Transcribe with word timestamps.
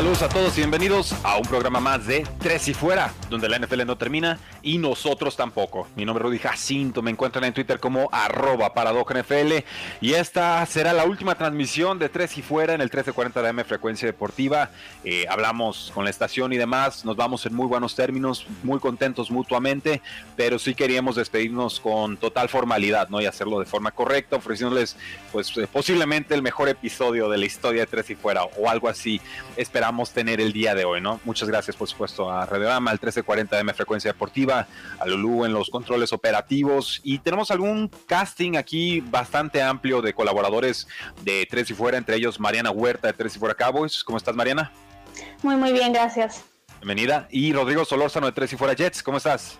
Saludos 0.00 0.22
a 0.22 0.30
todos 0.30 0.56
y 0.56 0.62
bienvenidos 0.62 1.14
a 1.22 1.36
un 1.36 1.42
programa 1.42 1.78
más 1.78 2.06
de 2.06 2.26
Tres 2.38 2.66
y 2.68 2.72
Fuera, 2.72 3.12
donde 3.28 3.50
la 3.50 3.58
NFL 3.58 3.84
no 3.84 3.98
termina 3.98 4.38
y 4.62 4.78
nosotros 4.78 5.36
tampoco. 5.36 5.88
Mi 5.94 6.06
nombre 6.06 6.24
es 6.24 6.26
Rudy 6.26 6.38
Jacinto, 6.38 7.02
me 7.02 7.10
encuentran 7.10 7.44
en 7.44 7.52
Twitter 7.52 7.78
como 7.78 8.08
arroba 8.10 8.72
NFL 8.72 9.56
y 10.00 10.14
esta 10.14 10.64
será 10.64 10.94
la 10.94 11.04
última 11.04 11.34
transmisión 11.34 11.98
de 11.98 12.08
Tres 12.08 12.38
y 12.38 12.40
Fuera 12.40 12.72
en 12.72 12.80
el 12.80 12.86
1340 12.86 13.42
de 13.42 13.50
M 13.50 13.62
Frecuencia 13.64 14.06
Deportiva. 14.06 14.70
Eh, 15.04 15.26
hablamos 15.28 15.92
con 15.94 16.04
la 16.04 16.10
estación 16.10 16.54
y 16.54 16.56
demás, 16.56 17.04
nos 17.04 17.16
vamos 17.16 17.44
en 17.44 17.54
muy 17.54 17.66
buenos 17.66 17.94
términos, 17.94 18.46
muy 18.62 18.78
contentos 18.78 19.30
mutuamente, 19.30 20.00
pero 20.34 20.58
sí 20.58 20.74
queríamos 20.74 21.16
despedirnos 21.16 21.78
con 21.78 22.16
total 22.16 22.48
formalidad, 22.48 23.10
¿no? 23.10 23.20
Y 23.20 23.26
hacerlo 23.26 23.60
de 23.60 23.66
forma 23.66 23.90
correcta, 23.90 24.36
ofreciéndoles 24.36 24.96
pues 25.30 25.54
eh, 25.58 25.68
posiblemente 25.70 26.34
el 26.34 26.40
mejor 26.40 26.70
episodio 26.70 27.28
de 27.28 27.36
la 27.36 27.44
historia 27.44 27.82
de 27.82 27.86
Tres 27.86 28.08
y 28.08 28.14
Fuera 28.14 28.44
o 28.44 28.70
algo 28.70 28.88
así. 28.88 29.20
Esperamos 29.58 29.89
tener 30.12 30.40
el 30.40 30.52
día 30.52 30.74
de 30.74 30.84
hoy, 30.84 31.00
¿no? 31.00 31.20
Muchas 31.24 31.48
gracias, 31.48 31.76
por 31.76 31.88
supuesto, 31.88 32.30
a 32.30 32.46
Radiorama, 32.46 32.90
al 32.90 32.96
1340 32.96 33.60
M 33.60 33.74
Frecuencia 33.74 34.12
Deportiva, 34.12 34.66
a 34.98 35.06
Lulu 35.06 35.44
en 35.44 35.52
los 35.52 35.68
controles 35.68 36.12
operativos 36.12 37.00
y 37.02 37.18
tenemos 37.18 37.50
algún 37.50 37.90
casting 38.06 38.56
aquí 38.56 39.00
bastante 39.00 39.60
amplio 39.62 40.00
de 40.00 40.14
colaboradores 40.14 40.86
de 41.22 41.46
Tres 41.50 41.70
y 41.70 41.74
Fuera, 41.74 41.98
entre 41.98 42.16
ellos 42.16 42.38
Mariana 42.38 42.70
Huerta 42.70 43.08
de 43.08 43.14
Tres 43.14 43.36
y 43.36 43.38
Fuera 43.38 43.54
Cowboys. 43.54 44.04
¿Cómo 44.04 44.16
estás, 44.16 44.34
Mariana? 44.34 44.72
Muy, 45.42 45.56
muy 45.56 45.72
bien, 45.72 45.92
gracias. 45.92 46.44
Bienvenida. 46.80 47.28
Y 47.30 47.52
Rodrigo 47.52 47.84
Solórzano 47.84 48.26
de 48.26 48.32
Tres 48.32 48.52
y 48.52 48.56
Fuera 48.56 48.74
Jets, 48.74 49.02
¿cómo 49.02 49.18
estás? 49.18 49.58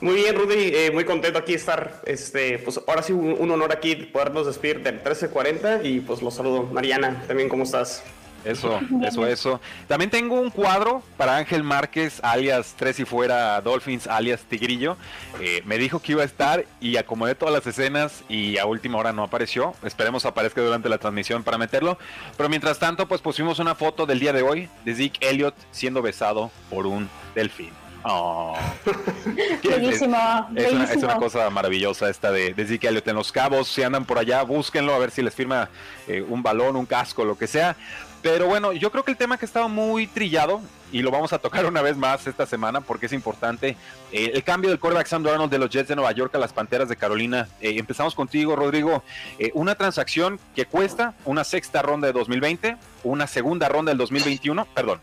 Muy 0.00 0.14
bien, 0.14 0.34
Rudy, 0.34 0.72
eh, 0.74 0.90
muy 0.92 1.04
contento 1.04 1.38
aquí 1.38 1.52
estar. 1.52 2.00
Este, 2.06 2.58
pues 2.58 2.80
ahora 2.88 3.02
sí, 3.02 3.12
un, 3.12 3.36
un 3.38 3.50
honor 3.50 3.72
aquí 3.72 3.94
podernos 3.96 4.46
despedir 4.46 4.82
del 4.82 4.94
1340 4.94 5.82
y 5.84 6.00
pues 6.00 6.22
los 6.22 6.34
saludo. 6.34 6.62
Mariana, 6.64 7.22
también, 7.28 7.50
¿cómo 7.50 7.64
estás? 7.64 8.02
Eso, 8.44 8.80
eso, 9.04 9.26
eso. 9.26 9.60
También 9.88 10.10
tengo 10.10 10.40
un 10.40 10.50
cuadro 10.50 11.02
para 11.16 11.36
Ángel 11.36 11.62
Márquez, 11.62 12.20
alias 12.22 12.74
Tres 12.76 13.00
y 13.00 13.04
Fuera 13.04 13.60
Dolphins, 13.60 14.06
alias 14.06 14.42
Tigrillo. 14.42 14.96
Eh, 15.40 15.62
me 15.64 15.78
dijo 15.78 16.00
que 16.00 16.12
iba 16.12 16.22
a 16.22 16.24
estar 16.26 16.64
y 16.80 16.96
acomodé 16.96 17.34
todas 17.34 17.54
las 17.54 17.66
escenas 17.66 18.24
y 18.28 18.58
a 18.58 18.66
última 18.66 18.98
hora 18.98 19.12
no 19.12 19.22
apareció. 19.22 19.74
Esperemos 19.84 20.24
aparezca 20.24 20.60
durante 20.60 20.88
la 20.88 20.98
transmisión 20.98 21.42
para 21.42 21.58
meterlo. 21.58 21.98
Pero 22.36 22.48
mientras 22.48 22.78
tanto, 22.78 23.06
pues 23.06 23.20
pusimos 23.20 23.58
una 23.58 23.74
foto 23.74 24.06
del 24.06 24.20
día 24.20 24.32
de 24.32 24.42
hoy 24.42 24.68
de 24.84 24.94
Zeke 24.94 25.28
Elliott 25.28 25.54
siendo 25.70 26.02
besado 26.02 26.50
por 26.68 26.86
un 26.86 27.08
delfín. 27.34 27.70
Oh. 28.02 28.56
bellísimo, 29.62 29.90
es, 29.90 30.02
una, 30.02 30.48
es, 30.56 31.02
una, 31.02 31.16
cosa 31.16 31.50
maravillosa 31.50 32.08
esta 32.08 32.32
de, 32.32 32.54
de 32.54 32.66
Zeke 32.66 32.88
Elliott 32.88 33.06
en 33.08 33.16
los 33.16 33.30
cabos. 33.30 33.68
Si 33.68 33.82
andan 33.82 34.06
por 34.06 34.18
allá, 34.18 34.42
búsquenlo 34.42 34.94
a 34.94 34.98
ver 34.98 35.10
si 35.10 35.22
les 35.22 35.34
firma 35.34 35.68
eh, 36.08 36.24
un 36.26 36.42
balón, 36.42 36.76
un 36.76 36.86
casco, 36.86 37.24
lo 37.24 37.36
que 37.36 37.46
sea. 37.46 37.76
Pero 38.22 38.46
bueno, 38.46 38.72
yo 38.72 38.90
creo 38.90 39.04
que 39.04 39.12
el 39.12 39.16
tema 39.16 39.38
que 39.38 39.46
estaba 39.46 39.68
muy 39.68 40.06
trillado, 40.06 40.60
y 40.92 41.02
lo 41.02 41.10
vamos 41.10 41.32
a 41.32 41.38
tocar 41.38 41.64
una 41.66 41.82
vez 41.82 41.96
más 41.96 42.26
esta 42.26 42.46
semana 42.46 42.80
porque 42.80 43.06
es 43.06 43.12
importante, 43.12 43.76
eh, 44.12 44.32
el 44.34 44.42
cambio 44.42 44.70
del 44.70 44.78
quarterback 44.78 45.06
Sam 45.06 45.22
Darnold 45.22 45.50
de 45.50 45.58
los 45.58 45.70
Jets 45.70 45.88
de 45.88 45.96
Nueva 45.96 46.12
York 46.12 46.34
a 46.34 46.38
las 46.38 46.52
Panteras 46.52 46.88
de 46.88 46.96
Carolina. 46.96 47.48
Eh, 47.60 47.74
empezamos 47.78 48.14
contigo, 48.14 48.56
Rodrigo. 48.56 49.02
Eh, 49.38 49.50
una 49.54 49.74
transacción 49.74 50.38
que 50.54 50.66
cuesta 50.66 51.14
una 51.24 51.44
sexta 51.44 51.82
ronda 51.82 52.06
de 52.06 52.12
2020, 52.12 52.76
una 53.04 53.26
segunda 53.26 53.68
ronda 53.68 53.90
del 53.90 53.98
2021, 53.98 54.66
perdón, 54.74 55.00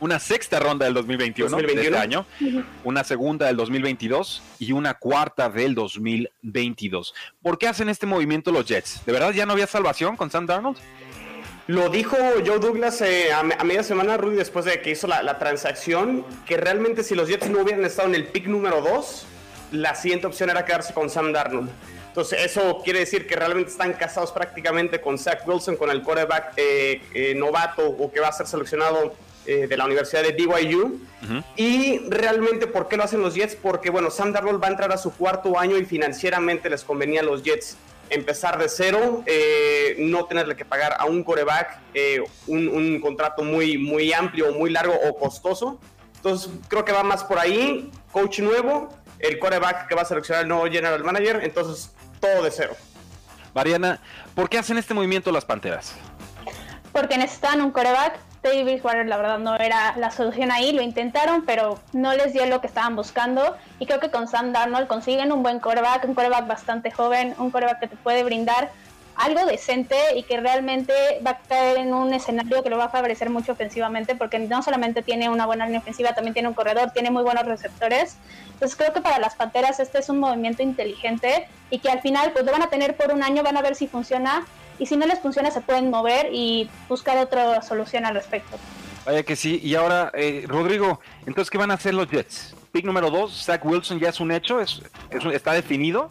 una 0.00 0.18
sexta 0.18 0.58
ronda 0.58 0.84
del 0.84 0.94
2021, 0.94 1.48
2021. 1.48 1.80
de 1.80 1.86
este 1.86 2.02
año, 2.02 2.26
una 2.82 3.04
segunda 3.04 3.46
del 3.46 3.56
2022 3.56 4.42
y 4.58 4.72
una 4.72 4.94
cuarta 4.94 5.48
del 5.48 5.76
2022. 5.76 7.14
¿Por 7.40 7.56
qué 7.56 7.68
hacen 7.68 7.88
este 7.88 8.04
movimiento 8.04 8.50
los 8.50 8.66
Jets? 8.66 9.02
¿De 9.06 9.12
verdad 9.12 9.32
ya 9.32 9.46
no 9.46 9.52
había 9.52 9.68
salvación 9.68 10.16
con 10.16 10.28
Sam 10.28 10.46
Darnold? 10.46 10.76
Lo 11.66 11.88
dijo 11.88 12.16
Joe 12.44 12.58
Douglas 12.58 13.00
eh, 13.02 13.32
a, 13.32 13.40
a, 13.40 13.64
media 13.64 13.82
semana, 13.82 14.16
Rudy, 14.16 14.36
después 14.36 14.64
de 14.64 14.80
que 14.80 14.90
hizo 14.90 15.06
la, 15.06 15.22
la, 15.22 15.38
transacción, 15.38 16.24
que 16.46 16.56
realmente 16.56 17.04
si 17.04 17.14
los 17.14 17.28
Jets 17.28 17.48
no 17.48 17.60
hubieran 17.60 17.84
estado 17.84 18.08
en 18.08 18.16
el 18.16 18.26
pick 18.26 18.46
número 18.46 18.80
2, 18.80 19.26
la 19.72 19.94
siguiente 19.94 20.26
opción 20.26 20.50
era 20.50 20.64
quedarse 20.64 20.92
con 20.92 21.08
Sam 21.10 21.32
Darnold. 21.32 21.70
Entonces, 22.12 22.44
eso 22.44 22.82
quiere 22.84 22.98
decir 22.98 23.26
que 23.26 23.34
realmente 23.36 23.70
están 23.70 23.94
casados 23.94 24.32
prácticamente 24.32 25.00
con 25.00 25.18
Zach 25.18 25.48
Wilson, 25.48 25.76
con 25.76 25.88
el 25.88 26.02
quarterback 26.02 26.52
eh, 26.58 27.00
eh, 27.14 27.34
novato 27.34 27.88
o 27.88 28.12
que 28.12 28.20
va 28.20 28.28
a 28.28 28.32
ser 28.32 28.46
seleccionado 28.46 29.14
eh, 29.46 29.66
de 29.66 29.76
la 29.78 29.86
Universidad 29.86 30.22
de 30.22 30.32
BYU. 30.32 30.82
Uh 30.82 30.98
-huh. 31.22 31.44
Y 31.56 32.00
realmente, 32.10 32.66
¿por 32.66 32.86
qué 32.88 32.98
lo 32.98 33.04
hacen 33.04 33.22
los 33.22 33.34
Jets? 33.34 33.56
Porque, 33.56 33.88
bueno, 33.88 34.10
Sam 34.10 34.30
Darnold 34.30 34.62
va 34.62 34.66
a 34.66 34.70
entrar 34.72 34.92
a 34.92 34.98
su 34.98 35.10
cuarto 35.10 35.58
año 35.58 35.78
y 35.78 35.86
financieramente 35.86 36.68
les 36.68 36.84
convenía 36.84 37.22
a 37.22 37.24
los 37.24 37.42
Jets 37.42 37.78
empezar 38.10 38.58
de 38.58 38.68
cero, 38.68 39.22
eh, 39.26 39.96
no 39.98 40.24
tenerle 40.26 40.56
que 40.56 40.64
pagar 40.64 40.96
a 40.98 41.06
un 41.06 41.24
coreback 41.24 41.78
eh, 41.94 42.22
un, 42.46 42.68
un, 42.68 43.00
contrato 43.00 43.42
muy, 43.42 43.78
muy 43.78 44.12
amplio, 44.12 44.52
muy 44.52 44.70
largo 44.70 44.94
o 44.94 45.16
costoso. 45.16 45.78
Entonces 46.16 46.50
creo 46.68 46.84
que 46.84 46.92
va 46.92 47.02
más 47.02 47.24
por 47.24 47.38
ahí, 47.38 47.90
coach 48.12 48.40
nuevo, 48.40 48.88
el 49.18 49.38
coreback 49.38 49.88
que 49.88 49.94
va 49.94 50.02
a 50.02 50.04
seleccionar 50.04 50.42
el 50.42 50.48
nuevo 50.48 50.64
general 50.64 51.02
manager, 51.02 51.40
entonces 51.42 51.90
todo 52.20 52.42
de 52.42 52.50
cero. 52.50 52.76
Mariana, 53.54 54.00
¿por 54.34 54.48
qué 54.48 54.58
hacen 54.58 54.78
este 54.78 54.94
movimiento 54.94 55.30
las 55.32 55.44
Panteras? 55.44 55.94
Porque 56.92 57.18
necesitan 57.18 57.60
un 57.60 57.70
coreback. 57.70 58.18
Teddy 58.42 58.64
Bridgewater 58.64 59.06
la 59.06 59.16
verdad 59.16 59.38
no 59.38 59.54
era 59.54 59.94
la 59.96 60.10
solución 60.10 60.50
ahí, 60.50 60.72
lo 60.72 60.82
intentaron, 60.82 61.44
pero 61.46 61.78
no 61.92 62.12
les 62.12 62.32
dio 62.32 62.44
lo 62.46 62.60
que 62.60 62.66
estaban 62.66 62.96
buscando. 62.96 63.56
Y 63.78 63.86
creo 63.86 64.00
que 64.00 64.10
con 64.10 64.26
Sam 64.26 64.52
Darnold 64.52 64.88
consiguen 64.88 65.30
un 65.30 65.44
buen 65.44 65.60
coreback, 65.60 66.04
un 66.04 66.14
coreback 66.14 66.48
bastante 66.48 66.90
joven, 66.90 67.34
un 67.38 67.52
coreback 67.52 67.78
que 67.78 67.86
te 67.86 67.96
puede 67.96 68.24
brindar 68.24 68.70
algo 69.14 69.44
decente 69.46 69.96
y 70.16 70.22
que 70.24 70.40
realmente 70.40 70.92
va 71.24 71.32
a 71.32 71.38
caer 71.38 71.76
en 71.76 71.94
un 71.94 72.12
escenario 72.14 72.62
que 72.62 72.70
lo 72.70 72.78
va 72.78 72.84
a 72.84 72.88
favorecer 72.88 73.30
mucho 73.30 73.52
ofensivamente, 73.52 74.16
porque 74.16 74.38
no 74.38 74.62
solamente 74.62 75.02
tiene 75.02 75.28
una 75.28 75.46
buena 75.46 75.66
línea 75.66 75.80
ofensiva, 75.80 76.14
también 76.14 76.34
tiene 76.34 76.48
un 76.48 76.54
corredor, 76.54 76.90
tiene 76.90 77.10
muy 77.10 77.22
buenos 77.22 77.44
receptores. 77.44 78.16
Entonces 78.54 78.76
creo 78.76 78.92
que 78.92 79.00
para 79.00 79.18
las 79.18 79.36
Panteras 79.36 79.78
este 79.80 79.98
es 79.98 80.08
un 80.08 80.18
movimiento 80.18 80.62
inteligente 80.62 81.46
y 81.70 81.78
que 81.78 81.90
al 81.90 82.00
final 82.00 82.32
pues 82.32 82.44
lo 82.44 82.52
van 82.52 82.62
a 82.62 82.70
tener 82.70 82.96
por 82.96 83.12
un 83.12 83.22
año, 83.22 83.42
van 83.42 83.56
a 83.56 83.62
ver 83.62 83.76
si 83.76 83.86
funciona 83.86 84.46
y 84.78 84.86
si 84.86 84.96
no 84.96 85.06
les 85.06 85.20
funciona 85.20 85.50
se 85.50 85.60
pueden 85.60 85.90
mover 85.90 86.28
y 86.32 86.68
buscar 86.88 87.18
otra 87.18 87.62
solución 87.62 88.04
al 88.04 88.14
respecto. 88.14 88.56
Vaya 89.04 89.22
que 89.24 89.34
sí, 89.34 89.60
y 89.62 89.74
ahora, 89.74 90.12
eh, 90.14 90.44
Rodrigo, 90.46 91.00
entonces, 91.26 91.50
¿qué 91.50 91.58
van 91.58 91.70
a 91.70 91.74
hacer 91.74 91.94
los 91.94 92.08
Jets? 92.08 92.54
Pick 92.70 92.84
número 92.84 93.10
2, 93.10 93.44
Zach 93.44 93.64
Wilson 93.64 93.98
ya 93.98 94.10
es 94.10 94.20
un 94.20 94.30
hecho, 94.30 94.60
es, 94.60 94.80
es, 95.10 95.24
está 95.26 95.52
definido. 95.52 96.10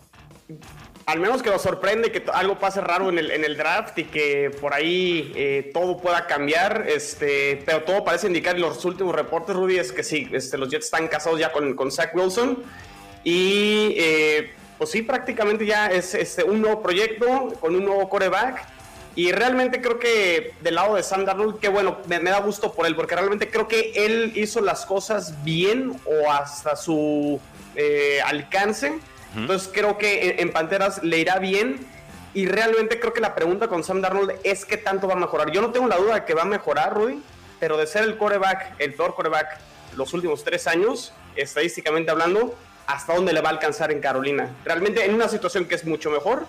Al 1.06 1.20
menos 1.20 1.42
que 1.42 1.50
nos 1.50 1.62
sorprende 1.62 2.12
que 2.12 2.24
algo 2.34 2.60
pase 2.60 2.82
raro 2.82 3.10
en 3.10 3.18
el, 3.18 3.32
en 3.32 3.44
el 3.44 3.58
draft 3.58 3.98
y 3.98 4.04
que 4.04 4.52
por 4.62 4.74
ahí 4.74 5.32
eh, 5.36 5.72
todo 5.74 5.98
pueda 5.98 6.28
cambiar, 6.28 6.86
este, 6.88 7.64
pero 7.66 7.84
todo 7.84 8.04
parece 8.04 8.28
indicar 8.28 8.56
en 8.56 8.62
los 8.62 8.84
últimos 8.86 9.16
reportes, 9.16 9.56
Rudy, 9.56 9.78
es 9.78 9.92
que 9.92 10.04
sí, 10.04 10.30
este, 10.32 10.58
los 10.58 10.70
Jets 10.70 10.86
están 10.86 11.08
casados 11.08 11.40
ya 11.40 11.52
con, 11.52 11.76
con 11.76 11.92
Zach 11.92 12.14
Wilson 12.14 12.64
y 13.24 13.96
eh, 13.98 14.54
pues 14.82 14.90
sí, 14.90 15.04
prácticamente 15.04 15.64
ya 15.64 15.92
es 15.92 16.16
este, 16.16 16.44
un 16.44 16.60
nuevo 16.60 16.82
proyecto 16.82 17.54
con 17.60 17.76
un 17.76 17.86
nuevo 17.86 18.10
coreback. 18.10 18.66
Y 19.14 19.32
realmente 19.32 19.80
creo 19.80 20.00
que 20.00 20.56
del 20.62 20.74
lado 20.74 20.96
de 20.96 21.04
Sam 21.04 21.24
Darnold, 21.24 21.60
que 21.60 21.70
bueno, 21.70 22.00
me, 22.08 22.20
me, 22.20 22.32
da 22.32 22.40
gusto 22.40 22.74
por 22.74 22.88
él, 22.88 22.96
porque 22.96 23.14
realmente 23.14 23.52
creo 23.52 23.68
que 23.68 23.92
él 23.96 24.32
hizo 24.34 24.60
las 24.60 24.88
cosas 24.88 25.44
bien 25.44 25.94
o 26.04 26.32
hasta 26.32 26.76
su 26.76 27.40
eh, 27.76 28.22
alcance. 28.26 28.90
Uh 28.90 28.94
-huh. 28.94 29.42
Entonces 29.42 29.70
creo 29.72 30.00
que 30.00 30.32
en, 30.32 30.40
en, 30.40 30.52
Panteras 30.52 31.04
le 31.04 31.20
irá 31.20 31.38
bien. 31.38 31.86
Y 32.34 32.48
realmente 32.48 33.00
creo 33.00 33.14
que 33.14 33.22
la 33.22 33.36
pregunta 33.36 33.68
con 33.68 33.84
Sam 33.84 34.02
Darnold 34.02 34.32
es 34.44 34.66
qué 34.66 34.78
tanto 34.78 35.08
va 35.08 35.14
a 35.14 35.18
mejorar. 35.18 35.52
Yo 35.52 35.62
no 35.62 35.70
tengo 35.70 35.88
la 35.88 35.98
duda 35.98 36.16
de 36.16 36.26
que 36.26 36.34
va 36.34 36.42
a 36.42 36.46
mejorar, 36.46 36.96
Rudy, 36.96 37.22
pero 37.60 37.78
de 37.78 37.86
ser 37.86 38.02
el 38.02 38.18
coreback, 38.18 38.74
el 38.80 38.96
peor 38.96 39.14
coreback 39.14 39.60
los 39.96 40.12
últimos 40.16 40.44
tres 40.44 40.66
años, 40.66 41.14
estadísticamente 41.36 42.10
hablando, 42.10 42.56
hasta 42.88 43.16
dónde 43.16 43.34
le 43.34 43.42
va 43.42 43.50
a 43.50 43.54
alcanzar 43.54 43.92
en 43.92 44.00
Carolina. 44.00 44.50
Realmente 44.66 45.06
en 45.06 45.14
una 45.14 45.28
situación 45.28 45.66
que 45.66 45.76
es 45.76 45.86
mucho 45.86 46.10
mejor, 46.10 46.46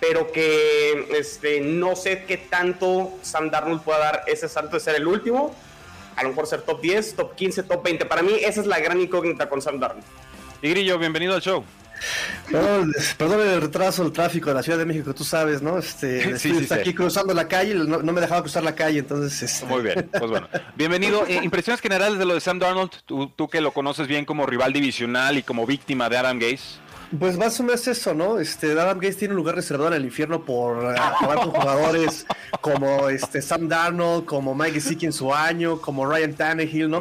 pero 0.00 0.30
que 0.30 1.08
este, 1.10 1.60
no 1.60 1.96
sé 1.96 2.24
qué 2.24 2.36
tanto 2.36 3.14
Sam 3.22 3.50
Darnold 3.50 3.82
pueda 3.82 3.98
dar 3.98 4.24
ese 4.26 4.48
salto 4.48 4.76
de 4.76 4.80
ser 4.80 4.94
el 4.96 5.06
último. 5.06 5.54
A 6.16 6.22
lo 6.22 6.30
mejor 6.30 6.46
ser 6.46 6.62
top 6.62 6.80
10, 6.80 7.16
top 7.16 7.34
15, 7.34 7.62
top 7.64 7.82
20. 7.82 8.06
Para 8.06 8.22
mí, 8.22 8.32
esa 8.40 8.60
es 8.60 8.66
la 8.66 8.78
gran 8.80 9.00
incógnita 9.00 9.48
con 9.48 9.60
Sam 9.60 9.78
Darnold. 9.78 10.04
Y 10.62 10.70
Grillo, 10.70 10.98
bienvenido 10.98 11.34
al 11.34 11.42
show. 11.42 11.64
Perdón, 12.50 13.40
el 13.40 13.60
retraso, 13.60 14.04
el 14.04 14.12
tráfico 14.12 14.50
de 14.50 14.54
la 14.54 14.62
Ciudad 14.62 14.78
de 14.78 14.86
México, 14.86 15.14
tú 15.14 15.24
sabes, 15.24 15.62
¿no? 15.62 15.78
Este, 15.78 16.38
sí, 16.38 16.66
sí, 16.66 16.72
aquí 16.72 16.94
cruzando 16.94 17.34
la 17.34 17.48
calle, 17.48 17.74
no, 17.74 17.98
me 18.00 18.20
dejaba 18.20 18.42
cruzar 18.42 18.62
la 18.62 18.74
calle, 18.74 19.00
entonces... 19.00 19.42
Este... 19.42 19.66
Muy 19.66 19.82
bien, 19.82 20.08
pues 20.10 20.30
bueno. 20.30 20.48
Bienvenido. 20.76 21.26
Eh, 21.26 21.40
impresiones 21.42 21.80
generales 21.80 22.18
de 22.18 22.24
lo 22.24 22.34
de 22.34 22.40
Sam 22.40 22.58
Darnold, 22.58 22.90
tú, 23.04 23.28
tú 23.34 23.48
que 23.48 23.60
lo 23.60 23.72
conoces 23.72 24.06
bien 24.06 24.24
como 24.24 24.46
rival 24.46 24.72
divisional 24.72 25.38
y 25.38 25.42
como 25.42 25.66
víctima 25.66 26.08
de 26.08 26.16
Adam 26.18 26.38
Gase. 26.38 26.85
Pues 27.18 27.38
más 27.38 27.58
o 27.60 27.62
menos 27.62 27.86
eso, 27.86 28.14
¿no? 28.14 28.40
Este, 28.40 28.72
Adam 28.72 28.98
Gates 28.98 29.16
tiene 29.16 29.32
un 29.32 29.36
lugar 29.36 29.54
reservado 29.54 29.88
en 29.88 29.94
el 29.94 30.04
infierno 30.04 30.44
por 30.44 30.78
uh, 30.78 31.26
con 31.40 31.50
jugadores 31.52 32.26
como 32.60 33.08
este, 33.08 33.42
Sam 33.42 33.68
Darnold, 33.68 34.24
como 34.24 34.54
Mike 34.56 34.74
Gesicki 34.74 35.06
en 35.06 35.12
su 35.12 35.32
año, 35.32 35.80
como 35.80 36.04
Ryan 36.04 36.34
Tannehill, 36.34 36.90
¿no? 36.90 37.00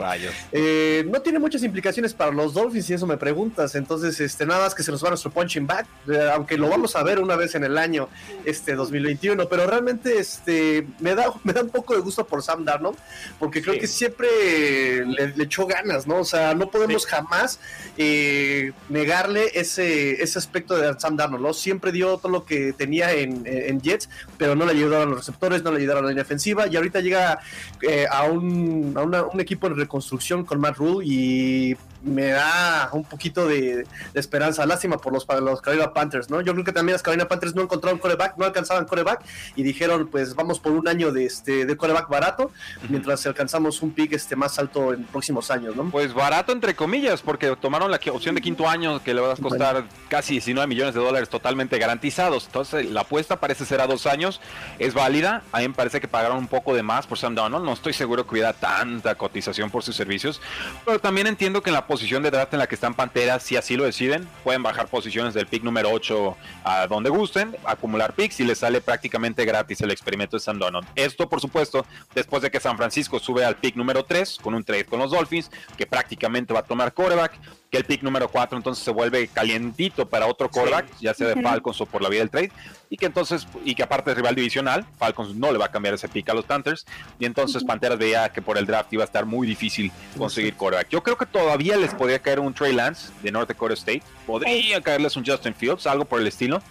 Eh, 0.51 1.05
no 1.09 1.21
tiene 1.21 1.39
muchas 1.39 1.63
implicaciones 1.63 2.13
para 2.13 2.31
los 2.31 2.53
Dolphins, 2.53 2.89
y 2.91 2.93
eso 2.93 3.07
me 3.07 3.17
preguntas. 3.17 3.73
Entonces, 3.73 4.19
este, 4.19 4.45
nada 4.45 4.61
más 4.61 4.75
que 4.75 4.83
se 4.83 4.91
nos 4.91 5.03
va 5.03 5.09
nuestro 5.09 5.31
punching 5.31 5.65
back, 5.65 5.87
eh, 6.07 6.29
aunque 6.33 6.55
lo 6.57 6.69
vamos 6.69 6.95
a 6.95 7.01
ver 7.01 7.19
una 7.19 7.35
vez 7.35 7.55
en 7.55 7.63
el 7.63 7.77
año 7.77 8.07
este 8.45 8.75
2021, 8.75 9.49
pero 9.49 9.65
realmente 9.65 10.19
este, 10.19 10.85
me, 10.99 11.15
da, 11.15 11.33
me 11.43 11.51
da 11.51 11.63
un 11.63 11.69
poco 11.69 11.95
de 11.95 12.01
gusto 12.01 12.27
por 12.27 12.43
Sam 12.43 12.63
Darnold, 12.63 12.97
porque 13.39 13.61
creo 13.61 13.79
que 13.79 13.87
siempre 13.87 15.03
le, 15.03 15.43
echó 15.43 15.65
ganas, 15.65 16.05
¿no? 16.05 16.17
O 16.17 16.25
sea, 16.25 16.53
no 16.53 16.69
podemos 16.69 17.05
jamás 17.07 17.59
eh, 17.97 18.71
negarle 18.89 19.51
ese 19.55 19.94
ese 19.95 20.39
aspecto 20.39 20.75
de 20.75 20.99
Sam 20.99 21.15
Darnold, 21.15 21.43
¿no? 21.43 21.53
Siempre 21.53 21.91
dio 21.91 22.17
todo 22.17 22.31
lo 22.31 22.45
que 22.45 22.73
tenía 22.73 23.13
en, 23.13 23.81
Jets, 23.81 24.09
pero 24.37 24.55
no 24.55 24.65
le 24.65 24.71
ayudaron 24.71 25.09
los 25.09 25.19
receptores, 25.19 25.63
no 25.63 25.71
le 25.71 25.79
ayudaron 25.79 26.03
a 26.03 26.05
la 26.05 26.09
línea 26.09 26.23
defensiva, 26.23 26.67
y 26.67 26.75
ahorita 26.75 27.01
llega 27.01 27.39
eh, 27.81 28.05
a, 28.09 28.23
un, 28.25 28.93
a 28.95 29.01
un 29.23 29.39
equipo 29.39 29.67
en 29.67 29.75
reconstrucción 29.75 30.45
con 30.45 30.59
Matt 30.59 30.77
Rule 30.77 31.05
y 31.05 31.75
me 32.05 32.27
da 32.27 32.89
un 32.93 33.03
poquito 33.03 33.47
de, 33.47 33.85
esperanza. 34.13 34.65
Lástima 34.65 34.97
por 34.97 35.11
los, 35.11 35.25
los 35.41 35.61
Carolina 35.61 35.91
Panthers, 35.91 36.29
¿no? 36.29 36.41
Yo 36.41 36.53
creo 36.53 36.63
que 36.63 36.71
también 36.71 36.93
las 36.93 37.01
Carolina 37.01 37.27
Panthers 37.27 37.55
no 37.55 37.63
encontraron 37.63 37.99
coreback, 37.99 38.37
no 38.37 38.45
alcanzaban 38.45 38.85
coreback 38.85 39.23
y 39.55 39.63
dijeron, 39.63 40.07
pues 40.07 40.35
vamos 40.35 40.59
por 40.59 40.71
un 40.71 40.87
año 40.87 41.11
de 41.11 41.25
este 41.25 41.65
de 41.65 41.77
coreback 41.77 42.07
barato, 42.07 42.51
mientras 42.89 43.25
alcanzamos 43.25 43.81
un 43.81 43.91
pick 43.91 44.13
este 44.13 44.35
más 44.35 44.57
alto 44.59 44.93
en 44.93 45.03
próximos 45.05 45.51
años, 45.51 45.75
¿no? 45.75 45.89
Pues 45.89 46.13
barato 46.13 46.51
entre 46.51 46.75
comillas, 46.75 47.21
porque 47.21 47.55
tomaron 47.55 47.91
la 47.91 47.99
opción 48.11 48.35
de 48.35 48.41
quinto 48.41 48.67
año 48.67 49.03
que 49.03 49.13
le 49.13 49.21
va 49.21 49.33
a 49.33 49.35
costar 49.35 49.85
casi 50.07 50.33
19 50.33 50.67
millones 50.67 50.93
de 50.93 51.01
dólares 51.01 51.29
totalmente 51.29 51.77
garantizados. 51.79 52.45
Entonces 52.45 52.89
la 52.91 53.01
apuesta 53.01 53.39
parece 53.39 53.65
ser 53.65 53.81
a 53.81 53.87
dos 53.87 54.05
años, 54.05 54.41
es 54.79 54.93
válida. 54.93 55.41
A 55.51 55.59
mí 55.59 55.67
me 55.67 55.73
parece 55.73 55.99
que 55.99 56.07
pagaron 56.07 56.37
un 56.37 56.47
poco 56.47 56.75
de 56.75 56.83
más 56.83 57.07
por 57.07 57.17
Sam 57.17 57.35
Donald. 57.35 57.65
No 57.65 57.73
estoy 57.73 57.93
seguro 57.93 58.25
que 58.25 58.31
hubiera 58.31 58.53
tanta 58.53 59.15
cotización 59.15 59.69
por 59.69 59.83
sus 59.83 59.95
servicios, 59.95 60.41
pero 60.85 60.99
también 60.99 61.27
entiendo 61.27 61.61
que 61.63 61.69
en 61.69 61.73
la 61.73 61.87
posición 61.95 62.23
de 62.23 62.29
draft 62.29 62.51
en 62.51 62.59
la 62.59 62.67
que 62.67 62.75
están 62.75 62.93
Panteras, 62.93 63.41
si 63.41 63.55
así 63.55 63.77
lo 63.77 63.85
deciden, 63.85 64.27
pueden 64.43 64.61
bajar 64.61 64.89
posiciones 64.89 65.33
del 65.33 65.47
pick 65.47 65.63
número 65.63 65.89
8 65.91 66.35
a 66.65 66.87
donde 66.87 67.09
gusten, 67.09 67.55
acumular 67.63 68.11
picks 68.11 68.41
y 68.41 68.43
les 68.43 68.57
sale 68.57 68.81
prácticamente 68.81 69.45
gratis 69.45 69.79
el 69.79 69.91
experimento 69.91 70.35
de 70.35 70.41
Sam 70.41 70.59
Donald. 70.59 70.85
Esto, 70.95 71.29
por 71.29 71.39
supuesto, 71.39 71.85
después 72.13 72.43
de 72.43 72.51
que 72.51 72.59
San 72.59 72.75
Francisco 72.75 73.17
sube 73.17 73.45
al 73.45 73.55
pick 73.55 73.77
número 73.77 74.03
3 74.03 74.39
con 74.41 74.55
un 74.55 74.65
trade 74.65 74.83
con 74.83 74.99
los 74.99 75.11
Dolphins, 75.11 75.49
que 75.77 75.85
prácticamente 75.85 76.53
va 76.53 76.59
a 76.59 76.63
tomar 76.63 76.93
coreback, 76.93 77.39
que 77.75 77.79
el 77.79 77.85
pick 77.85 78.03
número 78.03 78.29
4 78.29 78.57
entonces 78.57 78.81
se 78.81 78.89
vuelve 78.89 79.27
calientito 79.27 80.07
para 80.07 80.27
otro 80.27 80.49
coreback, 80.49 80.85
ya 81.01 81.13
sea 81.13 81.27
de 81.27 81.41
Falcons 81.41 81.81
o 81.81 81.85
por 81.85 82.01
la 82.01 82.07
vía 82.07 82.19
del 82.19 82.29
trade, 82.29 82.51
y 82.89 82.95
que 82.95 83.05
entonces, 83.05 83.45
y 83.65 83.75
que 83.75 83.83
aparte 83.83 84.11
de 84.11 84.15
rival 84.15 84.33
divisional, 84.33 84.85
Falcons 84.97 85.35
no 85.35 85.51
le 85.51 85.57
va 85.57 85.65
a 85.65 85.71
cambiar 85.71 85.93
ese 85.93 86.07
pick 86.07 86.29
a 86.29 86.33
los 86.33 86.45
Panthers, 86.45 86.85
y 87.19 87.25
entonces 87.25 87.65
Panteras 87.65 87.97
veía 87.97 88.29
que 88.29 88.41
por 88.41 88.57
el 88.57 88.65
draft 88.65 88.93
iba 88.93 89.03
a 89.03 89.05
estar 89.05 89.25
muy 89.25 89.45
difícil 89.45 89.91
conseguir 90.17 90.55
coreback. 90.55 90.87
Yo 90.87 91.03
creo 91.03 91.17
que 91.17 91.25
todavía 91.25 91.75
les 91.75 91.93
podría 91.93 92.19
caer 92.19 92.39
un 92.39 92.53
Trey 92.53 92.71
Lance 92.71 93.11
de 93.21 93.31
North 93.31 93.49
Dakota 93.49 93.73
State, 93.73 94.03
podría 94.25 94.79
caerles 94.81 95.17
un 95.17 95.25
Justin 95.25 95.53
Fields, 95.53 95.85
algo 95.85 96.05
por 96.05 96.21
el 96.21 96.27
estilo, 96.27 96.61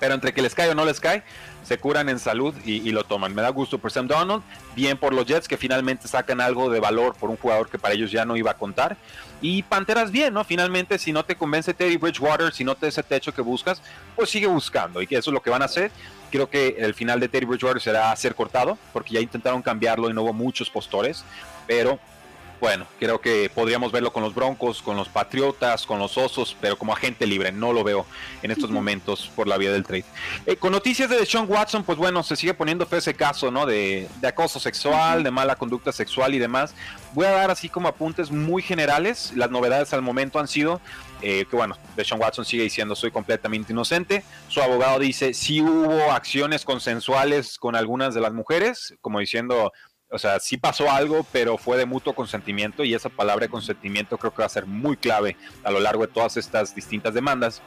pero 0.00 0.14
entre 0.14 0.34
que 0.34 0.42
les 0.42 0.54
cae 0.54 0.70
o 0.70 0.74
no 0.74 0.84
les 0.84 0.98
cae, 0.98 1.22
se 1.62 1.78
curan 1.78 2.08
en 2.08 2.18
salud 2.18 2.54
y, 2.64 2.90
lo 2.90 3.04
toman. 3.04 3.34
Me 3.34 3.42
da 3.42 3.50
gusto 3.50 3.78
por 3.78 3.92
Sam 3.92 4.08
Donald, 4.08 4.42
bien 4.74 4.96
por 4.96 5.14
los 5.14 5.26
Jets 5.26 5.46
que 5.46 5.56
finalmente 5.56 6.08
sacan 6.08 6.40
algo 6.40 6.70
de 6.70 6.80
valor 6.80 7.14
por 7.14 7.30
un 7.30 7.36
jugador 7.36 7.68
que 7.68 7.78
para 7.78 7.94
ellos 7.94 8.10
ya 8.10 8.24
no 8.24 8.36
iba 8.36 8.50
a 8.50 8.54
contar. 8.54 8.96
Y 9.40 9.62
Panteras 9.62 10.10
bien, 10.10 10.34
¿no? 10.34 10.42
Finalmente, 10.42 10.98
si 10.98 11.12
no 11.12 11.24
te 11.24 11.36
convence 11.36 11.72
Teddy 11.72 11.96
Bridgewater, 11.96 12.52
si 12.52 12.64
no 12.64 12.74
te 12.74 12.88
ese 12.88 13.02
techo 13.02 13.32
que 13.32 13.42
buscas, 13.42 13.80
pues 14.16 14.30
sigue 14.30 14.46
buscando 14.46 15.00
y 15.00 15.06
que 15.06 15.16
eso 15.16 15.30
es 15.30 15.34
lo 15.34 15.42
que 15.42 15.50
van 15.50 15.62
a 15.62 15.66
hacer. 15.66 15.92
Creo 16.30 16.50
que 16.50 16.76
el 16.78 16.94
final 16.94 17.20
de 17.20 17.28
Teddy 17.28 17.44
Bridgewater 17.44 17.80
será 17.80 18.16
ser 18.16 18.34
cortado, 18.34 18.76
porque 18.92 19.14
ya 19.14 19.20
intentaron 19.20 19.62
cambiarlo 19.62 20.10
y 20.10 20.14
no 20.14 20.22
hubo 20.22 20.32
muchos 20.32 20.70
postores, 20.70 21.24
pero 21.66 22.00
bueno, 22.60 22.86
creo 22.98 23.20
que 23.20 23.50
podríamos 23.52 23.90
verlo 23.90 24.12
con 24.12 24.22
los 24.22 24.34
Broncos, 24.34 24.82
con 24.82 24.96
los 24.96 25.08
Patriotas, 25.08 25.86
con 25.86 25.98
los 25.98 26.18
Osos, 26.18 26.56
pero 26.60 26.76
como 26.76 26.92
agente 26.92 27.26
libre, 27.26 27.52
no 27.52 27.72
lo 27.72 27.82
veo 27.82 28.04
en 28.42 28.50
estos 28.50 28.70
momentos 28.70 29.30
por 29.34 29.48
la 29.48 29.56
vía 29.56 29.72
del 29.72 29.84
trade. 29.84 30.04
Eh, 30.44 30.56
con 30.56 30.72
noticias 30.72 31.08
de 31.08 31.24
Sean 31.24 31.46
Watson, 31.48 31.82
pues 31.84 31.96
bueno, 31.96 32.22
se 32.22 32.36
sigue 32.36 32.52
poniendo 32.52 32.84
fe 32.86 32.98
ese 32.98 33.14
caso, 33.14 33.50
¿no? 33.50 33.64
De, 33.64 34.08
acoso 34.22 34.60
sexual, 34.60 35.22
de 35.22 35.30
mala 35.30 35.56
conducta 35.56 35.90
sexual 35.90 36.34
y 36.34 36.38
demás. 36.38 36.74
Voy 37.14 37.26
a 37.26 37.30
dar 37.30 37.50
así 37.50 37.68
como 37.68 37.88
apuntes 37.88 38.30
muy 38.30 38.62
generales. 38.62 39.32
Las 39.34 39.50
novedades 39.50 39.92
al 39.94 40.02
momento 40.02 40.38
han 40.38 40.46
sido 40.46 40.80
eh, 41.22 41.44
que 41.50 41.56
bueno, 41.56 41.76
Sean 42.02 42.20
Watson 42.20 42.44
sigue 42.44 42.62
diciendo 42.62 42.94
soy 42.94 43.10
completamente 43.10 43.72
inocente. 43.72 44.22
Su 44.48 44.62
abogado 44.62 44.98
dice 44.98 45.34
si 45.34 45.60
hubo 45.60 46.12
acciones 46.12 46.64
consensuales 46.64 47.58
con 47.58 47.76
algunas 47.76 48.14
de 48.14 48.20
las 48.20 48.32
mujeres, 48.32 48.94
como 49.00 49.20
diciendo 49.20 49.72
o 50.10 50.18
sea, 50.18 50.40
sí 50.40 50.56
pasó 50.56 50.90
algo, 50.90 51.24
pero 51.32 51.56
fue 51.56 51.76
de 51.76 51.86
mutuo 51.86 52.14
consentimiento 52.14 52.84
y 52.84 52.94
esa 52.94 53.08
palabra 53.08 53.48
consentimiento 53.48 54.18
creo 54.18 54.32
que 54.32 54.42
va 54.42 54.46
a 54.46 54.50
ser 54.50 54.66
muy 54.66 54.96
clave 54.96 55.36
a 55.62 55.70
lo 55.70 55.80
largo 55.80 56.06
de 56.06 56.12
todas 56.12 56.36
estas 56.36 56.74
distintas 56.74 57.14
demandas. 57.14 57.62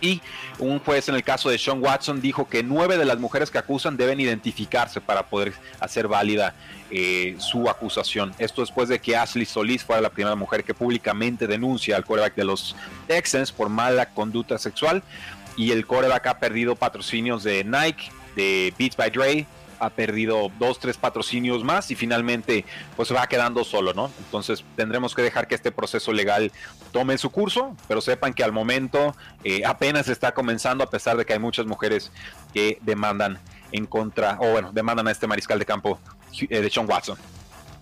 Y 0.00 0.22
un 0.58 0.78
juez 0.78 1.08
en 1.08 1.14
el 1.14 1.22
caso 1.22 1.50
de 1.50 1.58
Sean 1.58 1.82
Watson 1.82 2.22
dijo 2.22 2.48
que 2.48 2.62
nueve 2.62 2.96
de 2.96 3.04
las 3.04 3.18
mujeres 3.18 3.50
que 3.50 3.58
acusan 3.58 3.96
deben 3.98 4.18
identificarse 4.18 5.00
para 5.00 5.26
poder 5.26 5.52
hacer 5.78 6.08
válida 6.08 6.54
eh, 6.90 7.36
su 7.38 7.68
acusación. 7.68 8.32
Esto 8.38 8.62
después 8.62 8.88
de 8.88 8.98
que 8.98 9.16
Ashley 9.16 9.44
Solís 9.44 9.84
fuera 9.84 10.00
la 10.00 10.10
primera 10.10 10.36
mujer 10.36 10.64
que 10.64 10.72
públicamente 10.72 11.46
denuncia 11.46 11.96
al 11.96 12.04
coreback 12.04 12.34
de 12.34 12.44
los 12.44 12.74
Texans 13.08 13.52
por 13.52 13.68
mala 13.68 14.06
conducta 14.10 14.56
sexual. 14.58 15.02
Y 15.56 15.72
el 15.72 15.86
coreback 15.86 16.26
ha 16.28 16.38
perdido 16.38 16.76
patrocinios 16.76 17.42
de 17.42 17.62
Nike, 17.64 18.10
de 18.36 18.72
Beats 18.78 18.96
by 18.96 19.10
Dre, 19.10 19.46
ha 19.80 19.90
perdido 19.90 20.50
dos, 20.58 20.78
tres 20.78 20.96
patrocinios 20.96 21.64
más 21.64 21.90
y 21.90 21.96
finalmente 21.96 22.64
pues 22.96 23.12
va 23.12 23.26
quedando 23.26 23.64
solo, 23.64 23.94
¿no? 23.94 24.10
Entonces 24.18 24.64
tendremos 24.76 25.14
que 25.14 25.22
dejar 25.22 25.48
que 25.48 25.54
este 25.54 25.72
proceso 25.72 26.12
legal 26.12 26.52
tome 26.92 27.18
su 27.18 27.30
curso, 27.30 27.74
pero 27.88 28.00
sepan 28.00 28.34
que 28.34 28.44
al 28.44 28.52
momento 28.52 29.14
eh, 29.42 29.62
apenas 29.64 30.08
está 30.08 30.32
comenzando 30.32 30.84
a 30.84 30.90
pesar 30.90 31.16
de 31.16 31.24
que 31.24 31.32
hay 31.32 31.38
muchas 31.38 31.66
mujeres 31.66 32.12
que 32.52 32.78
demandan 32.82 33.38
en 33.72 33.86
contra, 33.86 34.36
o 34.40 34.50
bueno, 34.52 34.70
demandan 34.72 35.08
a 35.08 35.10
este 35.10 35.26
mariscal 35.26 35.58
de 35.58 35.66
campo 35.66 35.98
eh, 36.48 36.60
de 36.60 36.70
Sean 36.70 36.88
Watson. 36.88 37.18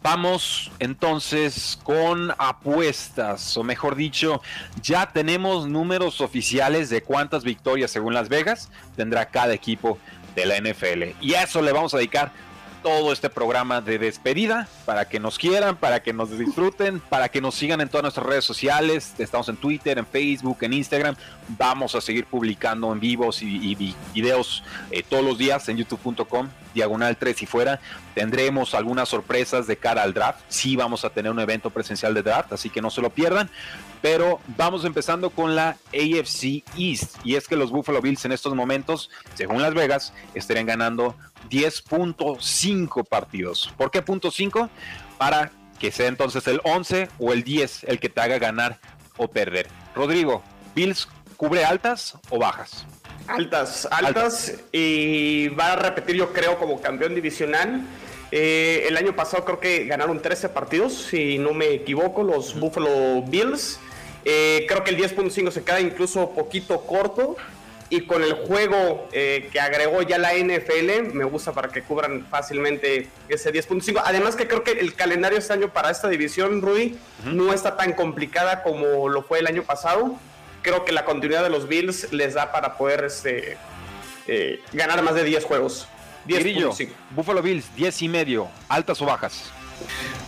Vamos 0.01 0.71
entonces 0.79 1.79
con 1.83 2.33
apuestas, 2.39 3.57
o 3.57 3.65
mejor 3.65 3.97
dicho, 3.97 4.41
ya 4.81 5.11
tenemos 5.13 5.67
números 5.69 6.21
oficiales 6.21 6.89
de 6.89 7.03
cuántas 7.03 7.43
victorias 7.43 7.91
según 7.91 8.15
Las 8.15 8.29
Vegas 8.29 8.71
tendrá 8.97 9.27
cada 9.27 9.53
equipo 9.53 9.99
de 10.35 10.47
la 10.47 10.59
NFL. 10.59 11.17
Y 11.21 11.35
a 11.35 11.43
eso 11.43 11.63
le 11.63 11.73
vamos 11.73 11.95
a 11.95 11.99
dedicar 11.99 12.33
todo 12.83 13.13
este 13.13 13.29
programa 13.29 13.81
de 13.81 13.99
despedida 13.99 14.69
para 14.85 15.09
que 15.09 15.21
nos 15.21 15.39
quieran, 15.39 15.77
para 15.77 16.03
que 16.03 16.13
nos 16.13 16.37
disfruten, 16.37 17.01
para 17.09 17.29
que 17.29 17.41
nos 17.41 17.55
sigan 17.55 17.81
en 17.81 17.89
todas 17.89 18.03
nuestras 18.03 18.27
redes 18.27 18.45
sociales. 18.45 19.15
Estamos 19.19 19.49
en 19.49 19.57
Twitter, 19.57 19.99
en 19.99 20.07
Facebook, 20.07 20.59
en 20.63 20.73
Instagram. 20.73 21.17
Vamos 21.49 21.95
a 21.95 22.01
seguir 22.01 22.27
publicando 22.27 22.93
en 22.93 23.01
vivos 23.01 23.43
y, 23.43 23.95
videos 24.15 24.63
eh, 24.91 25.03
todos 25.03 25.25
los 25.25 25.39
días 25.39 25.69
en 25.69 25.79
youtube.com, 25.79 26.49
diagonal 26.79 27.17
3 27.17 27.43
y 27.43 27.47
fuera. 27.47 27.81
Tendremos 28.15 28.75
algunas 28.75 29.09
sorpresas 29.09 29.67
de 29.67 29.77
cara 29.77 30.03
al 30.03 30.15
draft. 30.15 30.41
Sí, 30.49 30.77
vamos 30.77 31.05
a 31.05 31.11
tener 31.11 31.31
un 31.33 31.41
evento 31.41 31.71
presencial 31.71 32.15
de 32.15 32.23
draft, 32.23 32.53
así 32.53 32.71
que 32.71 32.81
no 32.81 32.91
se 32.91 33.01
lo 33.01 33.11
pierdan. 33.11 33.51
Pero 34.01 34.41
vamos 34.57 34.85
empezando 34.85 35.31
con 35.31 35.57
la 35.57 35.77
AFC 35.93 36.63
East. 36.77 37.17
Y 37.25 37.35
es 37.35 37.49
que 37.49 37.57
los 37.57 37.71
Buffalo 37.71 38.01
Bills 38.01 38.25
en 38.25 38.33
estos 38.33 38.55
momentos, 38.55 39.11
según 39.35 39.61
Las 39.61 39.75
Vegas, 39.75 40.13
estarían 40.35 40.67
ganando 40.67 41.17
10.5 41.51 43.07
partidos. 43.09 43.75
¿Por 43.77 43.91
qué 43.91 44.03
punto 44.03 44.31
5? 44.31 44.71
Para 45.19 45.51
que 45.81 45.91
sea 45.91 46.07
entonces 46.07 46.47
el 46.47 46.61
11 46.65 47.09
o 47.19 47.33
el 47.33 47.43
10 47.43 47.85
el 47.85 47.99
que 47.99 48.09
te 48.09 48.21
haga 48.21 48.39
ganar 48.39 48.79
o 49.17 49.29
perder. 49.29 49.67
Rodrigo, 49.95 50.43
¿Bills 50.75 51.09
cubre 51.39 51.65
altas 51.65 52.19
o 52.29 52.39
bajas? 52.39 52.85
Altas, 53.29 53.89
altas, 53.91 54.55
y 54.73 55.49
va 55.49 55.75
a 55.75 55.77
repetir 55.77 56.17
yo 56.17 56.33
creo 56.33 56.59
como 56.59 56.81
campeón 56.83 57.15
divisional. 57.15 57.83
Eh, 58.33 58.85
el 58.89 58.97
año 58.97 59.15
pasado 59.15 59.45
creo 59.45 59.61
que 59.61 59.85
ganaron 59.87 60.21
13 60.21 60.51
partidos, 60.51 60.95
si 60.95 61.39
no 61.39 61.55
me 61.55 61.71
equivoco, 61.73 62.23
los 62.23 62.59
Buffalo 62.59 63.23
Bills. 63.23 63.79
Eh, 64.25 64.67
creo 64.69 64.83
que 64.83 64.91
el 64.91 64.99
10.5 64.99 65.51
se 65.51 65.63
queda 65.63 65.81
incluso 65.81 66.31
poquito 66.31 66.83
corto. 66.83 67.37
y 67.91 68.03
con 68.03 68.23
el 68.23 68.35
juego 68.35 69.09
eh, 69.13 69.49
que 69.51 69.61
agregó 69.61 70.03
ya 70.03 70.19
la 70.19 70.35
NFL, 70.35 71.15
me 71.15 71.25
gusta 71.25 71.53
para 71.53 71.69
que 71.69 71.81
cubran 71.83 72.27
fácilmente 72.29 73.09
ese 73.31 73.51
10.5. 73.51 74.03
Además 74.05 74.37
que 74.37 74.47
creo 74.47 74.63
que 74.63 74.73
el 74.73 74.95
calendario 74.95 75.39
este 75.39 75.55
año 75.55 75.73
para 75.73 75.91
esta 75.91 76.09
división, 76.09 76.61
Rudy, 76.61 76.99
no 77.25 77.55
está 77.55 77.79
tan 77.79 77.95
complicada 77.95 78.63
como 78.63 79.09
lo 79.09 79.23
fue 79.23 79.39
el 79.39 79.47
año 79.47 79.63
pasado. 79.63 80.19
Creo 80.69 80.85
que 80.85 80.93
la 80.93 81.07
continuidad 81.07 81.43
de 81.43 81.49
los 81.49 81.67
Bills 81.67 82.13
les 82.13 82.35
da 82.35 82.53
para 82.53 82.77
poder 82.77 83.03
este, 83.05 83.57
eh, 84.27 84.61
ganar 84.75 85.03
más 85.03 85.15
de 85.15 85.25
10 85.25 85.43
juegos. 85.45 85.89
10 86.27 86.91
Buffalo 87.17 87.41
Bills, 87.41 87.75
10 87.75 88.03
y 88.03 88.09
medio, 88.11 88.49
altas 88.69 89.01
o 89.01 89.07
bajas. 89.07 89.51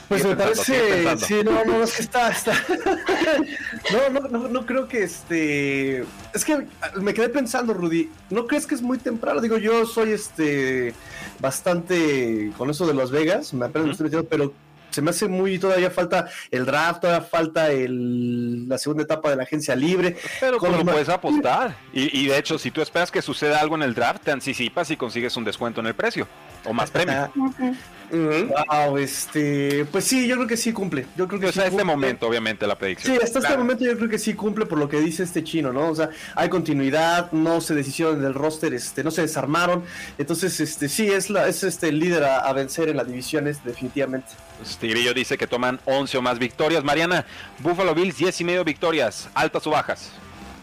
Pues 0.09 0.25
me 0.25 0.35
parece, 0.35 1.19
sí, 1.19 1.41
no, 1.45 1.63
no, 1.67 1.83
es 1.83 1.93
que 1.93 2.03
está, 2.03 2.31
está. 2.31 2.55
no, 3.93 4.09
no, 4.09 4.29
no, 4.29 4.49
no 4.49 4.65
creo 4.65 4.89
que 4.89 5.03
este, 5.03 6.07
es 6.33 6.45
que 6.47 6.67
me 6.97 7.13
quedé 7.13 7.29
pensando, 7.29 7.75
Rudy, 7.75 8.11
¿no 8.31 8.47
crees 8.47 8.67
que 8.67 8.77
es 8.77 8.81
muy 8.81 8.97
temprano? 8.97 9.43
Digo, 9.43 9.59
yo 9.59 9.85
soy 9.85 10.13
este, 10.13 10.95
bastante 11.39 12.51
con 12.57 12.71
eso 12.71 12.87
de 12.87 12.95
Las 12.95 13.11
Vegas, 13.11 13.53
me 13.53 13.67
apenas 13.67 13.91
estoy 13.91 14.05
metiendo, 14.05 14.27
pero 14.27 14.55
se 14.91 15.03
me 15.03 15.11
hace 15.11 15.29
muy, 15.29 15.59
todavía 15.59 15.91
falta 15.91 16.29
el 16.51 16.67
draft, 16.67 17.03
todavía 17.03 17.27
falta 17.27 17.71
el, 17.71 18.69
la 18.69 18.79
segunda 18.79 19.05
etapa 19.05 19.31
de 19.31 19.37
la 19.37 19.43
agencia 19.45 19.75
libre. 19.75 20.17
Pero 20.39 20.59
¿cómo 20.59 20.85
puedes 20.85 21.09
apostar. 21.09 21.77
Y, 21.93 22.21
y, 22.21 22.27
de 22.27 22.39
hecho, 22.39 22.59
si 22.59 22.71
tú 22.71 22.81
esperas 22.81 23.11
que 23.11 23.23
suceda 23.23 23.61
algo 23.61 23.75
en 23.77 23.83
el 23.83 23.95
draft, 23.95 24.23
te 24.25 24.31
anticipas 24.31 24.91
y 24.91 24.97
consigues 24.97 25.37
un 25.37 25.45
descuento 25.45 25.81
en 25.81 25.87
el 25.87 25.95
precio 25.95 26.27
o 26.65 26.73
más 26.73 26.91
premio. 26.91 27.31
Wow, 28.13 28.99
este, 28.99 29.85
pues 29.91 30.05
sí, 30.05 30.27
yo 30.27 30.37
creo 30.37 30.49
que 30.49 30.57
sí 30.57 30.73
cumple. 30.73 31.07
Yo 31.17 31.29
creo 31.29 31.41
que 31.41 31.49
hasta 31.49 31.67
este 31.67 31.85
momento, 31.85 32.27
obviamente, 32.27 32.67
la 32.67 32.77
predicción. 32.77 33.17
Sí, 33.17 33.23
hasta 33.23 33.39
este 33.39 33.57
momento 33.57 33.85
yo 33.85 33.97
creo 33.97 34.09
que 34.09 34.19
sí 34.19 34.35
cumple 34.35 34.67
por 34.67 34.79
lo 34.79 34.89
que 34.89 35.01
dice 35.01 35.23
este 35.23 35.45
chino, 35.45 35.73
¿no? 35.73 35.91
O 35.91 35.95
sea, 35.95 36.11
hay 36.35 36.49
continuidad, 36.49 37.31
no 37.33 37.61
se 37.61 37.75
deshicieron 37.75 38.21
del 38.21 38.35
roster, 38.35 38.75
este, 38.75 39.05
no 39.05 39.11
se 39.11 39.23
desarmaron. 39.23 39.85
Entonces, 40.19 40.59
este, 40.61 40.89
sí, 40.89 41.07
es 41.07 41.31
la, 41.31 41.47
es 41.47 41.63
este 41.63 41.89
el 41.89 42.01
líder 42.01 42.25
a, 42.25 42.53
vencer 42.53 42.89
en 42.89 42.97
las 42.97 43.07
divisiones, 43.07 43.63
definitivamente. 43.65 44.29
Tigrillo 44.79 45.15
dice 45.15 45.39
que 45.39 45.47
toman 45.47 45.81
11 45.85 46.19
o 46.19 46.23
más 46.23 46.39
victorias. 46.39 46.85
Mariana, 46.85 47.27
Buffalo 47.59 47.95
Bills, 47.95 48.17
10 48.17 48.41
y 48.41 48.45
medio 48.45 48.65
victorias, 48.65 49.29
altas 49.35 49.67
o 49.67 49.71
bajas. 49.71 50.13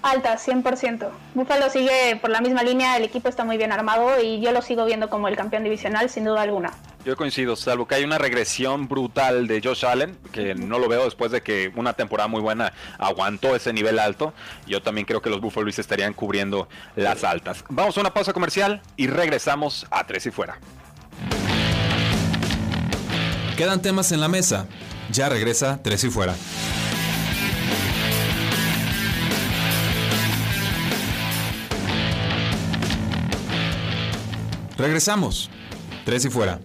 Altas, 0.04 0.48
100%. 0.48 1.10
Buffalo 1.34 1.70
sigue 1.70 2.18
por 2.22 2.30
la 2.30 2.40
misma 2.40 2.64
línea, 2.64 2.98
el 2.98 3.04
equipo 3.04 3.30
está 3.30 3.44
muy 3.44 3.58
bien 3.58 3.72
armado 3.72 4.22
y 4.22 4.40
yo 4.40 4.52
lo 4.52 4.62
sigo 4.62 4.86
viendo 4.86 5.10
como 5.10 5.28
el 5.28 5.36
campeón 5.36 5.64
divisional, 5.64 6.10
sin 6.10 6.24
duda 6.24 6.44
alguna. 6.44 6.72
Yo 7.04 7.16
coincido, 7.16 7.56
salvo 7.56 7.88
que 7.88 7.96
hay 7.96 8.04
una 8.04 8.18
regresión 8.18 8.88
brutal 8.88 9.48
de 9.48 9.62
Josh 9.64 9.86
Allen, 9.86 10.18
que 10.32 10.56
no 10.56 10.78
lo 10.78 10.88
veo 10.88 11.06
después 11.06 11.32
de 11.32 11.42
que 11.42 11.72
una 11.76 11.94
temporada 11.94 12.28
muy 12.28 12.42
buena 12.42 12.74
aguantó 13.00 13.56
ese 13.56 13.72
nivel 13.74 13.98
alto. 13.98 14.34
Yo 14.68 14.82
también 14.82 15.06
creo 15.06 15.22
que 15.22 15.30
los 15.30 15.40
Buffalo 15.40 15.70
estarían 15.70 16.14
cubriendo 16.14 16.68
las 16.96 17.24
altas. 17.24 17.64
Vamos 17.70 17.98
a 17.98 18.02
una 18.02 18.14
pausa 18.14 18.34
comercial 18.34 18.82
y 18.98 19.08
regresamos 19.08 19.88
a 19.90 20.06
Tres 20.06 20.26
y 20.26 20.32
Fuera. 20.32 20.60
Quedan 23.58 23.82
temas 23.82 24.12
en 24.12 24.22
la 24.22 24.28
mesa. 24.28 24.68
Ya 25.12 25.30
regresa 25.30 25.80
Tres 25.82 26.04
y 26.04 26.12
Fuera. 26.12 26.36
Regresamos. 34.78 35.50
Tres 36.06 36.24
y 36.26 36.30
fuera. 36.30 36.60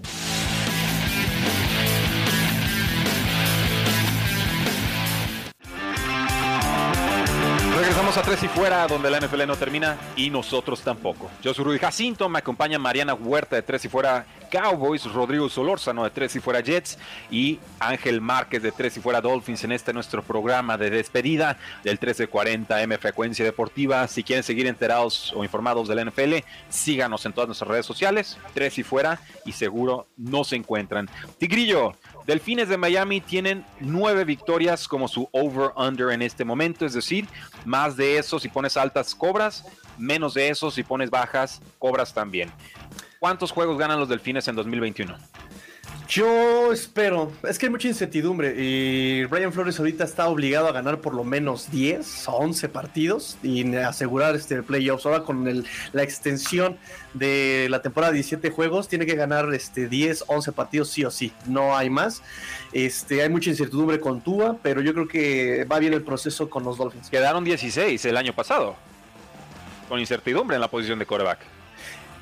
Regresamos 7.74 8.18
a 8.18 8.22
Tres 8.22 8.42
y 8.42 8.48
Fuera, 8.48 8.86
donde 8.86 9.10
la 9.10 9.18
NFL 9.18 9.46
no 9.46 9.56
termina 9.56 9.96
y 10.14 10.28
nosotros 10.28 10.82
tampoco. 10.82 11.30
Yo 11.42 11.54
soy 11.54 11.64
Rudy 11.64 11.78
Jacinto, 11.78 12.28
me 12.28 12.38
acompaña 12.40 12.78
Mariana 12.78 13.14
Huerta 13.14 13.56
de 13.56 13.62
Tres 13.62 13.86
y 13.86 13.88
Fuera 13.88 14.26
Cowboys, 14.52 15.10
Rodrigo 15.10 15.48
Solórzano 15.48 16.04
de 16.04 16.10
Tres 16.10 16.36
y 16.36 16.40
Fuera 16.40 16.60
Jets 16.60 16.98
y 17.30 17.58
Ángel 17.80 18.20
Márquez 18.20 18.62
de 18.62 18.70
Tres 18.70 18.94
y 18.98 19.00
Fuera 19.00 19.22
Dolphins 19.22 19.64
en 19.64 19.72
este 19.72 19.94
nuestro 19.94 20.22
programa 20.22 20.76
de 20.76 20.90
despedida 20.90 21.56
del 21.82 21.94
1340 21.94 22.82
M 22.82 22.98
Frecuencia 22.98 23.46
Deportiva. 23.46 24.06
Si 24.08 24.22
quieren 24.22 24.42
seguir 24.42 24.66
enterados 24.66 25.32
o 25.34 25.42
informados 25.42 25.88
del 25.88 26.06
NFL, 26.06 26.44
síganos 26.68 27.24
en 27.24 27.32
todas 27.32 27.48
nuestras 27.48 27.70
redes 27.70 27.86
sociales, 27.86 28.36
Tres 28.52 28.76
y 28.76 28.82
Fuera, 28.82 29.18
y 29.46 29.52
seguro 29.52 30.06
no 30.18 30.44
se 30.44 30.56
encuentran. 30.56 31.08
Tigrillo, 31.38 31.94
Delfines 32.26 32.68
de 32.68 32.76
Miami 32.76 33.22
tienen 33.22 33.64
nueve 33.80 34.26
victorias 34.26 34.86
como 34.86 35.08
su 35.08 35.30
over-under 35.32 36.10
en 36.10 36.20
este 36.20 36.44
momento, 36.44 36.84
es 36.84 36.92
decir, 36.92 37.26
más 37.64 37.96
de 37.96 38.18
eso 38.18 38.38
si 38.38 38.50
pones 38.50 38.76
altas 38.76 39.14
cobras, 39.14 39.64
menos 39.96 40.34
de 40.34 40.50
eso 40.50 40.70
si 40.70 40.82
pones 40.82 41.08
bajas 41.08 41.62
cobras 41.78 42.12
también. 42.12 42.50
¿Cuántos 43.22 43.52
juegos 43.52 43.78
ganan 43.78 44.00
los 44.00 44.08
Delfines 44.08 44.48
en 44.48 44.56
2021? 44.56 45.16
Yo 46.08 46.72
espero, 46.72 47.30
es 47.48 47.56
que 47.56 47.66
hay 47.66 47.70
mucha 47.70 47.86
incertidumbre 47.86 48.52
y 48.58 49.24
Brian 49.26 49.52
Flores 49.52 49.78
ahorita 49.78 50.02
está 50.02 50.26
obligado 50.26 50.66
a 50.66 50.72
ganar 50.72 51.00
por 51.00 51.14
lo 51.14 51.22
menos 51.22 51.70
10 51.70 52.26
o 52.26 52.32
11 52.32 52.68
partidos 52.68 53.38
y 53.44 53.76
asegurar 53.76 54.34
este 54.34 54.64
playoffs. 54.64 55.06
Ahora 55.06 55.22
con 55.22 55.64
la 55.92 56.02
extensión 56.02 56.78
de 57.14 57.68
la 57.70 57.80
temporada 57.80 58.10
de 58.10 58.16
17 58.16 58.50
juegos 58.50 58.88
tiene 58.88 59.06
que 59.06 59.14
ganar 59.14 59.54
este 59.54 59.88
10, 59.88 60.24
11 60.26 60.50
partidos 60.50 60.90
sí 60.90 61.04
o 61.04 61.10
sí, 61.12 61.32
no 61.46 61.76
hay 61.76 61.90
más. 61.90 62.24
Este, 62.72 63.22
hay 63.22 63.28
mucha 63.28 63.50
incertidumbre 63.50 64.00
con 64.00 64.20
Tua, 64.20 64.56
pero 64.60 64.80
yo 64.80 64.94
creo 64.94 65.06
que 65.06 65.64
va 65.70 65.78
bien 65.78 65.94
el 65.94 66.02
proceso 66.02 66.50
con 66.50 66.64
los 66.64 66.76
Dolphins. 66.76 67.08
Quedaron 67.08 67.44
16 67.44 68.04
el 68.04 68.16
año 68.16 68.32
pasado, 68.32 68.74
con 69.88 70.00
incertidumbre 70.00 70.56
en 70.56 70.60
la 70.60 70.68
posición 70.68 70.98
de 70.98 71.06
coreback. 71.06 71.61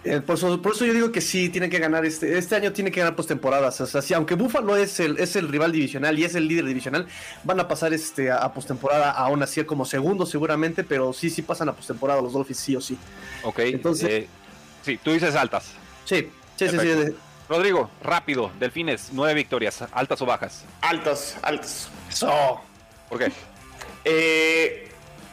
Eh, 0.03 0.21
por, 0.23 0.37
eso, 0.37 0.85
yo 0.87 0.95
digo 0.95 1.13
que 1.13 1.21
sí, 1.21 1.51
tiene 1.51 1.69
que 1.69 1.79
ganar 1.79 2.07
este, 2.07 2.39
este 2.39 2.57
año 2.57 2.73
tiene 2.73 2.91
que 2.91 3.01
ganar 3.01 3.15
postemporadas. 3.15 3.81
O 3.81 3.87
sea, 3.87 4.17
aunque 4.17 4.35
Buffalo 4.35 4.77
es 4.77 4.99
el, 4.99 5.19
es 5.19 5.37
el 5.37 5.49
rival 5.49 5.73
divisional 5.73 6.19
y 6.19 6.25
es 6.25 6.35
el 6.35 6.49
líder 6.49 6.65
divisional, 6.65 7.07
van 7.45 7.61
a 7.61 7.69
pasar 7.69 7.93
este 7.93 8.31
a, 8.31 8.51
postemporada 8.53 9.11
aún 9.11 9.43
así 9.43 9.63
como 9.65 9.85
segundo 9.85 10.25
seguramente, 10.25 10.85
pero 10.85 11.13
sí, 11.13 11.29
sí 11.29 11.43
pasan 11.43 11.69
a 11.69 11.75
postemporada 11.75 12.23
los 12.23 12.33
Dolphins 12.33 12.61
sí 12.61 12.77
o 12.77 12.81
sí. 12.81 12.97
Ok, 13.43 13.59
entonces... 13.61 14.09
Eh, 14.09 14.29
sí, 14.83 14.99
tú 15.03 15.13
dices 15.13 15.35
altas. 15.35 15.73
Sí, 16.07 16.31
sí, 16.57 16.69
sí, 16.69 16.79
sí, 16.79 17.15
Rodrigo, 17.49 17.91
rápido, 18.03 18.51
Delfines, 18.59 19.11
nueve 19.13 19.35
victorias, 19.35 19.85
altas 19.93 20.23
o 20.23 20.27
bajas. 20.27 20.65
Altas, 20.81 21.37
altas. 21.43 21.91
Eso. 22.09 22.61
¿Por 23.09 23.19
qué? 23.19 23.33
Eh, 24.05 24.90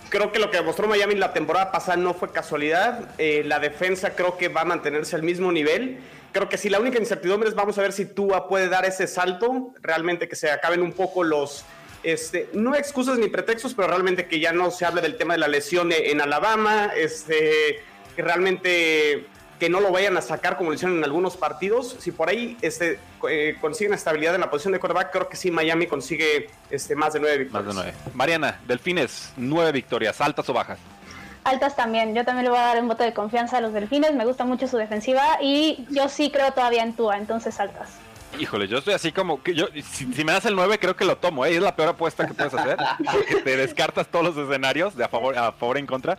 creo 0.09 0.31
que 0.31 0.39
lo 0.39 0.49
que 0.49 0.57
demostró 0.57 0.87
Miami 0.87 1.15
la 1.15 1.33
temporada 1.33 1.71
pasada 1.71 1.97
no 1.97 2.13
fue 2.13 2.31
casualidad. 2.31 3.09
Eh, 3.17 3.43
la 3.45 3.59
defensa 3.59 4.15
creo 4.15 4.37
que 4.37 4.49
va 4.49 4.61
a 4.61 4.65
mantenerse 4.65 5.15
al 5.15 5.23
mismo 5.23 5.51
nivel. 5.51 5.99
Creo 6.31 6.49
que 6.49 6.57
si 6.57 6.69
la 6.69 6.79
única 6.79 6.99
incertidumbre 6.99 7.49
es 7.49 7.55
vamos 7.55 7.77
a 7.77 7.81
ver 7.81 7.93
si 7.93 8.05
Tua 8.05 8.47
puede 8.47 8.69
dar 8.69 8.85
ese 8.85 9.07
salto, 9.07 9.73
realmente 9.81 10.27
que 10.27 10.35
se 10.35 10.51
acaben 10.51 10.81
un 10.81 10.93
poco 10.93 11.23
los, 11.23 11.65
este, 12.03 12.49
no 12.53 12.75
excusas 12.75 13.17
ni 13.17 13.27
pretextos, 13.27 13.73
pero 13.73 13.87
realmente 13.87 14.27
que 14.27 14.39
ya 14.39 14.51
no 14.51 14.71
se 14.71 14.85
hable 14.85 15.01
del 15.01 15.17
tema 15.17 15.33
de 15.33 15.39
la 15.39 15.47
lesión 15.47 15.91
en 15.91 16.21
Alabama, 16.21 16.91
este, 16.95 17.81
que 18.15 18.21
realmente 18.21 19.25
que 19.59 19.69
no 19.69 19.79
lo 19.79 19.91
vayan 19.91 20.17
a 20.17 20.21
sacar 20.21 20.57
como 20.57 20.69
lo 20.69 20.75
hicieron 20.75 20.97
en 20.97 21.03
algunos 21.03 21.37
partidos. 21.37 21.95
Si 21.99 22.11
por 22.11 22.29
ahí 22.29 22.57
este, 22.61 22.99
eh, 23.29 23.57
consiguen 23.59 23.93
estabilidad 23.93 24.35
en 24.35 24.41
la 24.41 24.49
posición 24.49 24.73
de 24.73 24.79
quarterback, 24.79 25.11
creo 25.11 25.29
que 25.29 25.37
sí 25.37 25.51
Miami 25.51 25.87
consigue 25.87 26.49
este, 26.69 26.95
más 26.95 27.13
de 27.13 27.19
nueve 27.19 27.37
victorias. 27.39 27.65
Más 27.65 27.75
de 27.75 27.81
nueve. 27.81 27.97
Mariana, 28.13 28.59
Delfines, 28.67 29.33
nueve 29.37 29.71
victorias, 29.71 30.19
¿altas 30.21 30.47
o 30.49 30.53
bajas? 30.53 30.79
Altas 31.43 31.75
también. 31.75 32.13
Yo 32.13 32.25
también 32.25 32.45
le 32.45 32.49
voy 32.49 32.59
a 32.59 32.63
dar 32.63 32.81
un 32.81 32.87
voto 32.87 33.03
de 33.03 33.13
confianza 33.13 33.57
a 33.57 33.61
los 33.61 33.73
Delfines. 33.73 34.13
Me 34.13 34.25
gusta 34.25 34.43
mucho 34.43 34.67
su 34.67 34.77
defensiva 34.77 35.37
y 35.41 35.85
yo 35.89 36.09
sí 36.09 36.29
creo 36.29 36.51
todavía 36.51 36.83
en 36.83 36.93
Tua, 36.93 37.17
entonces 37.17 37.59
altas. 37.59 37.89
Híjole, 38.39 38.67
yo 38.67 38.77
estoy 38.77 38.93
así 38.93 39.11
como 39.11 39.41
que 39.41 39.55
yo 39.55 39.67
si, 39.83 40.05
me 40.05 40.31
das 40.31 40.45
el 40.45 40.55
9 40.55 40.77
creo 40.79 40.95
que 40.95 41.05
lo 41.05 41.17
tomo, 41.17 41.45
¿eh? 41.45 41.55
es 41.55 41.61
la 41.61 41.75
peor 41.75 41.89
apuesta 41.89 42.27
que 42.27 42.33
puedes 42.33 42.53
hacer, 42.53 42.77
porque 43.11 43.35
te 43.35 43.57
descartas 43.57 44.07
todos 44.07 44.25
los 44.25 44.37
escenarios 44.37 44.95
de 44.95 45.05
a 45.05 45.07
favor 45.07 45.37
a 45.37 45.53
favor 45.53 45.77
en 45.77 45.87
contra. 45.87 46.17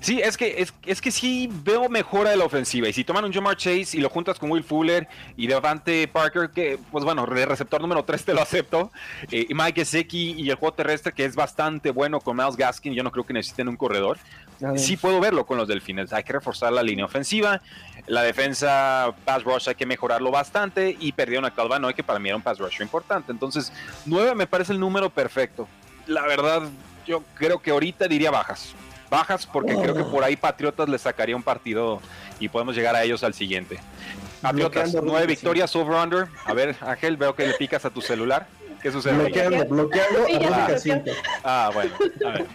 Sí, 0.00 0.20
es 0.20 0.36
que, 0.36 0.60
es, 0.60 0.72
es, 0.84 1.00
que 1.00 1.10
sí 1.10 1.48
veo 1.64 1.88
mejora 1.88 2.30
de 2.30 2.36
la 2.36 2.44
ofensiva. 2.44 2.88
Y 2.88 2.92
si 2.92 3.04
toman 3.04 3.24
un 3.24 3.32
Jamar 3.32 3.56
Chase 3.56 3.96
y 3.96 4.00
lo 4.00 4.08
juntas 4.08 4.38
con 4.38 4.50
Will 4.50 4.64
Fuller 4.64 5.08
y 5.36 5.46
Devante 5.46 6.08
Parker, 6.08 6.50
que, 6.50 6.78
pues 6.90 7.04
bueno, 7.04 7.26
de 7.26 7.46
receptor 7.46 7.80
número 7.80 8.04
3 8.04 8.24
te 8.24 8.34
lo 8.34 8.42
acepto. 8.42 8.90
Eh, 9.30 9.46
y 9.48 9.54
Mike 9.54 9.80
Gesicki 9.80 10.32
y 10.32 10.50
el 10.50 10.56
juego 10.56 10.74
terrestre, 10.74 11.12
que 11.12 11.24
es 11.24 11.34
bastante 11.34 11.90
bueno 11.90 12.20
con 12.20 12.36
Miles 12.36 12.56
Gaskin. 12.56 12.94
Yo 12.94 13.02
no 13.02 13.10
creo 13.10 13.24
que 13.24 13.32
necesiten 13.32 13.68
un 13.68 13.76
corredor. 13.76 14.18
Sí 14.76 14.96
puedo 14.96 15.20
verlo 15.20 15.44
con 15.44 15.58
los 15.58 15.68
Delfines. 15.68 16.12
Hay 16.12 16.24
que 16.24 16.32
reforzar 16.32 16.72
la 16.72 16.82
línea 16.82 17.04
ofensiva. 17.04 17.60
La 18.06 18.22
defensa 18.22 19.14
pass 19.24 19.44
rush 19.44 19.68
hay 19.68 19.74
que 19.74 19.86
mejorarlo 19.86 20.30
bastante. 20.30 20.96
Y 20.98 21.12
perdieron 21.12 21.44
a 21.44 21.52
Calvano, 21.52 21.92
que 21.94 22.02
para 22.02 22.18
mí 22.18 22.28
era 22.28 22.36
un 22.36 22.42
pass 22.42 22.58
rush 22.58 22.80
importante. 22.80 23.32
Entonces, 23.32 23.72
9 24.06 24.34
me 24.34 24.46
parece 24.46 24.72
el 24.72 24.80
número 24.80 25.10
perfecto. 25.10 25.68
La 26.06 26.22
verdad, 26.26 26.62
yo 27.06 27.22
creo 27.34 27.60
que 27.60 27.70
ahorita 27.70 28.08
diría 28.08 28.30
bajas 28.30 28.74
bajas 29.10 29.46
porque 29.46 29.74
creo 29.76 29.94
que 29.94 30.04
por 30.04 30.24
ahí 30.24 30.36
Patriotas 30.36 30.88
le 30.88 30.98
sacaría 30.98 31.36
un 31.36 31.42
partido 31.42 32.00
y 32.40 32.48
podemos 32.48 32.74
llegar 32.74 32.94
a 32.96 33.02
ellos 33.02 33.22
al 33.24 33.34
siguiente. 33.34 33.78
Patriotas, 34.42 34.94
nueve 35.02 35.26
victorias 35.26 35.74
over-under. 35.74 36.28
A 36.44 36.52
ver, 36.52 36.76
Ángel, 36.80 37.16
veo 37.16 37.34
que 37.34 37.46
le 37.46 37.54
picas 37.54 37.84
a 37.84 37.90
tu 37.90 38.00
celular. 38.00 38.46
¿Qué 38.82 38.92
sucede? 38.92 39.16
Bloqueando, 39.16 39.64
bloqueando, 39.64 40.26
Ah, 41.42 41.70
bueno. 41.72 41.92
A 42.24 42.30
ver. 42.30 42.46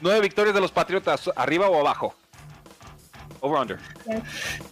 Nueve 0.00 0.20
victorias 0.20 0.54
de 0.54 0.60
los 0.60 0.70
Patriotas, 0.70 1.30
¿arriba 1.34 1.68
o 1.68 1.80
abajo? 1.80 2.14
Over 3.40 3.60
under. 3.60 3.78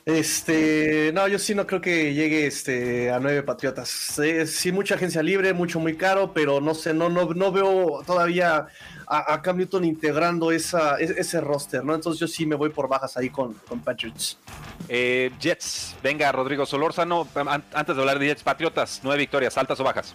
Este, 0.05 1.11
no, 1.15 1.29
yo 1.29 1.39
sí 1.39 1.55
no 1.55 1.67
creo 1.67 1.81
que 1.81 2.15
llegue 2.15 2.47
este 2.47 3.11
a 3.11 3.19
nueve 3.21 3.43
Patriotas. 3.43 3.89
sí, 4.47 4.73
mucha 4.73 4.95
agencia 4.95 5.23
libre, 5.23 5.53
mucho 5.53 5.81
muy 5.81 5.97
caro, 5.97 6.33
pero 6.33 6.61
no 6.61 6.75
sé, 6.75 6.95
no, 6.95 7.09
no, 7.09 7.27
no 7.35 7.53
veo 7.53 8.03
todavía 8.07 8.67
a, 9.07 9.43
Cam 9.43 9.59
Newton 9.59 9.85
integrando 9.85 10.51
esa, 10.51 10.97
ese 10.99 11.41
roster, 11.41 11.85
¿no? 11.85 11.95
Entonces 11.95 12.21
yo 12.21 12.27
sí 12.27 12.47
me 12.47 12.57
voy 12.57 12.71
por 12.71 12.89
bajas 12.89 13.17
ahí 13.17 13.31
con, 13.31 13.55
con 13.55 13.81
Patriots. 13.81 14.39
Eh, 14.89 15.31
Jets, 15.41 15.97
venga, 16.03 16.31
Rodrigo 16.33 16.67
Solórzano, 16.67 17.29
antes 17.73 17.95
de 17.95 18.01
hablar 18.01 18.19
de 18.19 18.27
Jets, 18.27 18.43
Patriotas, 18.43 19.01
nueve 19.03 19.19
victorias, 19.19 19.57
altas 19.59 19.79
o 19.81 19.85
bajas. 19.85 20.15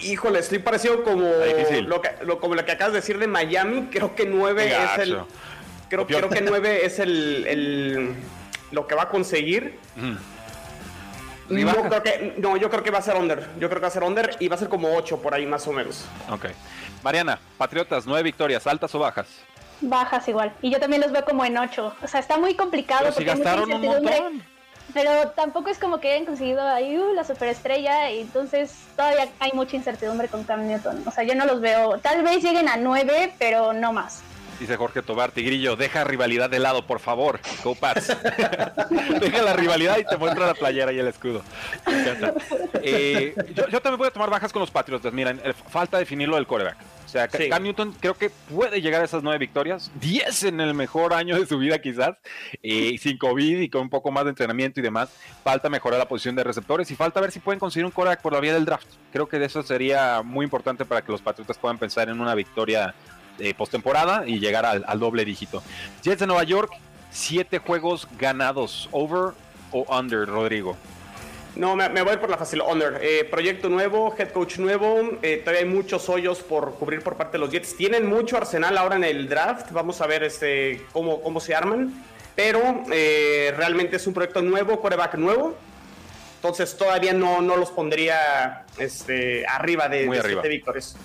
Híjole, 0.00 0.38
estoy 0.38 0.60
parecido 0.60 1.02
como 1.02 1.24
lo, 1.24 2.00
que, 2.00 2.10
como 2.40 2.54
lo 2.54 2.64
que 2.64 2.72
acabas 2.72 2.92
de 2.92 3.00
decir 3.00 3.18
de 3.18 3.26
Miami. 3.26 3.88
Creo 3.90 4.14
que 4.14 4.26
nueve 4.26 4.72
es 4.72 4.98
el. 4.98 5.18
Creo, 5.88 6.06
creo 6.06 6.28
que 6.28 6.40
9 6.40 6.84
es 6.84 6.98
el, 6.98 8.14
lo 8.70 8.86
que 8.86 8.94
va 8.94 9.04
a 9.04 9.08
conseguir. 9.08 9.78
No, 11.48 11.88
creo 11.88 12.02
que, 12.02 12.34
no, 12.36 12.56
yo 12.56 12.68
creo 12.68 12.82
que 12.82 12.90
va 12.90 12.98
a 12.98 13.02
ser 13.02 13.16
under. 13.16 13.48
Yo 13.58 13.68
creo 13.68 13.80
que 13.80 13.80
va 13.80 13.88
a 13.88 13.90
ser 13.90 14.02
under 14.02 14.36
y 14.38 14.48
va 14.48 14.56
a 14.56 14.58
ser 14.58 14.68
como 14.68 14.94
8 14.94 15.22
por 15.22 15.34
ahí 15.34 15.46
más 15.46 15.66
o 15.66 15.72
menos. 15.72 16.04
Ok. 16.30 16.46
Mariana, 17.02 17.38
Patriotas, 17.56 18.06
9 18.06 18.22
victorias, 18.22 18.66
¿altas 18.66 18.94
o 18.94 18.98
bajas? 18.98 19.28
Bajas 19.80 20.28
igual. 20.28 20.52
Y 20.60 20.70
yo 20.70 20.80
también 20.80 21.00
los 21.00 21.12
veo 21.12 21.24
como 21.24 21.44
en 21.44 21.56
8. 21.56 21.94
O 22.02 22.08
sea, 22.08 22.20
está 22.20 22.36
muy 22.36 22.54
complicado. 22.54 23.04
Pero 23.04 23.14
si 23.14 23.24
gastaron 23.24 23.72
un 23.72 23.80
montón. 23.80 24.42
Pero 24.94 25.30
tampoco 25.30 25.68
es 25.68 25.78
como 25.78 26.00
que 26.00 26.12
hayan 26.12 26.24
conseguido 26.24 26.66
ahí 26.66 26.98
uh, 26.98 27.12
la 27.12 27.22
superestrella 27.22 28.10
y 28.10 28.20
entonces 28.22 28.74
todavía 28.96 29.28
hay 29.38 29.52
mucha 29.52 29.76
incertidumbre 29.76 30.28
con 30.28 30.44
Cam 30.44 30.66
Newton. 30.66 31.02
O 31.06 31.10
sea, 31.10 31.24
yo 31.24 31.34
no 31.34 31.44
los 31.44 31.60
veo. 31.60 31.98
Tal 31.98 32.22
vez 32.22 32.42
lleguen 32.42 32.68
a 32.68 32.76
9, 32.76 33.34
pero 33.38 33.74
no 33.74 33.92
más. 33.92 34.22
Dice 34.60 34.76
Jorge 34.76 35.02
Tobar, 35.02 35.30
Tigrillo, 35.30 35.76
deja 35.76 36.02
rivalidad 36.04 36.50
de 36.50 36.58
lado, 36.58 36.86
por 36.86 36.98
favor. 36.98 37.40
Go 37.62 37.74
Pats. 37.74 38.08
deja 39.20 39.42
la 39.42 39.52
rivalidad 39.52 39.98
y 39.98 40.04
te 40.04 40.16
muestra 40.16 40.46
la 40.46 40.54
playera 40.54 40.92
y 40.92 40.98
el 40.98 41.06
escudo. 41.06 41.42
Eh, 42.82 43.34
yo, 43.54 43.80
también 43.80 43.98
voy 43.98 44.08
a 44.08 44.10
tomar 44.10 44.30
bajas 44.30 44.52
con 44.52 44.60
los 44.60 44.70
Patriots. 44.70 45.12
Miren, 45.12 45.40
falta 45.70 45.98
definirlo 45.98 46.36
del 46.36 46.46
coreback. 46.46 46.76
O 47.08 47.10
sea, 47.10 47.26
Cam 47.26 47.62
Newton 47.62 47.94
creo 47.98 48.12
que 48.12 48.28
puede 48.28 48.82
llegar 48.82 49.00
a 49.00 49.06
esas 49.06 49.22
nueve 49.22 49.38
victorias, 49.38 49.90
diez 49.98 50.42
en 50.42 50.60
el 50.60 50.74
mejor 50.74 51.14
año 51.14 51.40
de 51.40 51.46
su 51.46 51.56
vida 51.56 51.78
quizás, 51.78 52.18
eh, 52.62 52.98
sin 52.98 53.16
COVID 53.16 53.60
y 53.60 53.70
con 53.70 53.80
un 53.80 53.88
poco 53.88 54.10
más 54.10 54.24
de 54.24 54.30
entrenamiento 54.30 54.80
y 54.80 54.82
demás. 54.82 55.08
Falta 55.42 55.70
mejorar 55.70 55.98
la 55.98 56.06
posición 56.06 56.36
de 56.36 56.44
receptores 56.44 56.90
y 56.90 56.96
falta 56.96 57.22
ver 57.22 57.32
si 57.32 57.40
pueden 57.40 57.58
conseguir 57.58 57.86
un 57.86 57.92
coreback 57.92 58.20
por 58.20 58.34
la 58.34 58.40
vía 58.40 58.52
del 58.52 58.66
draft. 58.66 58.88
Creo 59.10 59.26
que 59.26 59.42
eso 59.42 59.62
sería 59.62 60.20
muy 60.22 60.44
importante 60.44 60.84
para 60.84 61.02
que 61.02 61.10
los 61.10 61.22
Patriotas 61.22 61.56
puedan 61.56 61.78
pensar 61.78 62.10
en 62.10 62.20
una 62.20 62.34
victoria 62.34 62.94
eh, 63.38 63.54
postemporada 63.54 64.26
y 64.26 64.40
llegar 64.40 64.66
al, 64.66 64.98
doble 64.98 65.24
dígito. 65.24 65.62
Jets 66.02 66.20
de 66.20 66.26
Nueva 66.26 66.44
York, 66.44 66.72
siete 67.10 67.58
juegos 67.58 68.08
ganados, 68.18 68.88
over 68.92 69.32
o 69.72 69.86
under, 69.96 70.26
Rodrigo. 70.26 70.76
No, 71.56 71.74
me, 71.74 72.02
voy 72.02 72.16
por 72.18 72.30
la 72.30 72.36
fácil, 72.36 72.62
under. 72.62 73.00
Eh, 73.02 73.24
proyecto 73.24 73.68
nuevo, 73.68 74.14
head 74.16 74.30
coach 74.30 74.58
nuevo, 74.58 75.18
eh, 75.22 75.38
todavía 75.38 75.62
hay 75.62 75.68
muchos 75.68 76.08
hoyos 76.08 76.40
por 76.40 76.74
cubrir 76.74 77.02
por 77.02 77.16
parte 77.16 77.32
de 77.32 77.38
los 77.38 77.50
Jets. 77.50 77.76
Tienen 77.76 78.06
mucho 78.06 78.36
arsenal 78.36 78.78
ahora 78.78 78.96
en 78.96 79.04
el 79.04 79.28
draft, 79.28 79.72
vamos 79.72 80.00
a 80.00 80.06
ver 80.06 80.22
este, 80.22 80.86
cómo, 80.92 81.20
cómo 81.20 81.40
se 81.40 81.54
arman, 81.54 82.04
pero 82.36 82.84
realmente 82.88 83.96
es 83.96 84.06
un 84.06 84.14
proyecto 84.14 84.42
nuevo, 84.42 84.80
coreback 84.80 85.14
nuevo. 85.14 85.56
Entonces 86.36 86.76
todavía 86.76 87.12
no, 87.12 87.42
no 87.42 87.56
los 87.56 87.72
pondría 87.72 88.64
este, 88.78 89.44
arriba 89.44 89.88
de, 89.88 90.06
de 90.06 90.22
siete 90.22 90.48
victorias. 90.48 90.96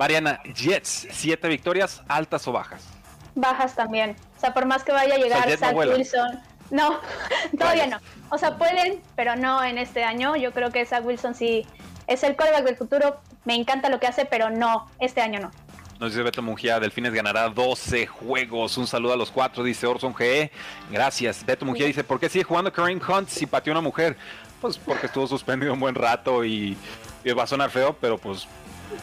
Mariana, 0.00 0.40
Jets, 0.54 1.08
siete 1.10 1.46
victorias, 1.46 2.02
altas 2.08 2.48
o 2.48 2.52
bajas. 2.52 2.88
Bajas 3.34 3.74
también. 3.74 4.16
O 4.34 4.40
sea, 4.40 4.54
por 4.54 4.64
más 4.64 4.82
que 4.82 4.92
vaya 4.92 5.16
a 5.16 5.18
llegar 5.18 5.58
Zach 5.58 5.76
Wilson. 5.76 6.40
No, 6.70 6.98
todavía 7.58 7.86
no. 7.86 7.98
O 8.30 8.38
sea, 8.38 8.56
pueden, 8.56 9.02
pero 9.14 9.36
no 9.36 9.62
en 9.62 9.76
este 9.76 10.02
año. 10.02 10.36
Yo 10.36 10.52
creo 10.52 10.70
que 10.70 10.86
Zach 10.86 11.04
Wilson 11.04 11.34
sí 11.34 11.66
es 12.06 12.22
el 12.22 12.34
coreback 12.34 12.64
del 12.64 12.76
futuro. 12.76 13.20
Me 13.44 13.54
encanta 13.54 13.90
lo 13.90 14.00
que 14.00 14.06
hace, 14.06 14.24
pero 14.24 14.48
no, 14.48 14.90
este 15.00 15.20
año 15.20 15.38
no. 15.38 15.50
Nos 15.98 16.12
dice 16.12 16.22
Beto 16.22 16.40
Mujía, 16.40 16.80
Delfines 16.80 17.12
ganará 17.12 17.50
12 17.50 18.06
juegos. 18.06 18.78
Un 18.78 18.86
saludo 18.86 19.12
a 19.12 19.16
los 19.18 19.30
cuatro, 19.30 19.62
dice 19.62 19.86
Orson 19.86 20.14
GE. 20.14 20.50
Gracias. 20.90 21.44
Beto 21.44 21.66
Mujía 21.66 21.84
dice, 21.84 22.04
¿por 22.04 22.18
qué 22.18 22.30
sigue 22.30 22.44
jugando 22.44 22.72
Kareem 22.72 23.02
Hunt 23.06 23.28
si 23.28 23.44
pateó 23.44 23.74
una 23.74 23.82
mujer? 23.82 24.16
Pues 24.62 24.78
porque 24.78 25.08
estuvo 25.08 25.26
suspendido 25.26 25.74
un 25.74 25.80
buen 25.80 25.94
rato 25.94 26.42
y, 26.42 26.74
y 27.22 27.32
va 27.32 27.42
a 27.42 27.46
sonar 27.46 27.68
feo, 27.68 27.94
pero 28.00 28.16
pues 28.16 28.48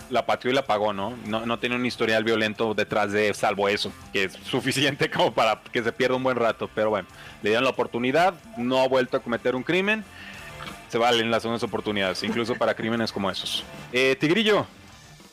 la 0.09 0.25
patrió 0.25 0.51
y 0.51 0.55
la 0.55 0.65
pagó, 0.65 0.93
¿no? 0.93 1.15
¿no? 1.25 1.59
tiene 1.59 1.75
un 1.75 1.85
historial 1.85 2.23
violento 2.23 2.73
detrás 2.73 3.11
de, 3.11 3.33
salvo 3.33 3.69
eso, 3.69 3.91
que 4.13 4.25
es 4.25 4.33
suficiente 4.33 5.09
como 5.11 5.33
para 5.33 5.61
que 5.71 5.83
se 5.83 5.91
pierda 5.91 6.15
un 6.15 6.23
buen 6.23 6.37
rato. 6.37 6.69
Pero 6.73 6.89
bueno, 6.89 7.07
le 7.41 7.49
dieron 7.49 7.63
la 7.63 7.71
oportunidad, 7.71 8.33
no 8.57 8.81
ha 8.81 8.87
vuelto 8.87 9.17
a 9.17 9.19
cometer 9.19 9.55
un 9.55 9.63
crimen. 9.63 10.03
Se 10.89 10.97
valen 10.97 11.29
las 11.29 11.41
segundas 11.41 11.63
oportunidades, 11.63 12.23
incluso 12.23 12.55
para 12.55 12.73
crímenes 12.75 13.11
como 13.11 13.29
esos. 13.29 13.63
Eh, 13.91 14.15
Tigrillo, 14.19 14.65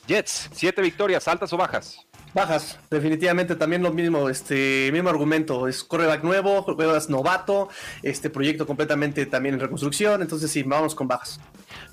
Jets, 0.06 0.50
siete 0.52 0.82
victorias, 0.82 1.26
altas 1.28 1.52
o 1.52 1.56
bajas. 1.56 2.04
Bajas, 2.34 2.80
definitivamente 2.90 3.54
también 3.54 3.80
lo 3.80 3.92
mismo, 3.92 4.28
este 4.28 4.90
mismo 4.92 5.08
argumento, 5.08 5.68
es 5.68 5.84
coreback 5.84 6.24
nuevo, 6.24 6.66
es 6.96 7.08
novato, 7.08 7.68
este 8.02 8.28
proyecto 8.28 8.66
completamente 8.66 9.24
también 9.26 9.54
en 9.54 9.60
reconstrucción, 9.60 10.20
entonces 10.20 10.50
sí, 10.50 10.64
vamos 10.64 10.96
con 10.96 11.06
bajas. 11.06 11.38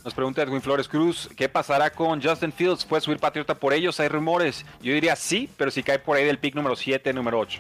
Nos 0.04 0.14
pregunta 0.14 0.42
Edwin 0.42 0.62
Flores 0.62 0.88
Cruz, 0.88 1.30
¿qué 1.36 1.48
pasará 1.48 1.92
con 1.92 2.22
Justin 2.22 2.52
Fields? 2.52 2.86
¿Puede 2.86 3.02
subir 3.02 3.20
Patriota 3.20 3.56
por 3.56 3.74
ellos? 3.74 4.00
Hay 4.00 4.08
rumores. 4.08 4.66
Yo 4.82 4.94
diría 4.94 5.16
sí, 5.16 5.50
pero 5.58 5.72
si 5.72 5.84
cae 5.84 6.00
por 6.00 6.18
ahí 6.18 6.26
del 6.26 6.40
pick 6.40 6.56
número 6.56 6.76
7, 6.76 7.14
número 7.14 7.40
8. 7.40 7.60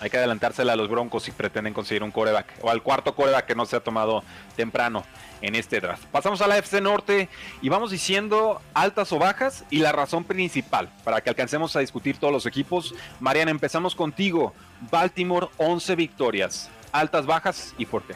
Hay 0.00 0.10
que 0.10 0.16
adelantársela 0.16 0.72
a 0.72 0.76
los 0.76 0.88
Broncos 0.88 1.24
si 1.24 1.32
pretenden 1.32 1.74
conseguir 1.74 2.02
un 2.02 2.10
coreback. 2.10 2.46
O 2.62 2.70
al 2.70 2.82
cuarto 2.82 3.14
coreback 3.14 3.46
que 3.46 3.54
no 3.54 3.66
se 3.66 3.76
ha 3.76 3.80
tomado 3.80 4.22
temprano 4.56 5.04
en 5.42 5.54
este 5.54 5.80
draft. 5.80 6.04
Pasamos 6.06 6.40
a 6.40 6.46
la 6.46 6.58
FC 6.58 6.80
Norte 6.80 7.28
y 7.62 7.68
vamos 7.68 7.90
diciendo 7.90 8.60
altas 8.74 9.12
o 9.12 9.18
bajas 9.18 9.64
y 9.70 9.78
la 9.78 9.92
razón 9.92 10.24
principal 10.24 10.90
para 11.04 11.20
que 11.20 11.30
alcancemos 11.30 11.74
a 11.76 11.80
discutir 11.80 12.18
todos 12.18 12.32
los 12.32 12.46
equipos. 12.46 12.94
Mariana, 13.18 13.50
empezamos 13.50 13.94
contigo. 13.94 14.54
Baltimore, 14.90 15.48
11 15.56 15.96
victorias. 15.96 16.70
Altas, 16.92 17.26
bajas 17.26 17.74
y 17.78 17.86
por 17.86 18.02
qué. 18.02 18.14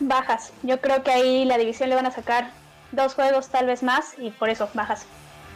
Bajas. 0.00 0.52
Yo 0.62 0.80
creo 0.80 1.02
que 1.02 1.10
ahí 1.10 1.44
la 1.44 1.58
división 1.58 1.88
le 1.88 1.94
van 1.94 2.06
a 2.06 2.10
sacar 2.10 2.50
dos 2.92 3.14
juegos 3.14 3.48
tal 3.48 3.66
vez 3.66 3.82
más 3.82 4.14
y 4.18 4.30
por 4.30 4.48
eso 4.48 4.68
bajas. 4.74 5.06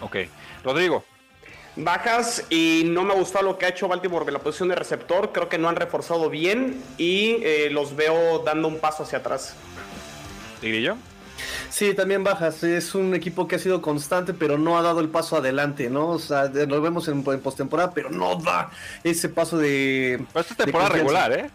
Ok. 0.01 0.17
Rodrigo. 0.65 1.05
Bajas 1.77 2.45
y 2.51 2.83
no 2.87 3.05
me 3.05 3.15
gustó 3.15 3.41
lo 3.43 3.57
que 3.57 3.67
ha 3.67 3.69
hecho 3.69 3.87
Baltimore 3.87 4.25
de 4.25 4.33
la 4.33 4.41
posición 4.41 4.69
de 4.69 4.75
receptor. 4.75 5.33
Creo 5.33 5.49
que 5.49 5.59
no 5.59 5.69
han 5.69 5.77
reforzado 5.77 6.29
bien 6.29 6.83
y 6.99 7.37
eh, 7.43 7.69
los 7.71 7.95
veo 7.95 8.41
dando 8.41 8.67
un 8.69 8.81
paso 8.81 9.05
hacia 9.05 9.19
atrás. 9.19 9.55
yo? 10.61 10.97
Sí, 11.71 11.95
también 11.95 12.25
bajas. 12.25 12.65
Es 12.65 12.97
un 12.97 13.15
equipo 13.15 13.47
que 13.47 13.57
ha 13.57 13.59
sido 13.59 13.81
constante, 13.81 14.35
pero 14.35 14.59
no 14.59 14.77
ha 14.77 14.83
dado 14.83 15.01
el 15.01 15.09
paso 15.09 15.37
adelante, 15.37 15.89
¿no? 15.89 16.09
O 16.09 16.19
sea, 16.19 16.47
lo 16.47 16.81
vemos 16.81 17.07
en, 17.07 17.23
postemporada, 17.23 17.93
pero 17.93 18.11
no 18.11 18.37
da 18.37 18.71
ese 19.05 19.29
paso 19.29 19.59
de. 19.59 20.25
Pero 20.33 20.41
esta 20.41 20.55
es 20.55 20.59
temporada 20.59 20.91
regular, 20.91 21.33
¿eh? 21.33 21.51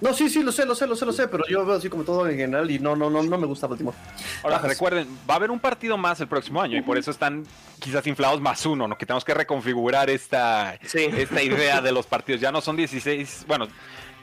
No, 0.00 0.14
sí, 0.14 0.30
sí, 0.30 0.42
lo 0.42 0.50
sé, 0.50 0.64
lo 0.64 0.74
sé, 0.74 0.86
lo 0.86 0.96
sé, 0.96 1.04
lo 1.04 1.12
sé, 1.12 1.28
pero 1.28 1.44
yo 1.46 1.64
veo 1.66 1.76
así 1.76 1.88
como 1.88 2.04
todo 2.04 2.28
en 2.28 2.36
general 2.36 2.70
y 2.70 2.78
no, 2.78 2.96
no, 2.96 3.10
no, 3.10 3.22
no 3.22 3.38
me 3.38 3.46
gusta 3.46 3.66
Baltimore. 3.66 3.96
Ahora, 4.42 4.58
recuerden, 4.58 5.06
va 5.28 5.34
a 5.34 5.36
haber 5.36 5.50
un 5.50 5.60
partido 5.60 5.96
más 5.98 6.20
el 6.20 6.28
próximo 6.28 6.60
año 6.60 6.78
y 6.78 6.82
por 6.82 6.96
eso 6.96 7.10
están 7.10 7.44
quizás 7.78 8.06
inflados 8.06 8.40
más 8.40 8.64
uno, 8.64 8.88
¿no? 8.88 8.96
Que 8.96 9.04
tenemos 9.04 9.24
que 9.24 9.34
reconfigurar 9.34 10.08
esta, 10.08 10.74
esta 10.74 11.42
idea 11.42 11.80
de 11.80 11.92
los 11.92 12.06
partidos. 12.06 12.40
Ya 12.40 12.50
no 12.50 12.60
son 12.60 12.76
16, 12.76 13.44
bueno, 13.46 13.68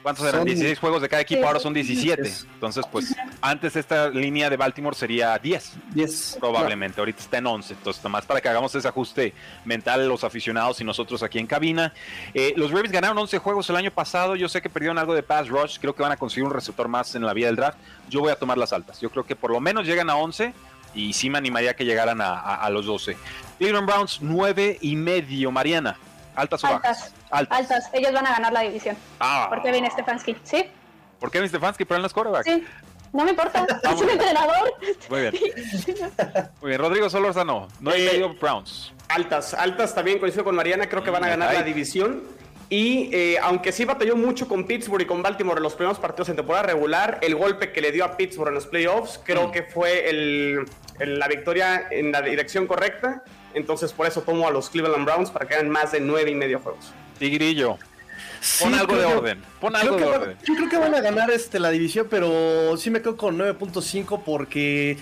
¿Cuántos 0.02 0.26
eran? 0.26 0.44
16 0.44 0.78
juegos 0.78 1.02
de 1.02 1.08
cada 1.08 1.22
equipo, 1.22 1.46
ahora 1.46 1.58
son 1.58 1.74
17. 1.74 2.32
Entonces, 2.54 2.84
pues, 2.90 3.14
antes 3.40 3.76
esta 3.76 4.08
línea 4.10 4.50
de 4.50 4.56
Baltimore 4.56 4.96
sería 4.96 5.38
10. 5.38 5.72
10. 5.94 6.38
Probablemente, 6.40 7.00
ahorita 7.00 7.20
está 7.20 7.38
en 7.38 7.46
11. 7.46 7.74
Entonces, 7.74 8.02
nomás 8.02 8.26
para 8.26 8.40
que 8.40 8.48
hagamos 8.48 8.74
ese 8.74 8.88
ajuste 8.88 9.34
mental 9.64 10.08
los 10.08 10.24
aficionados 10.24 10.80
y 10.80 10.84
nosotros 10.84 11.22
aquí 11.22 11.38
en 11.38 11.46
cabina. 11.46 11.92
Eh, 12.34 12.54
los 12.56 12.70
Ravens 12.70 12.92
ganaron 12.92 13.18
11 13.18 13.38
juegos 13.38 13.70
el 13.70 13.76
año 13.76 13.90
pasado. 13.90 14.36
Yo 14.36 14.48
sé 14.48 14.60
que 14.60 14.68
perdieron 14.68 14.98
algo 14.98 15.14
de 15.14 15.22
pass 15.22 15.48
rush. 15.48 15.78
Creo 15.78 15.94
que 15.94 16.02
van 16.02 16.12
a 16.12 16.16
conseguir 16.16 16.44
un 16.44 16.52
receptor 16.52 16.88
más 16.88 17.14
en 17.14 17.24
la 17.24 17.32
vía 17.32 17.46
del 17.46 17.56
draft. 17.56 17.78
Yo 18.08 18.20
voy 18.20 18.32
a 18.32 18.36
tomar 18.36 18.58
las 18.58 18.72
altas. 18.72 19.00
Yo 19.00 19.10
creo 19.10 19.24
que 19.24 19.36
por 19.36 19.50
lo 19.50 19.60
menos 19.60 19.86
llegan 19.86 20.10
a 20.10 20.16
11 20.16 20.52
y 20.94 21.12
sí 21.12 21.30
me 21.30 21.38
animaría 21.38 21.74
que 21.74 21.84
llegaran 21.84 22.20
a, 22.20 22.54
a 22.56 22.70
los 22.70 22.86
12. 22.86 23.16
Cleveland 23.58 23.86
Browns 23.86 24.18
9 24.20 24.78
y 24.80 24.96
medio. 24.96 25.50
Mariana. 25.50 25.96
¿Altas 26.34 26.62
o 26.62 26.68
bajas? 26.68 27.12
Altas. 27.30 27.90
Ellos 27.92 28.12
van 28.12 28.26
a 28.26 28.30
ganar 28.30 28.52
la 28.52 28.60
división. 28.60 28.96
Ah. 29.18 29.46
¿Por 29.48 29.60
qué 29.62 29.72
viene 29.72 29.90
Stefanski? 29.90 30.36
¿Sí? 30.44 30.64
¿Por 31.18 31.30
qué 31.32 31.38
viene 31.38 31.48
Stefanski? 31.48 31.84
Pero 31.84 31.96
en 31.96 32.02
los 32.02 32.12
corebacks. 32.12 32.44
Sí. 32.44 32.64
No 33.12 33.24
me 33.24 33.30
importa. 33.30 33.66
Es 33.92 34.00
un 34.00 34.10
entrenador. 34.10 34.74
Muy 35.08 35.20
bien. 35.20 35.34
Muy 36.60 36.68
bien. 36.68 36.80
Rodrigo 36.80 37.10
Solórzano. 37.10 37.68
No 37.80 37.90
hay 37.90 38.06
eh, 38.06 38.10
medio 38.12 38.34
Browns. 38.34 38.92
Altas. 39.08 39.54
Altas 39.54 39.94
también 39.94 40.18
coincido 40.18 40.44
con 40.44 40.54
Mariana. 40.54 40.88
Creo 40.88 41.02
que 41.02 41.10
van 41.10 41.24
a 41.24 41.28
ganar 41.28 41.54
la 41.54 41.62
división. 41.62 42.22
Y 42.70 43.08
eh, 43.14 43.38
aunque 43.42 43.72
sí 43.72 43.86
batalló 43.86 44.14
mucho 44.14 44.46
con 44.46 44.64
Pittsburgh 44.64 45.02
y 45.02 45.06
con 45.06 45.22
Baltimore 45.22 45.56
en 45.56 45.62
los 45.62 45.74
primeros 45.74 45.98
partidos 45.98 46.28
en 46.28 46.36
temporada 46.36 46.66
regular, 46.66 47.18
el 47.22 47.34
golpe 47.34 47.72
que 47.72 47.80
le 47.80 47.92
dio 47.92 48.04
a 48.04 48.16
Pittsburgh 48.16 48.48
en 48.48 48.54
los 48.54 48.66
playoffs 48.66 49.18
creo 49.24 49.48
mm. 49.48 49.52
que 49.52 49.62
fue 49.62 50.10
el, 50.10 50.66
la 50.98 51.28
victoria 51.28 51.88
en 51.90 52.12
la 52.12 52.20
dirección 52.20 52.66
correcta. 52.66 53.22
Entonces 53.54 53.94
por 53.94 54.06
eso 54.06 54.20
tomo 54.20 54.46
a 54.46 54.50
los 54.50 54.68
Cleveland 54.68 55.06
Browns 55.06 55.30
para 55.30 55.48
que 55.48 55.54
hagan 55.54 55.70
más 55.70 55.92
de 55.92 56.00
nueve 56.00 56.30
y 56.30 56.34
medio 56.34 56.60
juegos. 56.60 56.92
Tigrillo. 57.18 57.78
Pon 58.60 58.74
algo 58.74 58.96
de 58.96 59.04
orden. 59.04 59.42
Pon 59.60 59.76
algo 59.76 59.96
de 59.96 60.04
orden. 60.04 60.38
yo 60.46 60.54
creo 60.54 60.68
que 60.68 60.76
van 60.78 60.94
a 60.94 61.00
ganar 61.00 61.30
este, 61.30 61.58
la 61.58 61.70
división, 61.70 62.06
pero 62.08 62.76
sí 62.76 62.90
me 62.90 63.00
quedo 63.00 63.16
con 63.16 63.38
9.5 63.38 64.22
porque 64.24 64.96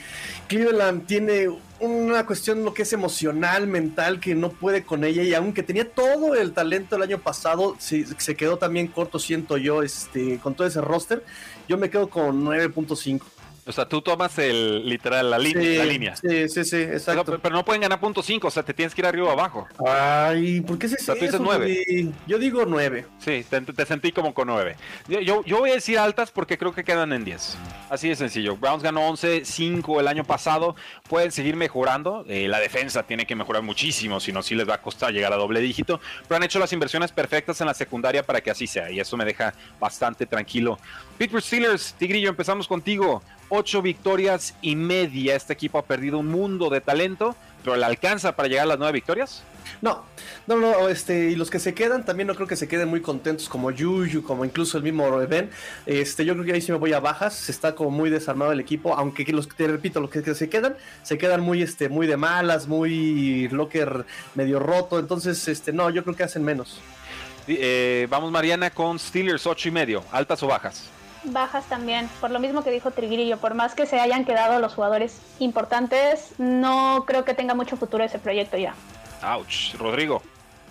Cleveland 0.48 1.06
tiene 1.06 1.48
una 1.80 2.24
cuestión 2.24 2.64
lo 2.64 2.72
que 2.72 2.82
es 2.82 2.92
emocional, 2.92 3.66
mental, 3.66 4.20
que 4.20 4.34
no 4.34 4.50
puede 4.50 4.84
con 4.84 5.04
ella 5.04 5.22
y 5.22 5.34
aunque 5.34 5.62
tenía 5.62 5.90
todo 5.90 6.34
el 6.34 6.52
talento 6.52 6.96
el 6.96 7.02
año 7.02 7.18
pasado, 7.18 7.76
se, 7.78 8.06
se 8.18 8.34
quedó 8.36 8.56
también 8.56 8.86
corto, 8.88 9.18
siento 9.18 9.56
yo, 9.58 9.82
este, 9.82 10.38
con 10.38 10.54
todo 10.54 10.66
ese 10.66 10.80
roster. 10.80 11.22
Yo 11.68 11.76
me 11.76 11.90
quedo 11.90 12.08
con 12.08 12.44
9.5. 12.44 13.20
O 13.68 13.72
sea, 13.72 13.88
tú 13.88 14.00
tomas 14.00 14.38
el 14.38 14.88
literal 14.88 15.28
la, 15.28 15.38
línea. 15.38 16.14
Sí, 16.14 16.48
sí, 16.48 16.64
sí, 16.64 16.76
exacto. 16.76 17.38
Pero, 17.42 17.54
no 17.54 17.64
pueden 17.64 17.82
ganar 17.82 17.98
punto 17.98 18.22
5, 18.22 18.46
o 18.46 18.50
sea, 18.50 18.62
te 18.62 18.72
tienes 18.72 18.94
que 18.94 19.00
ir 19.00 19.06
arriba 19.06 19.26
o 19.26 19.30
abajo. 19.30 19.66
Ay, 19.84 20.60
¿por 20.60 20.78
qué 20.78 20.88
se 20.88 20.94
o 20.94 21.16
sea, 21.16 21.38
9. 21.40 22.12
Yo 22.28 22.38
digo 22.38 22.64
9. 22.64 23.06
Sí, 23.18 23.44
te, 23.48 23.86
sentí 23.86 24.12
como 24.12 24.34
con 24.34 24.46
9. 24.46 24.76
Yo, 25.08 25.42
yo, 25.42 25.58
voy 25.58 25.70
a 25.70 25.74
decir 25.74 25.98
altas 25.98 26.30
porque 26.30 26.56
creo 26.58 26.72
que 26.72 26.84
quedan 26.84 27.12
en 27.12 27.24
10. 27.24 27.58
Así 27.90 28.08
de 28.08 28.14
sencillo. 28.14 28.56
Browns 28.56 28.84
ganó 28.84 29.08
11, 29.08 29.44
5 29.44 29.98
el 29.98 30.06
año 30.06 30.22
pasado. 30.22 30.76
Pueden 31.08 31.32
seguir 31.32 31.56
mejorando. 31.56 32.24
Eh, 32.28 32.46
la 32.46 32.60
defensa 32.60 33.02
tiene 33.02 33.26
que 33.26 33.34
mejorar 33.34 33.62
muchísimo, 33.62 34.20
si 34.20 34.32
no, 34.32 34.42
sí 34.42 34.54
les 34.54 34.68
va 34.68 34.74
a 34.74 34.82
costar 34.82 35.12
llegar 35.12 35.32
a 35.32 35.36
doble 35.36 35.58
dígito. 35.60 36.00
Pero 36.28 36.36
han 36.36 36.44
hecho 36.44 36.60
las 36.60 36.72
inversiones 36.72 37.10
perfectas 37.10 37.60
en 37.60 37.66
la 37.66 37.74
secundaria 37.74 38.22
para 38.22 38.40
que 38.40 38.52
así 38.52 38.68
sea. 38.68 38.92
Y 38.92 39.00
eso 39.00 39.16
me 39.16 39.24
deja 39.24 39.54
bastante 39.80 40.24
tranquilo. 40.24 40.78
Pittsburgh 41.18 41.42
Steelers, 41.42 41.94
Tigrillo, 41.94 42.28
empezamos 42.28 42.68
contigo 42.68 43.22
ocho 43.48 43.82
victorias 43.82 44.54
y 44.62 44.76
media. 44.76 45.36
Este 45.36 45.52
equipo 45.52 45.78
ha 45.78 45.84
perdido 45.84 46.18
un 46.18 46.26
mundo 46.26 46.70
de 46.70 46.80
talento, 46.80 47.36
pero 47.62 47.76
¿le 47.76 47.84
alcanza 47.84 48.36
para 48.36 48.48
llegar 48.48 48.64
a 48.64 48.68
las 48.68 48.78
nueve 48.78 48.92
victorias? 48.92 49.42
No, 49.82 50.04
no, 50.46 50.56
no, 50.56 50.88
este, 50.88 51.30
y 51.30 51.36
los 51.36 51.50
que 51.50 51.58
se 51.58 51.74
quedan 51.74 52.04
también 52.04 52.28
no 52.28 52.34
creo 52.34 52.46
que 52.46 52.56
se 52.56 52.68
queden 52.68 52.88
muy 52.88 53.00
contentos 53.00 53.48
como 53.48 53.70
Yuyu, 53.70 54.22
como 54.22 54.44
incluso 54.44 54.78
el 54.78 54.84
mismo 54.84 55.10
Ben. 55.26 55.50
Este, 55.84 56.24
yo 56.24 56.34
creo 56.34 56.44
que 56.44 56.52
ahí 56.52 56.60
sí 56.60 56.72
me 56.72 56.78
voy 56.78 56.92
a 56.92 57.00
bajas, 57.00 57.48
está 57.48 57.74
como 57.74 57.90
muy 57.90 58.08
desarmado 58.08 58.52
el 58.52 58.60
equipo, 58.60 58.94
aunque 58.94 59.24
los 59.32 59.48
te 59.48 59.66
repito, 59.66 60.00
los 60.00 60.10
que, 60.10 60.34
se 60.34 60.48
quedan, 60.48 60.76
se 61.02 61.18
quedan 61.18 61.40
muy 61.40 61.62
este, 61.62 61.88
muy 61.88 62.06
de 62.06 62.16
malas, 62.16 62.68
muy 62.68 63.48
locker 63.48 64.06
medio 64.34 64.58
roto, 64.60 64.98
entonces 64.98 65.46
este, 65.48 65.72
no, 65.72 65.90
yo 65.90 66.04
creo 66.04 66.16
que 66.16 66.22
hacen 66.22 66.44
menos. 66.44 66.80
Eh, 67.48 68.06
vamos 68.10 68.32
Mariana 68.32 68.70
con 68.70 68.98
Steelers 68.98 69.46
ocho 69.46 69.68
y 69.68 69.72
medio, 69.72 70.02
altas 70.10 70.42
o 70.42 70.46
bajas 70.48 70.90
bajas 71.24 71.64
también, 71.66 72.08
por 72.20 72.30
lo 72.30 72.38
mismo 72.38 72.62
que 72.62 72.70
dijo 72.70 72.90
Triguillo, 72.90 73.38
por 73.38 73.54
más 73.54 73.74
que 73.74 73.86
se 73.86 74.00
hayan 74.00 74.24
quedado 74.24 74.60
los 74.60 74.74
jugadores 74.74 75.20
importantes, 75.38 76.32
no 76.38 77.04
creo 77.06 77.24
que 77.24 77.34
tenga 77.34 77.54
mucho 77.54 77.76
futuro 77.76 78.04
ese 78.04 78.18
proyecto 78.18 78.56
ya. 78.56 78.74
Ouch, 79.22 79.74
Rodrigo. 79.78 80.22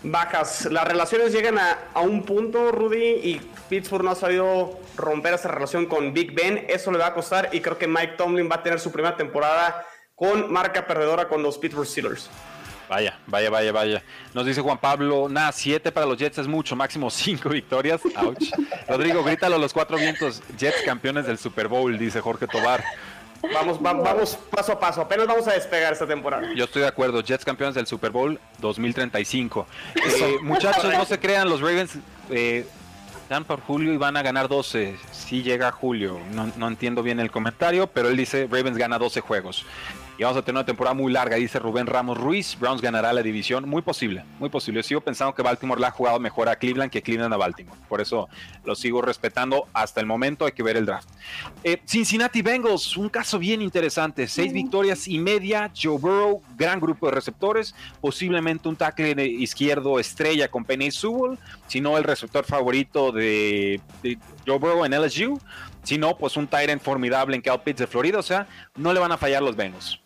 Bajas, 0.04 0.66
las 0.66 0.88
relaciones 0.88 1.34
llegan 1.34 1.58
a, 1.58 1.80
a, 1.94 2.02
un 2.02 2.24
punto, 2.24 2.72
Rudy, 2.72 3.20
y 3.24 3.42
Pittsburgh 3.70 4.04
no 4.04 4.12
ha 4.12 4.16
sabido 4.16 4.80
romper 4.96 5.34
esa 5.34 5.48
relación 5.48 5.88
con 5.88 6.14
Big 6.14 6.36
Ben, 6.36 6.66
eso 6.70 6.92
le 6.92 7.00
va 7.00 7.08
a 7.08 7.14
costar 7.14 7.50
y 7.54 7.62
creo 7.62 7.78
que 7.78 7.88
Mike 7.88 8.14
Tomlin 8.18 8.50
va 8.50 8.58
a 8.58 8.64
tener 8.64 8.80
su 8.80 8.92
primera 8.92 9.18
temporada 9.18 9.84
con 10.14 10.52
marca 10.52 10.86
perdedora 10.86 11.28
con 11.28 11.42
los 11.42 11.58
Pittsburgh 11.58 11.88
Steelers. 11.88 12.30
Vaya, 12.90 13.18
vaya, 13.28 13.50
vaya, 13.50 13.72
vaya. 13.72 14.04
Nos 14.34 14.46
dice 14.46 14.62
Juan 14.62 14.78
Pablo, 14.78 15.28
nada, 15.30 15.52
siete 15.52 15.92
para 15.92 16.06
los 16.06 16.18
Jets 16.18 16.38
es 16.38 16.48
mucho, 16.48 16.76
máximo 16.76 17.10
cinco 17.10 17.50
victorias. 17.50 18.02
Ouch. 18.18 18.50
Rodrigo, 18.88 19.24
grítalo 19.24 19.56
a 19.56 19.60
los 19.60 19.74
cuatro 19.74 19.98
vientos. 19.98 20.42
Jets 20.58 20.84
campeones 20.84 21.26
del 21.26 21.38
Super 21.38 21.68
Bowl, 21.68 21.98
dice 21.98 22.22
Jorge 22.22 22.48
Tobar. 22.48 22.84
Vamos, 23.54 23.82
vamos 23.82 24.38
paso 24.50 24.72
a 24.72 24.80
paso, 24.80 25.02
apenas 25.02 25.28
vamos 25.28 25.48
a 25.48 25.54
despegar 25.54 25.94
esta 25.94 26.08
temporada. 26.08 26.48
Yo 26.56 26.66
estoy 26.66 26.82
de 26.82 26.88
acuerdo, 26.88 27.22
Jets 27.22 27.46
campeones 27.46 27.76
del 27.76 27.86
Super 27.86 28.12
Bowl 28.12 28.40
2035. 28.60 29.68
Eh, 29.96 30.38
muchachos, 30.42 30.92
no 30.92 31.06
se 31.06 31.20
crean, 31.20 31.48
los 31.48 31.62
Ravens 31.62 31.98
eh, 32.32 32.66
dan 33.30 33.44
por 33.44 33.62
Julio 33.62 33.94
y 33.94 33.98
van 33.98 34.18
a 34.18 34.24
ganar 34.24 34.48
12. 34.48 34.96
Si 35.12 35.44
llega 35.44 35.72
Julio, 35.72 36.20
no, 36.32 36.52
no, 36.56 36.68
entiendo 36.68 37.04
bien 37.04 37.20
el 37.20 37.30
comentario, 37.30 37.86
pero 37.88 38.10
él 38.10 38.18
dice 38.18 38.48
Ravens 38.50 38.78
gana 38.78 38.98
12 38.98 39.22
juegos 39.22 39.66
y 40.18 40.24
vamos 40.24 40.38
a 40.38 40.42
tener 40.42 40.58
una 40.58 40.66
temporada 40.66 40.94
muy 40.94 41.12
larga, 41.12 41.36
dice 41.36 41.60
Rubén 41.60 41.88
Ramos 41.88 42.18
Ruiz. 42.18 42.58
Browns 42.58 42.82
ganará 42.82 43.12
la 43.12 43.22
división, 43.22 43.68
muy 43.68 43.82
posible, 43.82 44.24
muy 44.40 44.50
posible. 44.50 44.80
Yo 44.80 44.84
sigo 44.84 45.02
pensando 45.02 45.34
que 45.36 45.42
Baltimore 45.42 45.80
la 45.82 45.90
ha 45.90 45.92
jugado 45.92 46.20
mejor 46.20 46.48
a 46.48 46.56
Cleveland 46.56 46.90
que 46.90 47.02
Cleveland 47.02 47.34
a 47.34 47.38
Baltimore. 47.38 47.78
Por 47.90 48.00
eso 48.00 48.30
lo 48.64 48.76
sigo 48.76 49.02
respetando 49.02 49.68
hasta 49.74 50.00
el 50.00 50.06
momento, 50.06 50.46
hay 50.46 50.54
que 50.54 50.64
ver 50.64 50.78
el 50.78 50.86
draft. 50.86 51.10
Eh, 51.64 51.82
Cincinnati 51.86 52.42
Bengals, 52.42 52.96
un 52.96 53.10
caso 53.10 53.38
bien 53.38 53.62
interesante, 53.62 54.28
seis 54.28 54.54
victorias 54.54 55.08
y 55.08 55.20
media. 55.20 55.70
Joe 55.76 55.98
Burrow, 55.98 56.42
gran 56.56 56.80
grupo 56.80 57.08
de 57.08 57.12
receptores, 57.12 57.76
posiblemente 58.00 58.70
un 58.70 58.78
tackle 58.78 59.22
izquierdo 59.26 60.00
estrella 60.00 60.48
con 60.48 60.64
Penny 60.64 60.92
Sewell, 60.92 61.38
si 61.68 61.82
no 61.82 61.98
el 61.98 62.06
receptor 62.06 62.46
favorito 62.46 63.12
de, 63.12 63.82
de 64.02 64.18
Joe 64.48 64.60
Burrow 64.60 64.86
en 64.86 64.94
LSU. 64.94 65.40
Si 65.86 65.98
no, 65.98 66.18
pues 66.18 66.36
un 66.36 66.48
Tyrant 66.48 66.82
formidable 66.82 67.36
en 67.36 67.42
Cal 67.42 67.62
Pitts 67.62 67.80
de 67.80 67.88
Florida. 67.88 68.20
O 68.20 68.24
sea, 68.24 68.48
no 68.76 68.92
le 68.92 69.00
van 69.00 69.12
a 69.12 69.18
fallar 69.18 69.42
los 69.42 69.56
Bengals. 69.56 70.00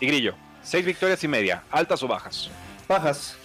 Y 0.00 0.06
Grillo, 0.06 0.34
seis 0.62 0.86
victorias 0.86 1.22
y 1.24 1.28
media. 1.28 1.62
¿Altas 1.70 2.02
o 2.02 2.08
bajas? 2.08 2.50
Bajas. 2.88 3.36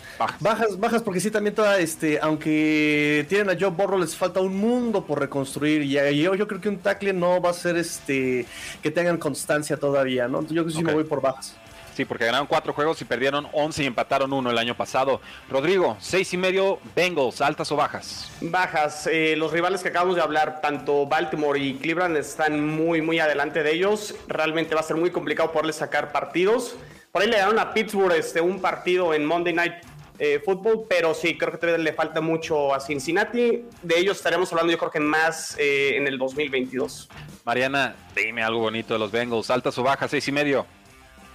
Bajas. 0.41 0.77
Bajas, 0.77 1.01
porque 1.01 1.21
sí, 1.21 1.31
también 1.31 1.55
toda, 1.55 1.79
este, 1.79 2.19
aunque 2.21 3.25
tienen 3.29 3.49
a 3.49 3.57
Joe 3.57 3.69
Burrow, 3.69 3.97
les 3.97 4.15
falta 4.15 4.41
un 4.41 4.57
mundo 4.57 5.05
por 5.05 5.19
reconstruir. 5.19 5.81
Y 5.81 6.21
yo, 6.21 6.35
yo 6.35 6.47
creo 6.47 6.59
que 6.59 6.69
un 6.69 6.77
tackle 6.77 7.13
no 7.13 7.41
va 7.41 7.51
a 7.51 7.53
ser 7.53 7.77
este 7.77 8.45
que 8.83 8.91
tengan 8.91 9.17
constancia 9.17 9.77
todavía, 9.77 10.27
¿no? 10.27 10.41
Yo 10.41 10.47
creo 10.47 10.65
que 10.65 10.71
sí 10.71 10.83
me 10.83 10.93
voy 10.93 11.05
por 11.05 11.21
bajas. 11.21 11.55
Sí, 11.99 12.05
porque 12.05 12.23
ganaron 12.23 12.47
cuatro 12.47 12.71
juegos 12.71 13.01
y 13.01 13.03
perdieron 13.03 13.49
11 13.51 13.83
y 13.83 13.85
empataron 13.85 14.31
uno 14.31 14.49
el 14.49 14.57
año 14.57 14.73
pasado. 14.73 15.19
Rodrigo, 15.49 15.97
seis 15.99 16.33
y 16.33 16.37
medio 16.37 16.79
Bengals, 16.95 17.41
altas 17.41 17.69
o 17.73 17.75
bajas. 17.75 18.31
Bajas. 18.39 19.05
Eh, 19.07 19.35
los 19.35 19.51
rivales 19.51 19.83
que 19.83 19.89
acabamos 19.89 20.15
de 20.15 20.21
hablar, 20.21 20.61
tanto 20.61 21.07
Baltimore 21.07 21.59
y 21.59 21.73
Cleveland, 21.73 22.15
están 22.15 22.65
muy, 22.65 23.01
muy 23.01 23.19
adelante 23.19 23.63
de 23.63 23.73
ellos. 23.73 24.15
Realmente 24.29 24.75
va 24.75 24.79
a 24.79 24.83
ser 24.85 24.95
muy 24.95 25.11
complicado 25.11 25.51
poderles 25.51 25.75
sacar 25.75 26.13
partidos. 26.13 26.77
Por 27.11 27.21
ahí 27.21 27.27
le 27.27 27.35
dieron 27.35 27.59
a 27.59 27.73
Pittsburgh 27.73 28.13
este, 28.13 28.39
un 28.39 28.61
partido 28.61 29.13
en 29.13 29.25
Monday 29.25 29.51
Night 29.53 29.73
eh, 30.19 30.41
Football, 30.45 30.85
pero 30.87 31.13
sí, 31.13 31.37
creo 31.37 31.51
que 31.51 31.57
todavía 31.57 31.83
le 31.83 31.91
falta 31.91 32.21
mucho 32.21 32.73
a 32.73 32.79
Cincinnati. 32.79 33.65
De 33.81 33.99
ellos 33.99 34.15
estaremos 34.15 34.49
hablando, 34.53 34.71
yo 34.71 34.77
creo 34.77 34.91
que 34.91 35.01
más 35.01 35.57
eh, 35.59 35.97
en 35.97 36.07
el 36.07 36.17
2022. 36.17 37.09
Mariana, 37.43 37.93
dime 38.15 38.41
algo 38.41 38.61
bonito 38.61 38.93
de 38.93 38.99
los 39.01 39.11
Bengals. 39.11 39.49
¿Altas 39.49 39.77
o 39.77 39.83
bajas? 39.83 40.11
Seis 40.11 40.25
y 40.29 40.31
medio 40.31 40.65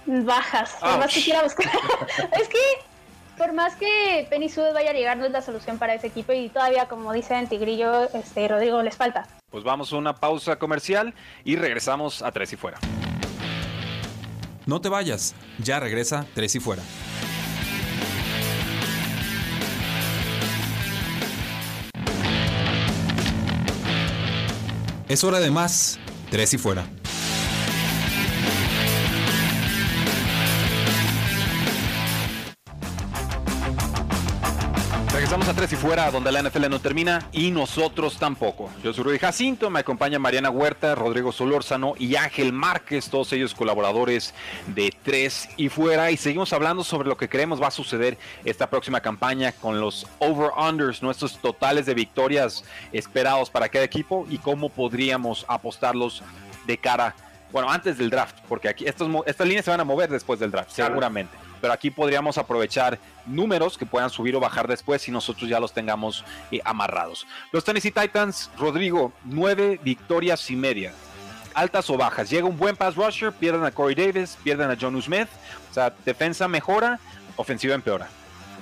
bajas. 0.05 0.75
Por 0.79 0.97
más 0.99 1.13
que 1.13 1.23
quiera 1.23 1.43
buscar. 1.43 1.65
es 2.39 2.47
que 2.47 2.59
por 3.37 3.53
más 3.53 3.75
que 3.75 4.25
Penny 4.29 4.49
Sud 4.49 4.73
vaya 4.73 4.91
a 4.91 4.93
llegar, 4.93 5.17
no 5.17 5.25
es 5.25 5.31
la 5.31 5.41
solución 5.41 5.77
para 5.77 5.93
ese 5.93 6.07
equipo 6.07 6.31
y 6.31 6.49
todavía, 6.49 6.87
como 6.87 7.11
dicen 7.11 7.47
Tigrillo, 7.47 8.09
este, 8.13 8.47
Rodrigo, 8.47 8.81
les 8.81 8.95
falta. 8.95 9.27
Pues 9.49 9.63
vamos 9.63 9.91
a 9.91 9.97
una 9.97 10.15
pausa 10.15 10.57
comercial 10.57 11.13
y 11.43 11.55
regresamos 11.55 12.21
a 12.21 12.31
Tres 12.31 12.53
y 12.53 12.55
Fuera. 12.55 12.79
No 14.65 14.81
te 14.81 14.89
vayas, 14.89 15.35
ya 15.59 15.79
regresa 15.79 16.25
Tres 16.33 16.55
y 16.55 16.59
Fuera. 16.59 16.81
Es 25.07 25.23
hora 25.23 25.39
de 25.39 25.51
más, 25.51 25.99
Tres 26.31 26.53
y 26.53 26.57
Fuera. 26.57 26.85
Tres 35.55 35.71
y 35.71 35.75
Fuera, 35.77 36.11
donde 36.11 36.33
la 36.33 36.41
NFL 36.43 36.69
no 36.69 36.81
termina 36.81 37.29
y 37.31 37.49
nosotros 37.49 38.17
tampoco. 38.17 38.69
Yo 38.83 38.93
soy 38.93 39.05
Rudy 39.05 39.19
Jacinto, 39.19 39.69
me 39.69 39.79
acompaña 39.79 40.19
Mariana 40.19 40.49
Huerta, 40.49 40.95
Rodrigo 40.95 41.31
Solórzano 41.31 41.93
y 41.97 42.17
Ángel 42.17 42.51
Márquez, 42.51 43.09
todos 43.09 43.31
ellos 43.31 43.55
colaboradores 43.55 44.33
de 44.67 44.93
Tres 45.03 45.47
y 45.55 45.69
Fuera. 45.69 46.11
Y 46.11 46.17
seguimos 46.17 46.51
hablando 46.51 46.83
sobre 46.83 47.07
lo 47.07 47.15
que 47.15 47.29
creemos 47.29 47.61
va 47.61 47.67
a 47.67 47.71
suceder 47.71 48.17
esta 48.43 48.69
próxima 48.69 48.99
campaña 48.99 49.53
con 49.53 49.79
los 49.79 50.05
over-unders, 50.19 51.01
nuestros 51.01 51.37
totales 51.37 51.85
de 51.85 51.93
victorias 51.93 52.65
esperados 52.91 53.49
para 53.49 53.69
cada 53.69 53.85
equipo 53.85 54.27
y 54.29 54.39
cómo 54.39 54.67
podríamos 54.67 55.45
apostarlos 55.47 56.21
de 56.67 56.77
cara, 56.77 57.15
bueno, 57.55 57.71
antes 57.71 57.97
del 57.97 58.09
draft, 58.09 58.35
porque 58.49 58.67
aquí 58.67 58.85
estos, 58.85 59.09
estas 59.25 59.47
líneas 59.47 59.63
se 59.63 59.71
van 59.71 59.79
a 59.79 59.85
mover 59.85 60.09
después 60.09 60.41
del 60.41 60.51
draft, 60.51 60.71
seguramente 60.71 61.37
pero 61.61 61.71
aquí 61.71 61.89
podríamos 61.89 62.37
aprovechar 62.37 62.99
números 63.25 63.77
que 63.77 63.85
puedan 63.85 64.09
subir 64.09 64.35
o 64.35 64.41
bajar 64.41 64.67
después 64.67 65.07
y 65.07 65.11
nosotros 65.11 65.49
ya 65.49 65.57
los 65.57 65.71
tengamos 65.71 66.25
eh, 66.51 66.59
amarrados. 66.65 67.25
Los 67.53 67.63
Tennessee 67.63 67.91
Titans, 67.91 68.51
Rodrigo, 68.59 69.13
nueve 69.23 69.79
victorias 69.81 70.51
y 70.51 70.57
media. 70.57 70.91
Altas 71.53 71.89
o 71.89 71.95
bajas. 71.95 72.29
Llega 72.29 72.45
un 72.45 72.57
buen 72.57 72.75
pass 72.75 72.97
rusher, 72.97 73.31
pierden 73.31 73.63
a 73.63 73.71
Corey 73.71 73.95
Davis, 73.95 74.37
pierden 74.43 74.69
a 74.69 74.77
John 74.79 75.01
Smith. 75.01 75.29
O 75.71 75.73
sea, 75.73 75.93
defensa 76.03 76.49
mejora, 76.49 76.99
ofensiva 77.37 77.73
empeora. 77.73 78.09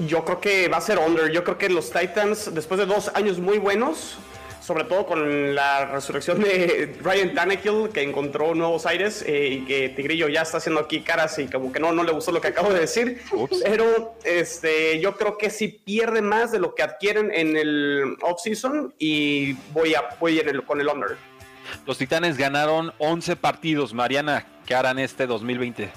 Yo 0.08 0.24
creo 0.24 0.40
que 0.40 0.68
va 0.68 0.78
a 0.78 0.82
ser 0.82 1.00
under. 1.00 1.32
Yo 1.32 1.44
creo 1.44 1.58
que 1.58 1.68
los 1.68 1.92
Titans, 1.92 2.54
después 2.54 2.80
de 2.80 2.86
dos 2.86 3.12
años 3.16 3.40
muy 3.40 3.58
buenos, 3.58 4.18
sobre 4.64 4.86
todo 4.86 5.06
con 5.06 5.54
la 5.54 5.86
resurrección 5.86 6.40
de 6.40 6.98
Ryan 7.02 7.34
Tannehill, 7.34 7.90
que 7.94 8.02
encontró 8.02 8.56
nuevos 8.56 8.86
aires 8.86 9.24
eh, 9.28 9.50
y 9.50 9.66
que 9.66 9.90
Tigrillo 9.90 10.30
ya 10.30 10.44
está 10.44 10.58
haciendo 10.58 10.80
aquí 10.80 11.02
caras 11.02 11.38
y 11.38 11.48
como 11.48 11.72
que 11.74 11.82
no, 11.82 11.92
no 11.92 12.04
le 12.04 12.14
gustó 12.14 12.32
lo 12.32 12.40
que 12.40 12.48
acabo 12.48 12.72
de 12.72 12.80
decir. 12.80 13.22
Pero 13.64 14.16
este, 14.24 15.02
yo 15.02 15.18
creo 15.18 15.38
que 15.38 15.50
sí 15.50 15.68
pierde 15.68 16.22
más 16.22 16.54
de 16.54 16.60
lo 16.60 16.76
que 16.76 16.84
adquieren 16.84 17.30
en 17.34 17.58
el 17.58 18.16
off-season 18.22 18.94
y 18.98 19.54
voy, 19.74 19.96
a, 19.96 20.16
voy 20.20 20.40
en 20.40 20.48
el, 20.48 20.64
con 20.64 20.80
el 20.80 20.88
under. 20.88 21.18
Los 21.86 21.98
Titanes 21.98 22.38
ganaron 22.38 22.94
11 23.00 23.36
partidos. 23.36 23.94
Mariana, 23.94 24.46
¿qué 24.66 24.76
harán 24.76 24.98
este 24.98 25.28
2020? 25.28 25.92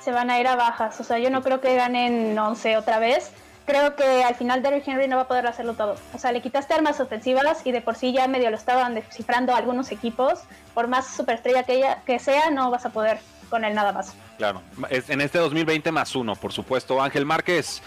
Se 0.00 0.10
van 0.10 0.30
a 0.30 0.40
ir 0.40 0.46
a 0.46 0.56
bajas. 0.56 0.98
O 1.00 1.04
sea, 1.04 1.18
yo 1.18 1.28
no 1.28 1.42
creo 1.42 1.60
que 1.60 1.74
ganen 1.74 2.38
11 2.38 2.78
otra 2.78 2.98
vez 2.98 3.30
creo 3.66 3.96
que 3.96 4.24
al 4.24 4.34
final 4.34 4.62
Derrick 4.62 4.86
Henry 4.86 5.08
no 5.08 5.16
va 5.16 5.22
a 5.22 5.28
poder 5.28 5.46
hacerlo 5.46 5.74
todo. 5.74 5.96
O 6.12 6.18
sea, 6.18 6.32
le 6.32 6.40
quitaste 6.42 6.74
armas 6.74 7.00
ofensivas 7.00 7.62
y 7.64 7.72
de 7.72 7.80
por 7.80 7.96
sí 7.96 8.12
ya 8.12 8.28
medio 8.28 8.50
lo 8.50 8.56
estaban 8.56 8.94
descifrando 8.94 9.54
algunos 9.54 9.90
equipos. 9.92 10.40
Por 10.74 10.88
más 10.88 11.14
superestrella 11.14 11.62
que, 11.62 11.74
ella, 11.74 12.02
que 12.04 12.18
sea, 12.18 12.50
no 12.50 12.70
vas 12.70 12.86
a 12.86 12.90
poder 12.90 13.18
con 13.50 13.64
él 13.64 13.74
nada 13.74 13.92
más. 13.92 14.14
Claro, 14.38 14.62
en 14.90 15.20
este 15.20 15.38
2020 15.38 15.92
más 15.92 16.14
uno, 16.16 16.34
por 16.34 16.52
supuesto. 16.52 17.00
Ángel 17.00 17.24
Márquez, 17.24 17.82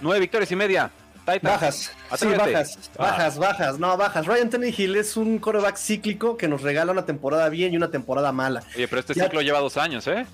nueve 0.00 0.20
victorias 0.20 0.50
y 0.52 0.56
media. 0.56 0.90
Bajas, 1.42 1.92
sí, 2.16 2.26
bajas, 2.26 2.78
ah. 2.96 3.02
bajas, 3.02 3.38
bajas, 3.38 3.78
no, 3.78 3.96
bajas. 3.98 4.24
Ryan 4.24 4.48
Tannehill 4.48 4.96
es 4.96 5.14
un 5.14 5.38
coreback 5.38 5.76
cíclico 5.76 6.38
que 6.38 6.48
nos 6.48 6.62
regala 6.62 6.90
una 6.90 7.04
temporada 7.04 7.50
bien 7.50 7.74
y 7.74 7.76
una 7.76 7.90
temporada 7.90 8.32
mala. 8.32 8.62
Oye, 8.74 8.88
pero 8.88 9.00
este 9.00 9.12
ciclo 9.12 9.42
lleva 9.42 9.58
dos 9.60 9.76
años, 9.76 10.06
¿eh? 10.06 10.24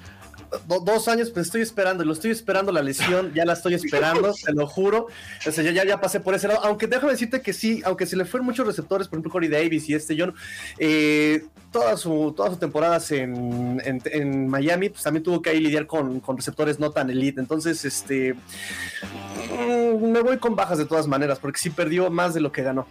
Dos 0.67 1.09
años, 1.09 1.31
pues 1.31 1.47
estoy 1.47 1.63
esperando, 1.63 2.05
lo 2.05 2.13
estoy 2.13 2.31
esperando 2.31 2.73
la 2.73 2.83
lesión, 2.83 3.33
ya 3.35 3.45
la 3.45 3.55
estoy 3.55 3.75
esperando, 3.75 4.35
te 4.35 4.53
lo 4.53 4.67
juro. 4.67 5.09
O 5.47 5.53
sea, 5.53 5.65
ya, 5.65 5.85
ya 5.85 6.01
pasé 6.01 6.21
por 6.21 6.35
ese 6.35 6.49
lado. 6.49 6.61
Aunque 6.65 6.87
déjame 6.87 7.13
decirte 7.13 7.41
que 7.41 7.53
sí, 7.53 7.83
aunque 7.85 8.07
se 8.07 8.17
le 8.17 8.25
fueron 8.25 8.47
muchos 8.47 8.67
receptores, 8.67 9.09
por 9.09 9.17
ejemplo, 9.17 9.33
Corey 9.33 9.49
Davis 9.49 9.89
y 9.89 9.95
este 9.95 10.17
John, 10.19 10.35
eh, 10.79 11.45
todas 11.71 12.01
sus 12.01 12.35
todas 12.35 12.53
sus 12.53 12.61
temporadas 12.61 13.11
en, 13.11 13.81
en, 13.85 14.49
Miami, 14.49 14.91
pues 14.91 15.03
también 15.03 15.23
tuvo 15.23 15.43
que 15.43 15.51
ahí 15.51 15.61
lidiar 15.61 15.87
con, 15.87 16.21
con 16.21 16.37
receptores 16.37 16.79
no 16.79 16.91
tan 16.91 17.11
elite. 17.11 17.41
Entonces, 17.41 17.85
este 17.85 18.35
mm, 18.35 20.05
me 20.05 20.21
voy 20.21 20.39
con 20.39 20.57
bajas 20.57 20.79
de 20.79 20.87
todas 20.87 21.07
maneras, 21.07 21.39
porque 21.39 21.59
sí 21.59 21.71
perdió 21.71 22.11
más 22.11 22.35
de 22.35 22.41
lo 22.41 22.53
que 22.53 22.63
ganó. 22.63 22.87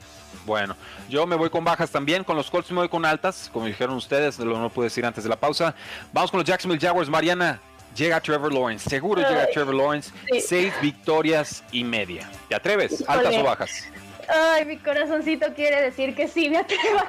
Bueno, 0.46 0.76
yo 1.10 1.26
me 1.26 1.36
voy 1.36 1.50
con 1.50 1.64
bajas 1.64 1.90
también. 1.90 2.24
Con 2.24 2.36
los 2.36 2.50
Colts 2.50 2.72
me 2.72 2.78
voy 2.78 2.90
con 2.90 3.06
altas, 3.06 3.50
como 3.54 3.66
dijeron 3.66 3.96
ustedes, 3.96 4.38
lo 4.40 4.60
no 4.60 4.70
pude 4.70 4.86
decir 4.86 5.06
antes 5.06 5.24
de 5.24 5.30
la 5.30 5.38
pausa. 5.38 5.74
Vamos 6.12 6.32
con 6.32 6.40
los 6.40 6.48
Jacksonville 6.48 6.82
Jaguars. 6.82 7.10
Mariana, 7.10 7.60
llega 7.96 8.20
Trevor 8.20 8.54
Lawrence. 8.54 8.90
Seguro 8.90 9.22
llega 9.22 9.48
Trevor 9.52 9.76
Lawrence. 9.76 10.12
Seis 10.40 10.74
victorias 10.82 11.64
y 11.72 11.84
media. 11.84 12.30
¿Te 12.50 12.56
atreves? 12.56 13.04
¿Altas 13.08 13.36
o 13.36 13.44
bajas? 13.44 13.86
Ay, 14.28 14.66
mi 14.66 14.78
corazoncito 14.78 15.54
quiere 15.54 15.82
decir 15.82 16.16
que 16.16 16.28
sí, 16.28 16.50
me 16.50 16.58
atrevo 16.58 17.00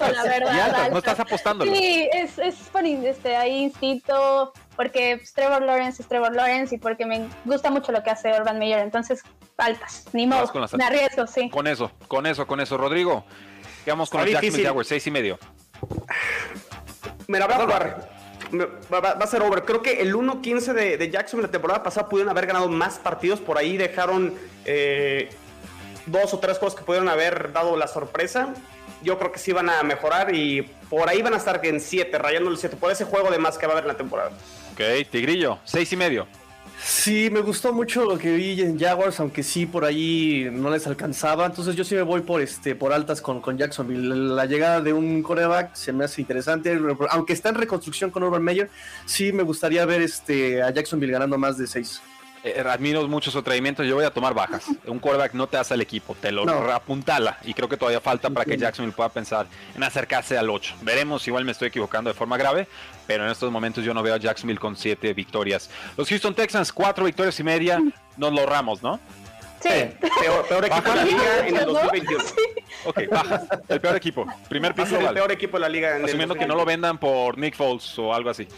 a 0.00 0.10
la 0.10 0.22
verdad. 0.24 0.90
No 0.90 0.98
estás 0.98 1.20
apostando. 1.20 1.64
Sí, 1.64 2.08
es, 2.12 2.38
es 2.38 2.54
por 2.72 2.84
este, 2.84 3.36
ahí 3.36 3.64
instinto, 3.64 4.52
porque 4.76 5.16
pues, 5.18 5.32
Trevor 5.32 5.62
Lawrence 5.62 6.02
es 6.02 6.08
Trevor 6.08 6.34
Lawrence 6.34 6.74
y 6.74 6.78
porque 6.78 7.06
me 7.06 7.28
gusta 7.44 7.70
mucho 7.70 7.92
lo 7.92 8.02
que 8.02 8.10
hace 8.10 8.32
Urban 8.32 8.58
Meyer. 8.58 8.80
Entonces, 8.80 9.22
altas, 9.56 10.06
ni 10.12 10.26
modo, 10.26 10.50
me 10.76 10.84
arriesgo, 10.84 11.26
sí. 11.26 11.50
Con 11.50 11.66
eso, 11.66 11.90
con 12.08 12.26
eso, 12.26 12.46
con 12.46 12.60
eso. 12.60 12.76
Rodrigo, 12.76 13.24
vamos 13.86 14.10
con 14.10 14.22
los 14.22 14.30
Jacksonville 14.30 14.64
Jaguars, 14.64 14.88
seis 14.88 15.06
y 15.06 15.10
medio. 15.10 15.38
Me 17.28 17.38
la 17.38 17.46
voy 17.46 17.54
a 17.54 17.58
jugar. 17.58 18.12
Va, 18.92 19.10
a 19.10 19.26
ser 19.26 19.40
over. 19.42 19.64
Creo 19.64 19.80
que 19.80 20.02
el 20.02 20.14
1-15 20.14 20.74
de, 20.74 20.98
de 20.98 21.10
Jackson 21.10 21.40
la 21.40 21.48
temporada 21.48 21.82
pasada 21.82 22.08
pudieron 22.08 22.30
haber 22.30 22.46
ganado 22.46 22.68
más 22.68 22.98
partidos. 22.98 23.40
Por 23.40 23.56
ahí 23.56 23.78
dejaron 23.78 24.34
eh, 24.64 25.30
dos 26.06 26.34
o 26.34 26.38
tres 26.38 26.58
cosas 26.58 26.78
que 26.78 26.84
pudieron 26.84 27.08
haber 27.08 27.52
dado 27.52 27.76
la 27.76 27.88
sorpresa. 27.88 28.54
Yo 29.02 29.18
creo 29.18 29.32
que 29.32 29.38
sí 29.38 29.52
van 29.52 29.68
a 29.68 29.82
mejorar 29.82 30.34
y 30.34 30.62
por 30.88 31.08
ahí 31.08 31.22
van 31.22 31.34
a 31.34 31.36
estar 31.36 31.60
en 31.64 31.80
7, 31.80 32.16
rayando 32.18 32.50
el 32.50 32.58
7, 32.58 32.76
por 32.76 32.92
ese 32.92 33.04
juego 33.04 33.30
de 33.30 33.38
más 33.38 33.58
que 33.58 33.66
va 33.66 33.72
a 33.72 33.76
haber 33.76 33.84
en 33.84 33.88
la 33.88 33.96
temporada. 33.96 34.30
Ok, 34.72 34.80
Tigrillo, 35.10 35.58
6 35.64 35.92
y 35.92 35.96
medio. 35.96 36.26
Sí, 36.84 37.30
me 37.30 37.40
gustó 37.40 37.72
mucho 37.72 38.04
lo 38.04 38.18
que 38.18 38.34
vi 38.34 38.60
en 38.60 38.78
Jaguars, 38.78 39.20
aunque 39.20 39.44
sí 39.44 39.66
por 39.66 39.84
ahí 39.84 40.48
no 40.52 40.68
les 40.68 40.86
alcanzaba. 40.86 41.46
Entonces 41.46 41.76
yo 41.76 41.84
sí 41.84 41.94
me 41.94 42.02
voy 42.02 42.22
por 42.22 42.40
este 42.40 42.74
por 42.74 42.92
altas 42.92 43.20
con, 43.22 43.40
con 43.40 43.56
Jacksonville. 43.56 44.34
La 44.34 44.46
llegada 44.46 44.80
de 44.80 44.92
un 44.92 45.22
coreback 45.22 45.74
se 45.74 45.92
me 45.92 46.04
hace 46.04 46.20
interesante. 46.20 46.76
Aunque 47.10 47.32
está 47.34 47.50
en 47.50 47.54
reconstrucción 47.54 48.10
con 48.10 48.24
Urban 48.24 48.42
Meyer, 48.42 48.68
sí 49.06 49.32
me 49.32 49.44
gustaría 49.44 49.86
ver 49.86 50.02
este 50.02 50.60
a 50.60 50.70
Jacksonville 50.70 51.12
ganando 51.12 51.38
más 51.38 51.56
de 51.56 51.68
6. 51.68 52.02
Eh, 52.44 52.62
admiro 52.66 53.06
mucho 53.06 53.30
su 53.30 53.38
atrevimiento. 53.38 53.84
Yo 53.84 53.94
voy 53.94 54.04
a 54.04 54.10
tomar 54.10 54.34
bajas. 54.34 54.66
Un 54.86 54.98
quarterback 54.98 55.34
no 55.34 55.46
te 55.46 55.56
hace 55.56 55.74
el 55.74 55.80
equipo, 55.80 56.16
te 56.20 56.32
lo 56.32 56.42
apuntala. 56.72 57.38
Y 57.44 57.54
creo 57.54 57.68
que 57.68 57.76
todavía 57.76 58.00
falta 58.00 58.30
para 58.30 58.44
que 58.44 58.56
Jacksonville 58.56 58.94
pueda 58.94 59.08
pensar 59.08 59.46
en 59.74 59.82
acercarse 59.82 60.36
al 60.36 60.50
8. 60.50 60.76
Veremos, 60.82 61.26
igual 61.28 61.44
me 61.44 61.52
estoy 61.52 61.68
equivocando 61.68 62.10
de 62.10 62.14
forma 62.14 62.36
grave, 62.36 62.66
pero 63.06 63.24
en 63.24 63.30
estos 63.30 63.50
momentos 63.52 63.84
yo 63.84 63.94
no 63.94 64.02
veo 64.02 64.14
a 64.14 64.18
Jacksonville 64.18 64.58
con 64.58 64.76
7 64.76 65.14
victorias. 65.14 65.70
Los 65.96 66.08
Houston 66.08 66.34
Texans, 66.34 66.72
4 66.72 67.04
victorias 67.04 67.38
y 67.38 67.44
media. 67.44 67.80
Nos 68.16 68.32
lo 68.32 68.44
ramos, 68.44 68.82
¿no? 68.82 68.98
Sí. 69.60 69.68
Peor, 70.48 70.64
equipo 70.64 70.90
de 70.90 70.96
la 70.96 71.04
liga 71.04 71.46
en 71.46 71.56
el 71.56 71.64
2021. 71.66 72.24
Ok, 72.84 73.00
bajas. 73.08 73.46
El 73.68 73.80
peor 73.80 73.96
equipo. 73.96 74.26
Primer 74.48 74.74
piso. 74.74 74.98
El 74.98 75.14
peor 75.14 75.30
equipo 75.30 75.56
de 75.56 75.60
la 75.60 75.68
liga. 75.68 75.96
Asumiendo 76.04 76.34
que 76.34 76.46
no 76.46 76.56
lo 76.56 76.64
vendan 76.64 76.98
por 76.98 77.38
Nick 77.38 77.54
Foles 77.54 77.96
o 77.98 78.12
algo 78.12 78.30
así. 78.30 78.48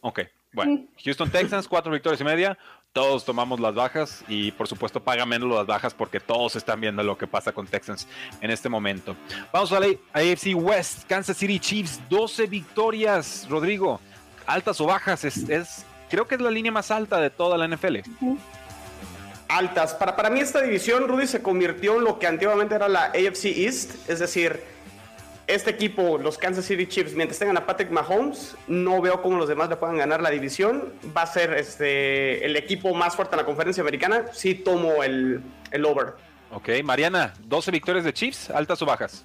Ok. 0.00 0.20
Bueno, 0.52 0.86
Houston 1.04 1.30
Texans, 1.30 1.68
cuatro 1.68 1.92
victorias 1.92 2.20
y 2.20 2.24
media. 2.24 2.58
Todos 2.92 3.24
tomamos 3.24 3.60
las 3.60 3.72
bajas 3.74 4.24
y 4.26 4.50
por 4.50 4.66
supuesto 4.66 5.00
paga 5.00 5.24
menos 5.24 5.48
las 5.48 5.64
bajas 5.64 5.94
porque 5.94 6.18
todos 6.18 6.56
están 6.56 6.80
viendo 6.80 7.04
lo 7.04 7.16
que 7.16 7.28
pasa 7.28 7.52
con 7.52 7.68
Texans 7.68 8.08
en 8.40 8.50
este 8.50 8.68
momento. 8.68 9.14
Vamos 9.52 9.70
a 9.70 9.78
la 9.78 9.86
AFC 10.12 10.56
West, 10.56 11.04
Kansas 11.06 11.36
City 11.36 11.60
Chiefs, 11.60 12.00
12 12.08 12.46
victorias. 12.46 13.46
Rodrigo, 13.48 14.00
altas 14.44 14.80
o 14.80 14.86
bajas, 14.86 15.24
es, 15.24 15.86
creo 16.08 16.26
que 16.26 16.34
es 16.34 16.40
la 16.40 16.50
línea 16.50 16.72
más 16.72 16.90
alta 16.90 17.20
de 17.20 17.30
toda 17.30 17.56
la 17.56 17.68
NFL. 17.68 17.98
Altas. 19.46 19.94
Para, 19.94 20.16
para 20.16 20.30
mí 20.30 20.40
esta 20.40 20.60
división, 20.60 21.06
Rudy, 21.06 21.28
se 21.28 21.42
convirtió 21.42 21.96
en 21.96 22.04
lo 22.04 22.18
que 22.18 22.26
antiguamente 22.26 22.74
era 22.74 22.88
la 22.88 23.04
AFC 23.06 23.44
East, 23.56 24.08
es 24.08 24.18
decir, 24.18 24.60
este 25.54 25.70
equipo, 25.70 26.18
los 26.18 26.38
Kansas 26.38 26.64
City 26.64 26.86
Chiefs, 26.86 27.14
mientras 27.14 27.38
tengan 27.38 27.56
a 27.56 27.66
Patrick 27.66 27.90
Mahomes, 27.90 28.56
no 28.68 29.00
veo 29.00 29.22
cómo 29.22 29.38
los 29.38 29.48
demás 29.48 29.68
le 29.68 29.76
puedan 29.76 29.96
ganar 29.96 30.22
la 30.22 30.30
división. 30.30 30.92
Va 31.16 31.22
a 31.22 31.26
ser 31.26 31.54
este, 31.54 32.44
el 32.44 32.56
equipo 32.56 32.94
más 32.94 33.16
fuerte 33.16 33.34
en 33.34 33.38
la 33.38 33.46
conferencia 33.46 33.80
americana. 33.82 34.26
Sí 34.32 34.54
tomo 34.54 35.02
el, 35.02 35.42
el 35.70 35.84
over. 35.84 36.14
Ok, 36.52 36.68
Mariana, 36.82 37.34
12 37.44 37.70
victorias 37.70 38.04
de 38.04 38.12
Chiefs, 38.12 38.50
altas 38.50 38.82
o 38.82 38.86
bajas 38.86 39.24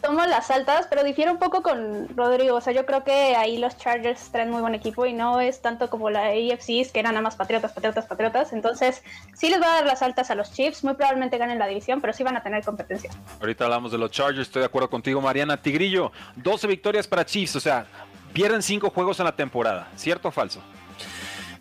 tomo 0.00 0.24
las 0.26 0.50
altas, 0.50 0.86
pero 0.88 1.04
difiere 1.04 1.30
un 1.30 1.38
poco 1.38 1.62
con 1.62 2.08
Rodrigo. 2.16 2.56
O 2.56 2.60
sea, 2.60 2.72
yo 2.72 2.86
creo 2.86 3.04
que 3.04 3.36
ahí 3.36 3.58
los 3.58 3.76
Chargers 3.76 4.30
traen 4.32 4.50
muy 4.50 4.60
buen 4.60 4.74
equipo 4.74 5.06
y 5.06 5.12
no 5.12 5.40
es 5.40 5.60
tanto 5.60 5.88
como 5.90 6.10
la 6.10 6.28
AFC, 6.28 6.90
que 6.92 7.00
eran 7.00 7.14
nada 7.14 7.22
más 7.22 7.36
patriotas, 7.36 7.72
patriotas, 7.72 8.06
patriotas. 8.06 8.52
Entonces, 8.52 9.02
sí 9.34 9.48
les 9.48 9.60
va 9.60 9.66
a 9.66 9.74
dar 9.76 9.86
las 9.86 10.02
altas 10.02 10.30
a 10.30 10.34
los 10.34 10.52
Chiefs. 10.52 10.84
Muy 10.84 10.94
probablemente 10.94 11.38
ganen 11.38 11.58
la 11.58 11.66
división, 11.66 12.00
pero 12.00 12.12
sí 12.12 12.22
van 12.22 12.36
a 12.36 12.42
tener 12.42 12.64
competencia. 12.64 13.10
Ahorita 13.40 13.64
hablamos 13.64 13.92
de 13.92 13.98
los 13.98 14.10
Chargers, 14.10 14.48
estoy 14.48 14.60
de 14.60 14.66
acuerdo 14.66 14.90
contigo, 14.90 15.20
Mariana. 15.20 15.60
Tigrillo, 15.60 16.12
12 16.36 16.66
victorias 16.66 17.06
para 17.06 17.24
Chiefs, 17.24 17.56
o 17.56 17.60
sea, 17.60 17.86
pierden 18.32 18.62
5 18.62 18.90
juegos 18.90 19.18
en 19.20 19.26
la 19.26 19.36
temporada. 19.36 19.88
¿Cierto 19.96 20.28
o 20.28 20.30
falso? 20.30 20.60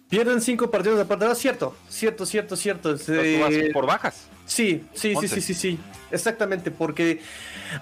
Pierden 0.10 0.42
5 0.42 0.72
partidos 0.72 0.98
de 0.98 1.04
temporada, 1.06 1.36
cierto, 1.36 1.76
cierto, 1.88 2.26
cierto, 2.26 2.56
cierto. 2.56 2.98
¿Por 3.74 3.86
bajas? 3.86 4.28
Sí, 4.50 4.84
sí, 4.94 5.14
sí, 5.22 5.28
sí, 5.28 5.42
sí, 5.42 5.54
sí. 5.54 5.80
Exactamente, 6.12 6.72
porque 6.72 7.22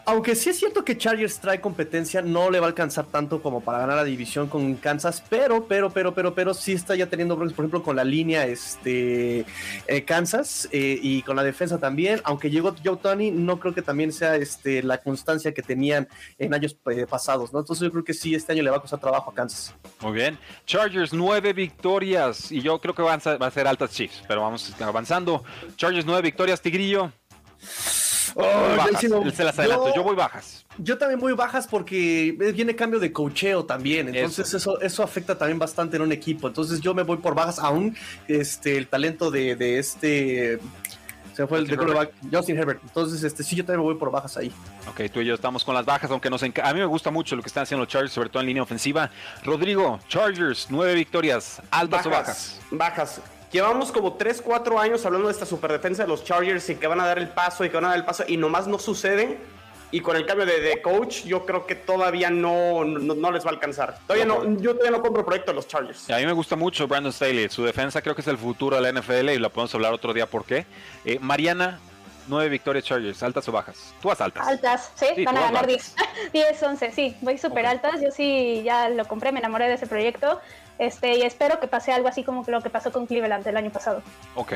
aunque 0.05 0.35
sí 0.35 0.49
es 0.49 0.59
cierto 0.59 0.83
que 0.83 0.97
Chargers 0.97 1.39
trae 1.39 1.61
competencia, 1.61 2.21
no 2.21 2.49
le 2.49 2.59
va 2.59 2.65
a 2.65 2.69
alcanzar 2.69 3.05
tanto 3.05 3.41
como 3.41 3.61
para 3.61 3.79
ganar 3.79 3.95
la 3.95 4.03
división 4.03 4.49
con 4.49 4.75
Kansas, 4.75 5.23
pero, 5.29 5.65
pero, 5.65 5.91
pero, 5.91 6.13
pero, 6.13 6.35
pero 6.35 6.53
sí 6.53 6.73
está 6.73 6.95
ya 6.95 7.07
teniendo 7.07 7.35
problemas, 7.35 7.55
por 7.55 7.63
ejemplo, 7.63 7.83
con 7.83 7.95
la 7.95 8.03
línea 8.03 8.45
este, 8.45 9.45
eh, 9.87 10.03
Kansas 10.05 10.67
eh, 10.73 10.99
y 11.01 11.21
con 11.21 11.37
la 11.37 11.43
defensa 11.43 11.77
también. 11.77 12.19
Aunque 12.25 12.49
llegó 12.49 12.75
Joe 12.83 12.97
Tony, 12.97 13.31
no 13.31 13.59
creo 13.59 13.73
que 13.73 13.81
también 13.81 14.11
sea 14.11 14.35
este, 14.35 14.83
la 14.83 14.97
constancia 14.97 15.53
que 15.53 15.61
tenían 15.61 16.09
en 16.37 16.53
años 16.53 16.77
eh, 16.91 17.05
pasados, 17.07 17.53
¿no? 17.53 17.59
Entonces 17.59 17.85
yo 17.85 17.91
creo 17.91 18.03
que 18.03 18.13
sí, 18.13 18.35
este 18.35 18.51
año 18.51 18.63
le 18.63 18.71
va 18.71 18.77
a 18.77 18.81
costar 18.81 18.99
trabajo 18.99 19.31
a 19.31 19.33
Kansas. 19.33 19.73
Muy 20.01 20.11
bien. 20.11 20.37
Chargers, 20.65 21.13
nueve 21.13 21.53
victorias 21.53 22.51
y 22.51 22.61
yo 22.61 22.79
creo 22.81 22.93
que 22.93 23.01
van 23.01 23.21
a, 23.23 23.37
va 23.37 23.47
a 23.47 23.51
ser 23.51 23.67
altas 23.67 23.91
Chiefs, 23.91 24.21
pero 24.27 24.41
vamos 24.41 24.75
avanzando. 24.81 25.45
Chargers, 25.77 26.05
nueve 26.05 26.23
victorias, 26.23 26.56
Tigrillo. 26.61 27.11
Oh, 28.35 29.31
se 29.33 29.43
las 29.43 29.57
adelanto, 29.57 29.93
yo, 29.95 30.03
voy 30.03 30.15
bajas. 30.15 30.65
Yo 30.77 30.97
también 30.97 31.19
voy 31.19 31.33
bajas 31.33 31.65
porque 31.65 32.35
viene 32.53 32.75
cambio 32.75 32.99
de 32.99 33.11
cocheo 33.11 33.65
también, 33.65 34.13
entonces 34.13 34.53
eso. 34.53 34.79
eso. 34.79 35.01
afecta 35.01 35.35
también 35.35 35.57
bastante 35.57 35.95
en 35.95 36.03
un 36.03 36.11
equipo. 36.11 36.47
Entonces 36.47 36.79
yo 36.79 36.93
me 36.93 37.01
voy 37.01 37.17
por 37.17 37.33
bajas, 37.33 37.57
aún 37.57 37.95
este 38.27 38.77
el 38.77 38.87
talento 38.87 39.31
de, 39.31 39.55
de 39.55 39.79
este 39.79 40.59
se 41.37 41.45
fue 41.45 41.59
el 41.59 41.67
de 41.67 42.09
Justin 42.31 42.57
Herbert. 42.57 42.81
Entonces, 42.83 43.23
este, 43.23 43.43
sí, 43.43 43.55
yo 43.55 43.63
también 43.63 43.83
voy 43.83 43.93
por 43.93 44.09
bajas 44.09 44.37
ahí. 44.37 44.51
Ok, 44.89 45.01
tú 45.13 45.19
y 45.21 45.25
yo 45.25 45.35
estamos 45.35 45.63
con 45.63 45.75
las 45.75 45.85
bajas, 45.85 46.09
aunque 46.09 46.31
nos 46.31 46.41
a 46.41 46.47
mí 46.47 46.79
me 46.79 46.85
gusta 46.85 47.11
mucho 47.11 47.35
lo 47.35 47.43
que 47.43 47.47
están 47.47 47.61
haciendo 47.61 47.85
los 47.85 47.93
Chargers, 47.93 48.11
sobre 48.11 48.29
todo 48.29 48.41
en 48.41 48.47
línea 48.47 48.63
ofensiva. 48.63 49.11
Rodrigo, 49.43 49.99
Chargers, 50.07 50.65
nueve 50.71 50.95
victorias, 50.95 51.61
altas 51.69 52.07
o 52.07 52.09
bajas. 52.09 52.59
Bajas. 52.71 53.21
Llevamos 53.51 53.91
como 53.91 54.13
3, 54.13 54.41
4 54.41 54.79
años 54.79 55.05
hablando 55.05 55.27
de 55.27 55.33
esta 55.33 55.45
superdefensa 55.45 56.03
de 56.03 56.09
los 56.09 56.23
Chargers 56.23 56.69
y 56.69 56.75
que 56.75 56.87
van 56.87 56.99
a 56.99 57.05
dar 57.05 57.17
el 57.17 57.29
paso 57.29 57.63
y 57.63 57.69
que 57.69 57.75
van 57.75 57.85
a 57.85 57.89
dar 57.89 57.97
el 57.97 58.05
paso 58.05 58.23
y 58.27 58.37
nomás 58.37 58.67
no 58.67 58.77
sucede. 58.77 59.37
Y 59.89 60.01
con 60.01 60.17
el 60.17 60.25
cambio 60.25 60.45
de, 60.45 60.81
coach, 60.81 61.23
yo 61.23 61.45
creo 61.45 61.65
que 61.65 61.73
todavía 61.75 62.29
no, 62.29 62.83
no, 62.83 63.31
les 63.31 63.45
va 63.45 63.51
a 63.51 63.53
alcanzar. 63.53 63.97
Todavía 64.05 64.25
no, 64.25 64.43
yo 64.59 64.73
todavía 64.73 64.97
no 64.97 65.01
compro 65.01 65.25
proyecto 65.25 65.51
de 65.51 65.55
los 65.55 65.65
Chargers. 65.65 66.09
A 66.09 66.17
mí 66.17 66.25
me 66.25 66.33
gusta 66.33 66.57
mucho 66.57 66.89
Brandon 66.89 67.13
Staley. 67.13 67.47
Su 67.47 67.63
defensa 67.63 68.01
creo 68.01 68.13
que 68.13 68.19
es 68.19 68.27
el 68.27 68.37
futuro 68.37 68.75
de 68.75 68.81
la 68.81 68.99
NFL 68.99 69.29
y 69.29 69.37
lo 69.37 69.49
podemos 69.49 69.73
hablar 69.75 69.93
otro 69.93 70.13
día 70.13 70.25
por 70.25 70.43
qué. 70.43 70.65
Eh, 71.05 71.19
Mariana, 71.21 71.79
nueve 72.27 72.49
victorias 72.49 72.83
Chargers, 72.83 73.23
¿altas 73.23 73.47
o 73.47 73.51
bajas? 73.53 73.93
Tú 74.01 74.09
vas 74.09 74.19
altas. 74.19 74.45
Altas, 74.45 74.91
sí, 74.95 75.23
van 75.23 75.37
a 75.37 75.41
ganar 75.41 75.65
10. 75.65 75.95
10, 76.33 76.63
11, 76.63 76.91
sí, 76.91 77.15
voy 77.21 77.37
súper 77.37 77.65
altas. 77.65 78.01
Yo 78.01 78.11
sí 78.11 78.63
ya 78.65 78.89
lo 78.89 79.05
compré, 79.05 79.31
me 79.31 79.39
enamoré 79.39 79.69
de 79.69 79.75
ese 79.75 79.87
proyecto. 79.87 80.41
Este, 80.79 81.17
y 81.17 81.21
espero 81.23 81.59
que 81.59 81.67
pase 81.67 81.91
algo 81.91 82.07
así 82.07 82.23
como 82.23 82.43
lo 82.47 82.61
que 82.61 82.69
pasó 82.69 82.91
con 82.91 83.07
Cleveland 83.07 83.47
el 83.47 83.57
año 83.57 83.71
pasado. 83.71 84.01
Ok, 84.35 84.53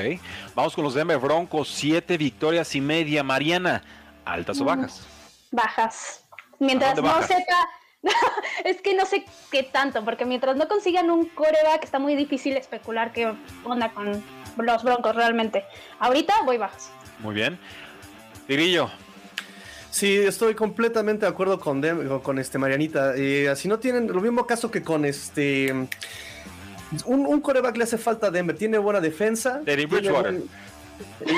vamos 0.56 0.76
con 0.76 0.84
los 0.84 0.94
Denver 0.94 1.18
Broncos, 1.18 1.70
siete 1.70 2.18
victorias 2.18 2.76
y 2.76 2.82
media. 2.82 3.24
Mariana, 3.24 3.84
¿altas 4.26 4.62
o 4.62 4.66
bajas? 4.66 5.08
bajas. 5.52 6.24
Mientras 6.60 7.02
no 7.02 7.22
sepa, 7.24 7.70
es 8.66 8.82
que 8.82 8.96
no 8.96 9.06
sé 9.06 9.26
qué 9.52 9.64
tanto, 9.64 10.04
porque 10.06 10.26
mientras 10.26 10.56
no 10.56 10.68
consigan 10.68 11.10
un 11.10 11.26
coreback 11.26 11.84
está 11.84 12.00
muy 12.00 12.16
difícil 12.16 12.56
especular 12.56 13.12
qué 13.12 13.34
onda 13.64 13.92
con 13.92 14.24
los 14.58 14.84
Broncos 14.84 15.16
realmente. 15.16 15.66
Ahorita 16.00 16.42
voy 16.46 16.58
bajas. 16.58 16.92
Muy 17.20 17.34
bien. 17.34 17.60
Tirillo. 18.48 18.90
Sí, 19.92 20.16
estoy 20.16 20.56
completamente 20.56 21.26
de 21.26 21.32
acuerdo 21.32 21.60
con, 21.60 21.82
con 22.24 22.40
este 22.40 22.58
Marianita. 22.58 23.14
Eh, 23.16 23.50
así 23.50 23.68
no 23.68 23.78
tienen 23.78 24.08
lo 24.08 24.22
mismo 24.22 24.48
caso 24.48 24.72
que 24.72 24.82
con 24.82 25.04
este. 25.04 25.72
Un, 27.06 27.26
un 27.26 27.42
coreback 27.42 27.78
le 27.78 27.84
hace 27.84 27.98
falta 27.98 28.28
a 28.28 28.32
Denver. 28.32 28.56
Tiene 28.56 28.78
buena 28.78 29.02
defensa. 29.02 29.62
Bridgewater. 29.64 30.36
Eh, 30.36 30.44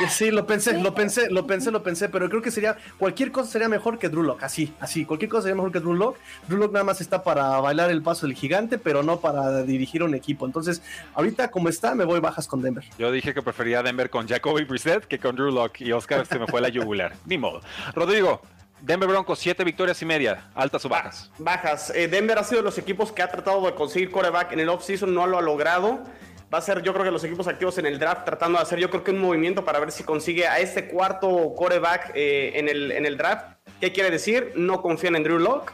sí, 0.10 0.32
lo 0.32 0.45
pensé, 0.45 0.80
lo 0.80 0.93
pensé, 0.93 1.30
lo 1.30 1.47
pensé, 1.47 1.71
lo 1.71 1.84
pensé, 1.84 2.10
pero 2.10 2.30
creo 2.30 2.41
que 2.41 2.52
sería 2.52 2.78
cualquier 2.97 3.32
cosa 3.32 3.52
sería 3.52 3.69
mejor 3.69 3.99
que 3.99 4.10
Drew 4.10 4.36
así, 4.41 4.73
así, 4.80 5.06
cualquier 5.06 5.30
cosa 5.30 5.43
sería 5.43 5.56
mejor 5.56 5.71
que 5.71 5.80
Drew 5.80 5.93
Lock. 5.93 6.17
nada 6.49 6.84
más 6.84 7.02
está 7.02 7.23
para 7.23 7.60
bailar 7.60 7.91
el 7.91 8.02
paso 8.02 8.26
del 8.26 8.36
gigante, 8.36 8.78
pero 8.78 9.04
no 9.04 9.19
para 9.19 9.63
dirigir 9.63 10.04
un 10.04 10.15
equipo. 10.15 10.45
Entonces, 10.45 10.82
ahorita 11.13 11.52
como 11.52 11.69
está, 11.69 11.95
me 11.95 12.06
voy 12.06 12.19
bajas 12.19 12.47
con 12.47 12.62
Denver. 12.62 12.84
Yo 12.97 13.12
dije 13.12 13.34
que 13.34 13.41
prefería 13.41 13.84
Denver 13.84 14.10
con 14.10 14.28
Jacoby 14.28 14.63
Brissett 14.63 15.06
que 15.06 15.19
con 15.19 15.36
Drew 15.36 15.52
Lock 15.52 15.82
y 15.82 15.91
Oscar 15.91 16.26
se 16.26 16.39
me 16.39 16.47
fue 16.47 16.62
la 16.62 16.69
yugular. 16.69 17.13
Ni 17.26 17.38
modo. 17.38 17.62
Rodrigo, 17.93 18.41
Denver 18.82 19.08
Broncos, 19.08 19.39
siete 19.39 19.63
victorias 19.63 20.02
y 20.02 20.06
media, 20.06 20.49
altas 20.56 20.84
o 20.86 20.89
bajas. 20.89 21.32
Bajas. 21.38 21.91
Eh, 21.95 22.08
Denver 22.08 22.38
ha 22.38 22.43
sido 22.43 22.62
de 22.62 22.65
los 22.65 22.78
equipos 22.78 23.12
que 23.12 23.21
ha 23.21 23.30
tratado 23.30 23.65
de 23.65 23.73
conseguir 23.73 24.12
coreback 24.12 24.52
en 24.52 24.60
el 24.60 24.69
offseason, 24.69 25.13
no 25.13 25.26
lo 25.26 25.38
ha 25.38 25.41
logrado 25.41 26.04
va 26.54 26.60
a 26.60 26.62
ser 26.62 26.84
yo 26.84 26.94
creo 26.94 27.04
que 27.04 27.12
los 27.12 27.24
equipos 27.24 27.48
activos 27.48 27.78
en 27.80 27.88
el 27.88 27.98
draft 27.98 28.26
tratando 28.26 28.60
de 28.60 28.63
hacer 28.63 28.80
yo 28.80 28.89
creo 28.89 29.04
que 29.04 29.12
un 29.12 29.20
movimiento 29.20 29.66
para 29.66 29.80
ver 29.80 29.92
si 29.92 30.04
consigue 30.04 30.48
a 30.48 30.60
este 30.60 30.88
cuarto 30.88 31.54
coreback 31.56 32.12
eh, 32.13 32.52
en, 32.56 32.70
el, 32.70 32.92
en 32.92 33.06
el 33.06 33.18
draft. 33.18 33.58
¿Qué 33.82 33.92
quiere 33.92 34.12
decir? 34.12 34.54
No 34.56 34.82
confían 34.82 35.16
en 35.16 35.24
Drew 35.24 35.39
Locke. 35.39 35.74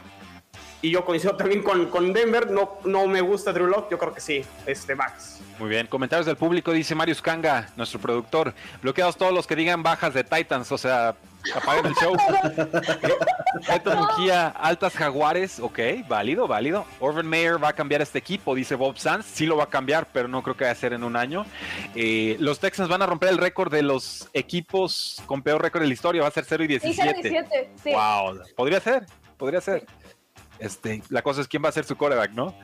Y 0.82 0.90
yo 0.90 1.04
coincido 1.04 1.36
también 1.36 1.62
con, 1.62 1.90
con 1.90 2.14
Denver, 2.14 2.50
no, 2.50 2.78
no 2.84 3.06
me 3.06 3.20
gusta 3.20 3.52
Drew 3.52 3.66
Locke, 3.66 3.90
yo 3.90 3.98
creo 3.98 4.14
que 4.14 4.22
sí, 4.22 4.42
este 4.64 4.94
Max. 4.94 5.42
Muy 5.58 5.68
bien, 5.68 5.86
comentarios 5.86 6.24
del 6.24 6.36
público, 6.36 6.72
dice 6.72 6.94
Marius 6.94 7.20
Kanga, 7.20 7.68
nuestro 7.76 8.00
productor. 8.00 8.54
Bloqueados 8.80 9.18
todos 9.18 9.34
los 9.34 9.46
que 9.46 9.56
digan 9.56 9.82
bajas 9.82 10.14
de 10.14 10.24
Titans, 10.24 10.72
o 10.72 10.78
sea, 10.78 11.16
apaguen 11.54 11.86
el 11.86 11.94
show. 11.94 12.16
Beto 13.68 13.96
Mujía, 13.96 14.48
altas 14.48 14.94
jaguares, 14.94 15.60
ok, 15.60 15.78
válido, 16.08 16.46
válido. 16.46 16.86
Orban 17.00 17.26
Mayer 17.26 17.62
va 17.62 17.68
a 17.68 17.72
cambiar 17.72 18.02
este 18.02 18.18
equipo, 18.18 18.54
dice 18.54 18.74
Bob 18.74 18.98
Sanz. 18.98 19.26
Sí 19.26 19.46
lo 19.46 19.56
va 19.56 19.64
a 19.64 19.68
cambiar, 19.68 20.06
pero 20.12 20.28
no 20.28 20.42
creo 20.42 20.56
que 20.56 20.64
vaya 20.64 20.72
a 20.72 20.76
ser 20.76 20.92
en 20.92 21.04
un 21.04 21.16
año. 21.16 21.46
Eh, 21.94 22.36
los 22.38 22.60
Texans 22.60 22.88
van 22.88 23.02
a 23.02 23.06
romper 23.06 23.30
el 23.30 23.38
récord 23.38 23.72
de 23.72 23.82
los 23.82 24.28
equipos 24.32 25.22
con 25.26 25.42
peor 25.42 25.62
récord 25.62 25.82
de 25.82 25.88
la 25.88 25.94
historia, 25.94 26.22
va 26.22 26.28
a 26.28 26.32
ser 26.32 26.44
0 26.46 26.64
y 26.64 26.66
17. 26.68 27.28
17 27.28 27.70
sí. 27.82 27.92
Wow, 27.92 28.40
podría 28.56 28.80
ser, 28.80 29.06
podría 29.36 29.60
ser. 29.60 29.86
Este, 30.58 31.02
la 31.08 31.22
cosa 31.22 31.40
es 31.40 31.48
quién 31.48 31.64
va 31.64 31.70
a 31.70 31.72
ser 31.72 31.84
su 31.84 31.96
coreback, 31.96 32.32
¿no? 32.32 32.54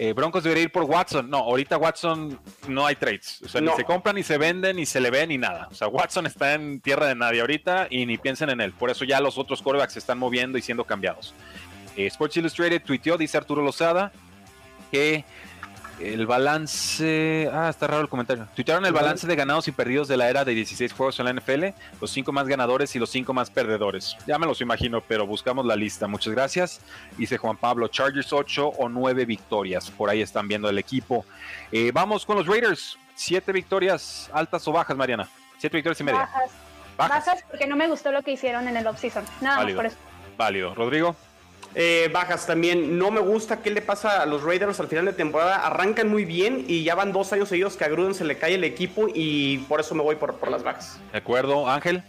Eh, 0.00 0.12
Broncos 0.12 0.44
debería 0.44 0.62
ir 0.64 0.72
por 0.72 0.84
Watson. 0.84 1.28
No, 1.28 1.38
ahorita 1.38 1.76
Watson 1.76 2.38
no 2.68 2.86
hay 2.86 2.94
trades. 2.94 3.42
O 3.44 3.48
sea, 3.48 3.60
ni 3.60 3.70
se 3.72 3.84
compran, 3.84 4.14
ni 4.14 4.22
se 4.22 4.38
venden, 4.38 4.76
ni 4.76 4.86
se 4.86 5.00
le 5.00 5.10
ve, 5.10 5.26
ni 5.26 5.38
nada. 5.38 5.66
O 5.72 5.74
sea, 5.74 5.88
Watson 5.88 6.24
está 6.26 6.54
en 6.54 6.80
tierra 6.80 7.06
de 7.06 7.16
nadie 7.16 7.40
ahorita 7.40 7.88
y 7.90 8.06
ni 8.06 8.16
piensen 8.16 8.48
en 8.50 8.60
él. 8.60 8.72
Por 8.72 8.90
eso 8.90 9.04
ya 9.04 9.20
los 9.20 9.38
otros 9.38 9.60
corebacks 9.60 9.94
se 9.94 9.98
están 9.98 10.18
moviendo 10.18 10.56
y 10.56 10.62
siendo 10.62 10.84
cambiados. 10.84 11.34
Eh, 11.96 12.06
Sports 12.06 12.36
Illustrated 12.36 12.80
tuiteó, 12.82 13.18
dice 13.18 13.36
Arturo 13.38 13.60
Lozada, 13.60 14.12
que 14.92 15.24
el 16.00 16.26
balance. 16.26 17.48
Ah, 17.52 17.68
está 17.68 17.86
raro 17.86 18.02
el 18.02 18.08
comentario. 18.08 18.46
Tuitearon 18.54 18.84
el 18.86 18.92
balance 18.92 19.26
de 19.26 19.36
ganados 19.36 19.68
y 19.68 19.72
perdidos 19.72 20.08
de 20.08 20.16
la 20.16 20.28
era 20.28 20.44
de 20.44 20.54
16 20.54 20.92
juegos 20.92 21.18
en 21.18 21.26
la 21.26 21.32
NFL. 21.32 21.66
Los 22.00 22.10
5 22.10 22.32
más 22.32 22.46
ganadores 22.46 22.94
y 22.96 22.98
los 22.98 23.10
5 23.10 23.32
más 23.32 23.50
perdedores. 23.50 24.16
Ya 24.26 24.38
me 24.38 24.46
los 24.46 24.60
imagino, 24.60 25.00
pero 25.00 25.26
buscamos 25.26 25.66
la 25.66 25.76
lista. 25.76 26.06
Muchas 26.06 26.32
gracias. 26.32 26.80
Dice 27.16 27.36
Juan 27.36 27.56
Pablo: 27.56 27.88
Chargers 27.88 28.32
8 28.32 28.66
o 28.66 28.88
9 28.88 29.24
victorias. 29.24 29.90
Por 29.90 30.10
ahí 30.10 30.22
están 30.22 30.48
viendo 30.48 30.68
el 30.68 30.78
equipo. 30.78 31.24
Eh, 31.72 31.90
vamos 31.92 32.24
con 32.24 32.36
los 32.36 32.46
Raiders. 32.46 32.98
7 33.14 33.50
victorias, 33.52 34.30
altas 34.32 34.66
o 34.68 34.72
bajas, 34.72 34.96
Mariana. 34.96 35.28
7 35.58 35.76
victorias 35.76 36.00
y 36.00 36.04
media. 36.04 36.20
Bajas. 36.20 36.50
bajas. 36.96 37.44
porque 37.50 37.66
no 37.66 37.74
me 37.74 37.88
gustó 37.88 38.12
lo 38.12 38.22
que 38.22 38.32
hicieron 38.32 38.68
en 38.68 38.76
el 38.76 38.86
offseason. 38.86 39.24
Nada 39.40 39.64
más 39.64 39.74
por 39.74 39.86
eso. 39.86 39.96
Válido. 40.36 40.72
Rodrigo. 40.74 41.16
Eh, 41.74 42.10
bajas 42.12 42.46
también. 42.46 42.98
No 42.98 43.10
me 43.10 43.20
gusta 43.20 43.60
qué 43.60 43.70
le 43.70 43.82
pasa 43.82 44.22
a 44.22 44.26
los 44.26 44.42
Raiders 44.42 44.80
al 44.80 44.88
final 44.88 45.04
de 45.04 45.12
temporada. 45.12 45.66
Arrancan 45.66 46.08
muy 46.08 46.24
bien 46.24 46.64
y 46.66 46.84
ya 46.84 46.94
van 46.94 47.12
dos 47.12 47.32
años 47.32 47.48
seguidos 47.48 47.76
que 47.76 47.84
a 47.84 47.88
Gruden 47.88 48.14
se 48.14 48.24
le 48.24 48.38
cae 48.38 48.54
el 48.54 48.64
equipo 48.64 49.06
y 49.12 49.58
por 49.68 49.80
eso 49.80 49.94
me 49.94 50.02
voy 50.02 50.16
por, 50.16 50.34
por 50.36 50.50
las 50.50 50.62
bajas. 50.62 50.98
De 51.12 51.18
acuerdo, 51.18 51.68
Ángel. 51.68 52.02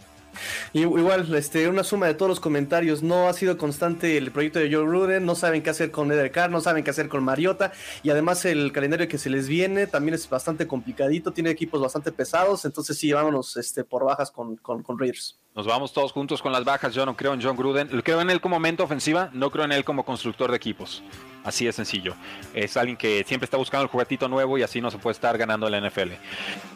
Igual, 0.72 1.34
este, 1.34 1.68
una 1.68 1.84
suma 1.84 2.06
de 2.06 2.14
todos 2.14 2.28
los 2.28 2.40
comentarios. 2.40 3.02
No 3.02 3.28
ha 3.28 3.32
sido 3.32 3.58
constante 3.58 4.16
el 4.16 4.30
proyecto 4.30 4.58
de 4.58 4.72
Joe 4.72 4.84
Ruden, 4.84 5.26
no 5.26 5.34
saben 5.34 5.62
qué 5.62 5.70
hacer 5.70 5.90
con 5.90 6.10
Eder 6.12 6.30
Carr, 6.30 6.50
no 6.50 6.60
saben 6.60 6.84
qué 6.84 6.90
hacer 6.90 7.08
con 7.08 7.22
Mariota. 7.24 7.72
Y 8.02 8.10
además 8.10 8.44
el 8.44 8.72
calendario 8.72 9.08
que 9.08 9.18
se 9.18 9.30
les 9.30 9.48
viene 9.48 9.86
también 9.86 10.14
es 10.14 10.28
bastante 10.28 10.66
complicadito, 10.66 11.32
tiene 11.32 11.50
equipos 11.50 11.80
bastante 11.80 12.12
pesados. 12.12 12.64
Entonces 12.64 12.98
sí, 12.98 13.12
vámonos 13.12 13.56
este, 13.56 13.84
por 13.84 14.04
bajas 14.04 14.30
con, 14.30 14.56
con, 14.56 14.82
con 14.82 14.98
Raiders. 14.98 15.40
Nos 15.54 15.66
vamos 15.66 15.92
todos 15.92 16.12
juntos 16.12 16.40
con 16.42 16.52
las 16.52 16.64
bajas. 16.64 16.94
Yo 16.94 17.04
no 17.04 17.16
creo 17.16 17.34
en 17.34 17.42
John 17.42 17.56
Gruden. 17.56 17.88
Creo 18.02 18.20
en 18.20 18.30
él 18.30 18.40
como 18.40 18.60
mente 18.60 18.84
ofensiva, 18.84 19.30
no 19.32 19.50
creo 19.50 19.64
en 19.64 19.72
él 19.72 19.84
como 19.84 20.04
constructor 20.04 20.50
de 20.50 20.56
equipos. 20.56 21.02
Así 21.42 21.64
de 21.64 21.72
sencillo. 21.72 22.14
Es 22.54 22.76
alguien 22.76 22.96
que 22.96 23.24
siempre 23.26 23.46
está 23.46 23.56
buscando 23.56 23.82
el 23.84 23.88
juguetito 23.88 24.28
nuevo 24.28 24.58
y 24.58 24.62
así 24.62 24.80
no 24.80 24.90
se 24.90 24.98
puede 24.98 25.12
estar 25.12 25.36
ganando 25.38 25.68
la 25.68 25.80
NFL. 25.80 26.12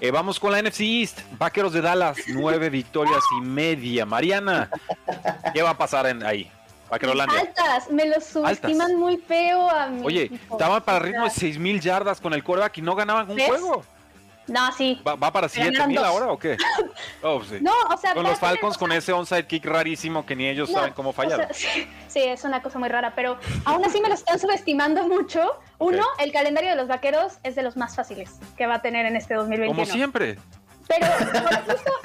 Eh, 0.01 0.11
vamos 0.11 0.41
con 0.41 0.51
la 0.51 0.61
NFC 0.61 0.81
East. 0.81 1.21
Vaqueros 1.39 1.73
de 1.73 1.83
Dallas, 1.83 2.19
nueve 2.29 2.69
victorias 2.69 3.23
y 3.41 3.44
media. 3.45 4.07
Mariana, 4.07 4.71
¿qué 5.53 5.63
va 5.63 5.71
a 5.71 5.79
pasar 5.79 6.07
en 6.07 6.25
ahí? 6.25 6.51
Altas, 6.91 7.91
me 7.91 8.07
los 8.07 8.25
subestiman 8.25 8.97
muy 8.97 9.17
feo 9.17 9.69
a 9.69 9.89
mí. 9.89 10.03
Oye, 10.05 10.31
estaban 10.51 10.83
para 10.83 11.01
ritmo 11.01 11.25
de 11.25 11.31
6 11.31 11.59
mil 11.59 11.81
yardas 11.81 12.21
con 12.21 12.33
el 12.35 12.45
quarterback 12.45 12.79
y 12.79 12.83
no 12.83 12.95
ganaban 12.95 13.31
un 13.31 13.39
juego. 13.39 13.85
No, 14.47 14.73
sí. 14.73 15.01
¿Va, 15.07 15.33
para 15.33 15.49
7000 15.49 15.99
ahora 15.99 16.27
o 16.31 16.39
qué? 16.39 16.57
Oh, 17.23 17.43
sí. 17.43 17.57
No, 17.61 17.73
o 17.91 17.97
sea, 17.97 18.13
con 18.13 18.25
los 18.25 18.39
Falcons 18.39 18.77
con 18.77 18.93
ese 18.93 19.13
onside 19.13 19.47
kick 19.47 19.65
rarísimo 19.65 20.27
que 20.27 20.37
ni 20.37 20.47
ellos 20.47 20.71
saben 20.71 20.93
cómo 20.93 21.13
fallar. 21.13 21.49
sí, 21.55 22.21
es 22.21 22.45
una 22.45 22.63
cosa 22.63 22.79
muy 22.79 22.91
rara, 22.91 23.15
pero 23.15 23.39
aún 23.65 23.83
así 23.85 24.01
me 24.01 24.09
lo 24.09 24.15
están 24.15 24.39
subestimando 24.39 25.09
mucho. 25.09 25.59
Uno, 25.79 26.05
el 26.19 26.33
calendario 26.33 26.71
de 26.71 26.77
los 26.77 26.89
vaqueros 26.89 27.39
es 27.43 27.55
de 27.55 27.63
los 27.63 27.77
más 27.77 27.97
fáciles 27.97 28.33
que 28.57 28.67
va 28.67 28.77
a 28.77 28.83
tener 28.83 29.07
en 29.07 29.17
este 29.17 29.35
2021. 29.35 29.75
Como 29.75 29.87
siempre. 29.87 30.39
Pero 30.89 31.07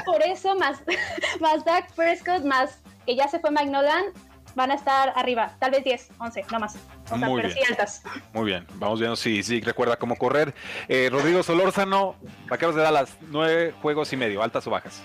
por 0.06 0.22
eso, 0.24 0.56
más, 0.56 0.82
más 1.40 1.66
Dak 1.66 1.92
Prescott, 1.94 2.44
más 2.44 2.80
que 3.06 3.16
ya 3.16 3.28
se 3.28 3.40
fue 3.40 3.52
Mike 3.52 3.72
Nolan, 3.72 4.06
van 4.56 4.72
a 4.72 4.76
estar 4.76 5.14
arriba, 5.16 5.56
tal 5.60 5.72
vez 5.72 5.84
10, 5.84 6.10
11, 6.20 6.46
no 6.52 6.60
más. 6.60 6.76
O 7.12 7.18
sea, 7.18 7.28
pero 7.36 7.50
sí 7.50 7.60
altas. 7.68 8.04
Muy 8.34 8.46
bien, 8.46 8.66
vamos 8.76 9.00
viendo 9.00 9.16
si 9.16 9.44
sí, 9.44 9.62
recuerda 9.62 9.98
cómo 9.98 10.16
correr. 10.16 10.54
Eh, 10.88 11.10
Rodrigo 11.12 11.44
Solórzano, 11.44 12.16
Vaqueros 12.48 12.76
de 12.76 12.82
Dallas, 12.82 13.18
nueve 13.22 13.74
juegos 13.82 14.12
y 14.14 14.18
medio, 14.18 14.44
altas 14.44 14.66
o 14.68 14.70
bajas. 14.70 15.02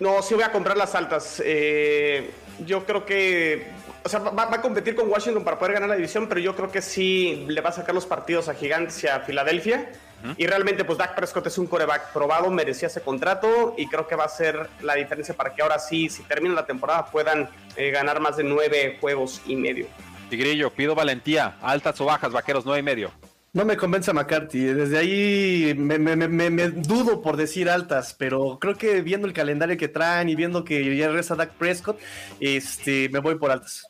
No, 0.00 0.22
sí 0.22 0.34
voy 0.34 0.42
a 0.42 0.52
comprar 0.52 0.76
las 0.76 0.94
altas. 0.94 1.42
Eh, 1.44 2.32
yo 2.64 2.84
creo 2.84 3.04
que 3.06 3.72
o 4.04 4.08
sea, 4.08 4.20
va, 4.20 4.42
a 4.42 4.60
competir 4.60 4.94
con 4.94 5.08
Washington 5.08 5.44
para 5.44 5.58
poder 5.58 5.74
ganar 5.74 5.88
la 5.88 5.96
división, 5.96 6.28
pero 6.28 6.38
yo 6.38 6.54
creo 6.54 6.70
que 6.70 6.82
sí 6.82 7.46
le 7.48 7.60
va 7.62 7.70
a 7.70 7.72
sacar 7.72 7.94
los 7.94 8.04
partidos 8.04 8.48
a 8.48 8.54
Gigantes 8.54 9.02
y 9.02 9.06
a 9.06 9.20
Filadelfia. 9.20 9.90
Y 10.36 10.46
realmente, 10.46 10.84
pues 10.84 10.98
Dak 10.98 11.14
Prescott 11.14 11.46
es 11.46 11.58
un 11.58 11.66
coreback 11.66 12.12
probado, 12.12 12.50
merecía 12.50 12.88
ese 12.88 13.00
contrato 13.02 13.74
y 13.76 13.86
creo 13.86 14.06
que 14.06 14.16
va 14.16 14.24
a 14.24 14.28
ser 14.28 14.68
la 14.82 14.94
diferencia 14.94 15.34
para 15.34 15.54
que 15.54 15.62
ahora 15.62 15.78
sí, 15.78 16.08
si 16.08 16.22
termina 16.22 16.54
la 16.54 16.66
temporada, 16.66 17.06
puedan 17.06 17.48
eh, 17.76 17.90
ganar 17.90 18.20
más 18.20 18.36
de 18.36 18.44
nueve 18.44 18.98
juegos 19.00 19.42
y 19.46 19.56
medio. 19.56 19.86
Tigrillo, 20.30 20.70
pido 20.70 20.94
valentía, 20.94 21.56
altas 21.60 22.00
o 22.00 22.06
bajas, 22.06 22.32
vaqueros, 22.32 22.64
nueve 22.64 22.80
y 22.80 22.82
medio. 22.82 23.10
No 23.54 23.64
me 23.64 23.76
convence 23.76 24.10
a 24.10 24.14
McCarthy. 24.14 24.64
Desde 24.64 24.98
ahí 24.98 25.74
me, 25.76 26.68
dudo 26.70 27.22
por 27.22 27.36
decir 27.36 27.70
altas, 27.70 28.12
pero 28.18 28.58
creo 28.60 28.74
que 28.74 29.00
viendo 29.00 29.28
el 29.28 29.32
calendario 29.32 29.76
que 29.76 29.86
traen 29.86 30.28
y 30.28 30.34
viendo 30.34 30.64
que 30.64 30.96
ya 30.96 31.06
regresa 31.06 31.36
Dak 31.36 31.52
Prescott, 31.52 32.00
este, 32.40 33.08
me 33.10 33.20
voy 33.20 33.36
por 33.36 33.52
altas. 33.52 33.86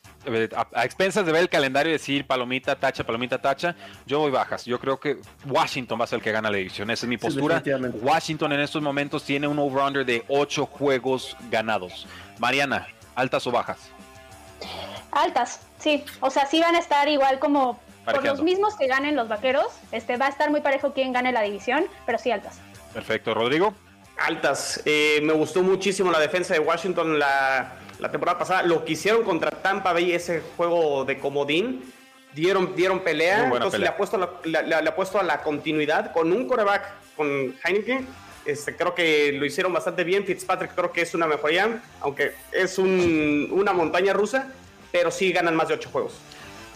A, 0.73 0.85
expensas 0.85 1.25
de 1.25 1.31
ver 1.31 1.41
el 1.41 1.49
calendario 1.49 1.89
y 1.89 1.93
decir 1.93 2.25
palomita, 2.25 2.75
tacha, 2.75 3.03
palomita, 3.03 3.41
tacha, 3.41 3.75
yo 4.05 4.19
voy 4.19 4.31
bajas. 4.31 4.65
Yo 4.65 4.79
creo 4.79 4.99
que 4.99 5.17
Washington 5.45 5.99
va 5.99 6.05
a 6.05 6.07
ser 6.07 6.17
el 6.17 6.23
que 6.23 6.31
gana 6.31 6.49
la 6.49 6.57
división. 6.57 6.89
Esa 6.89 7.05
es 7.05 7.09
mi 7.09 7.17
postura. 7.17 7.61
Washington 8.01 8.53
en 8.53 8.59
estos 8.59 8.81
momentos 8.81 9.23
tiene 9.23 9.47
un 9.47 9.59
over-under 9.59 10.05
de 10.05 10.23
8 10.27 10.65
juegos 10.65 11.35
ganados. 11.49 12.07
Mariana, 12.39 12.87
¿altas 13.15 13.45
o 13.47 13.51
bajas? 13.51 13.89
Altas, 15.11 15.61
sí. 15.79 16.03
O 16.19 16.29
sea, 16.29 16.45
sí 16.45 16.59
van 16.59 16.75
a 16.75 16.79
estar 16.79 17.07
igual 17.07 17.39
como 17.39 17.79
por 18.05 18.23
los 18.23 18.41
mismos 18.41 18.75
que 18.75 18.87
ganen 18.87 19.15
los 19.15 19.27
vaqueros. 19.27 19.67
Este 19.91 20.17
va 20.17 20.27
a 20.27 20.29
estar 20.29 20.49
muy 20.49 20.61
parejo 20.61 20.93
quien 20.93 21.13
gane 21.13 21.31
la 21.31 21.41
división, 21.41 21.85
pero 22.05 22.17
sí 22.17 22.31
altas. 22.31 22.59
Perfecto, 22.93 23.33
Rodrigo. 23.33 23.73
Altas. 24.17 24.81
Eh, 24.85 25.19
me 25.23 25.33
gustó 25.33 25.61
muchísimo 25.61 26.11
la 26.11 26.19
defensa 26.19 26.53
de 26.53 26.59
Washington 26.59 27.19
la, 27.19 27.73
temporada 28.11 28.37
pasada. 28.37 28.63
Lo 28.63 28.85
que 28.85 28.93
hicieron 28.93 29.23
contra 29.23 29.51
Tampa 29.51 29.93
Bay, 29.93 30.11
ese 30.11 30.41
juego 30.55 31.05
de 31.05 31.19
comodín, 31.19 31.93
dieron, 32.33 32.75
dieron 32.75 32.99
pelea. 32.99 33.45
Entonces 33.45 33.79
Le, 33.79 33.87
apuesto 33.87 34.17
la, 34.17 34.61
le, 34.61 34.75
a 34.75 35.23
la 35.23 35.41
continuidad 35.41 36.11
con 36.11 36.31
un 36.31 36.47
coreback, 36.47 36.83
con 37.15 37.55
Heineken. 37.63 38.07
Este, 38.45 38.75
creo 38.75 38.93
que 38.93 39.31
lo 39.31 39.45
hicieron 39.45 39.73
bastante 39.73 40.03
bien. 40.03 40.23
Fitzpatrick 40.25 40.75
creo 40.75 40.91
que 40.91 41.01
es 41.01 41.13
una 41.13 41.25
mejoría, 41.25 41.81
aunque 42.01 42.33
es 42.51 42.77
una 42.77 43.73
montaña 43.73 44.13
rusa, 44.13 44.49
pero 44.91 45.09
sí 45.09 45.31
ganan 45.31 45.55
más 45.55 45.69
de 45.69 45.73
ocho 45.75 45.89
juegos. 45.89 46.19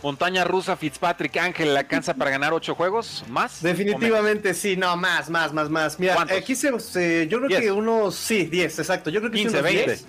Montaña 0.02 0.46
rusa, 0.46 0.78
Fitzpatrick 0.78 1.36
Ángel, 1.38 1.74
¿la 1.74 1.82
alcanza 1.82 2.14
para 2.14 2.32
ganar 2.32 2.54
ocho 2.54 2.74
juegos? 2.74 3.26
¿Más? 3.28 3.62
Definitivamente 3.62 4.54
sí, 4.54 4.78
no, 4.78 4.96
más, 4.96 5.30
más, 5.30 5.52
más, 5.52 5.70
más. 5.70 6.00
Mira, 6.00 6.22
aquí 6.22 6.56
se, 6.56 6.72
eh, 6.96 7.28
yo 7.30 7.42
creo 7.42 7.60
que 7.60 7.72
unos, 7.72 8.16
sí, 8.16 8.46
10, 8.46 8.80
exacto. 8.80 9.10
Yo 9.10 9.20
creo 9.20 9.32
que 9.32 9.40
15, 9.40 9.62
20. 9.62 10.00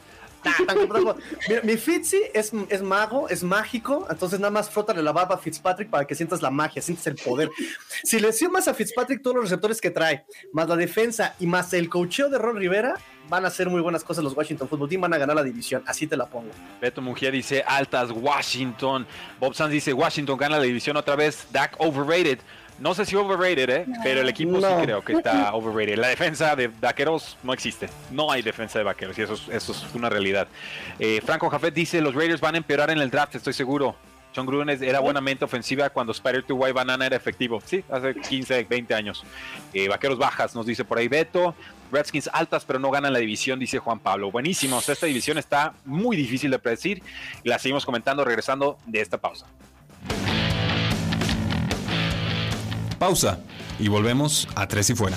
Mi 1.63 1.77
Fitzy 1.77 2.19
es, 2.33 2.53
es, 2.69 2.83
mago, 2.83 3.29
es 3.29 3.43
mágico, 3.43 4.07
entonces 4.11 4.41
nada 4.41 4.51
más 4.51 4.71
frótale 4.71 5.03
la 5.03 5.13
barba 5.13 5.35
a 5.35 5.39
Fitzpatrick 5.39 5.91
para 5.91 6.07
que 6.07 6.15
sientas 6.15 6.43
la 6.43 6.51
magia, 6.51 6.81
sientas 6.83 7.07
el 7.07 7.17
poder. 7.17 7.51
Si 8.05 8.19
le 8.19 8.31
más 8.51 8.69
a 8.69 8.75
Fitzpatrick 8.75 9.23
todos 9.23 9.37
los 9.37 9.45
receptores 9.45 9.81
que 9.81 9.91
trae, 9.91 10.25
más 10.53 10.69
la 10.69 10.77
defensa 10.77 11.35
y 11.39 11.47
más 11.47 11.73
el 11.73 11.89
cocheo 11.89 12.29
de 12.29 12.39
Ron 12.39 12.57
Rivera, 12.57 12.95
van 13.29 13.45
a 13.45 13.49
hacer 13.49 13.71
muy 13.71 13.81
buenas 13.81 14.03
cosas 14.03 14.25
los 14.25 14.37
Washington 14.37 14.69
Football 14.69 14.89
Team, 14.89 15.01
van 15.03 15.15
a 15.15 15.19
ganar 15.19 15.37
la 15.37 15.43
división, 15.43 15.83
así 15.87 16.07
te 16.07 16.17
la 16.17 16.27
pongo. 16.27 16.51
Beto 16.81 17.01
Mujer 17.01 17.33
dice 17.33 17.63
altas 17.67 18.11
Washington, 18.11 19.07
Bob 19.39 19.55
Sanz 19.55 19.71
dice 19.71 19.93
Washington 19.93 20.37
gana 20.37 20.59
la 20.59 20.65
división 20.65 20.97
otra 20.97 21.17
vez, 21.17 21.47
Dak 21.53 21.77
overrated. 21.79 22.41
No 22.81 22.95
sé 22.95 23.05
si 23.05 23.15
overrated, 23.15 23.69
¿eh? 23.69 23.87
pero 24.03 24.23
el 24.23 24.29
equipo 24.29 24.59
sí 24.59 24.67
creo 24.83 25.05
que 25.05 25.13
está 25.13 25.53
overrated. 25.55 25.99
La 25.99 26.09
defensa 26.09 26.57
de 26.57 26.69
vaqueros 26.69 27.37
no 27.43 27.53
existe. 27.53 27.91
No 28.11 28.33
hay 28.33 28.41
defensa 28.41 28.79
de 28.79 28.85
vaqueros 28.85 29.19
y 29.19 29.23
eso 29.23 29.35
es, 29.35 29.49
eso 29.51 29.73
es 29.73 29.87
una 29.95 30.09
realidad. 30.09 30.49
Eh, 30.99 31.21
Franco 31.25 31.51
Jafet 31.51 31.75
dice: 31.75 32.01
Los 32.01 32.15
Raiders 32.15 32.41
van 32.41 32.55
a 32.55 32.59
empeorar 32.59 32.91
en 32.91 32.99
el 32.99 33.11
draft, 33.11 33.35
estoy 33.35 33.53
seguro. 33.53 33.95
John 34.35 34.47
Gruden 34.47 34.71
era 34.83 35.01
buenamente 35.01 35.45
ofensiva 35.45 35.91
cuando 35.91 36.13
Spider 36.13 36.43
to 36.45 36.55
White 36.55 36.73
Banana 36.73 37.05
era 37.05 37.17
efectivo. 37.17 37.61
Sí, 37.65 37.85
hace 37.91 38.15
15, 38.15 38.65
20 38.65 38.95
años. 38.95 39.25
Eh, 39.75 39.89
vaqueros 39.89 40.19
bajas, 40.19 40.55
nos 40.55 40.67
dice 40.67 40.85
por 40.85 40.99
ahí 40.99 41.09
Beto. 41.09 41.55
Redskins 41.93 42.31
altas, 42.33 42.65
pero 42.65 42.79
no 42.79 42.91
ganan 42.91 43.13
la 43.13 43.19
división, 43.19 43.59
dice 43.59 43.79
Juan 43.79 43.99
Pablo. 43.99 44.31
Buenísimo. 44.31 44.79
esta 44.79 45.07
división 45.07 45.39
está 45.39 45.75
muy 45.85 46.17
difícil 46.17 46.51
de 46.51 46.59
predecir. 46.59 47.03
Y 47.43 47.49
la 47.49 47.59
seguimos 47.59 47.85
comentando 47.85 48.25
regresando 48.25 48.79
de 48.87 49.01
esta 49.01 49.19
pausa. 49.19 49.47
Pausa 53.01 53.41
y 53.79 53.89
volvemos 53.89 54.47
a 54.55 54.69
Tres 54.69 54.91
y 54.91 54.95
Fuera. 54.95 55.17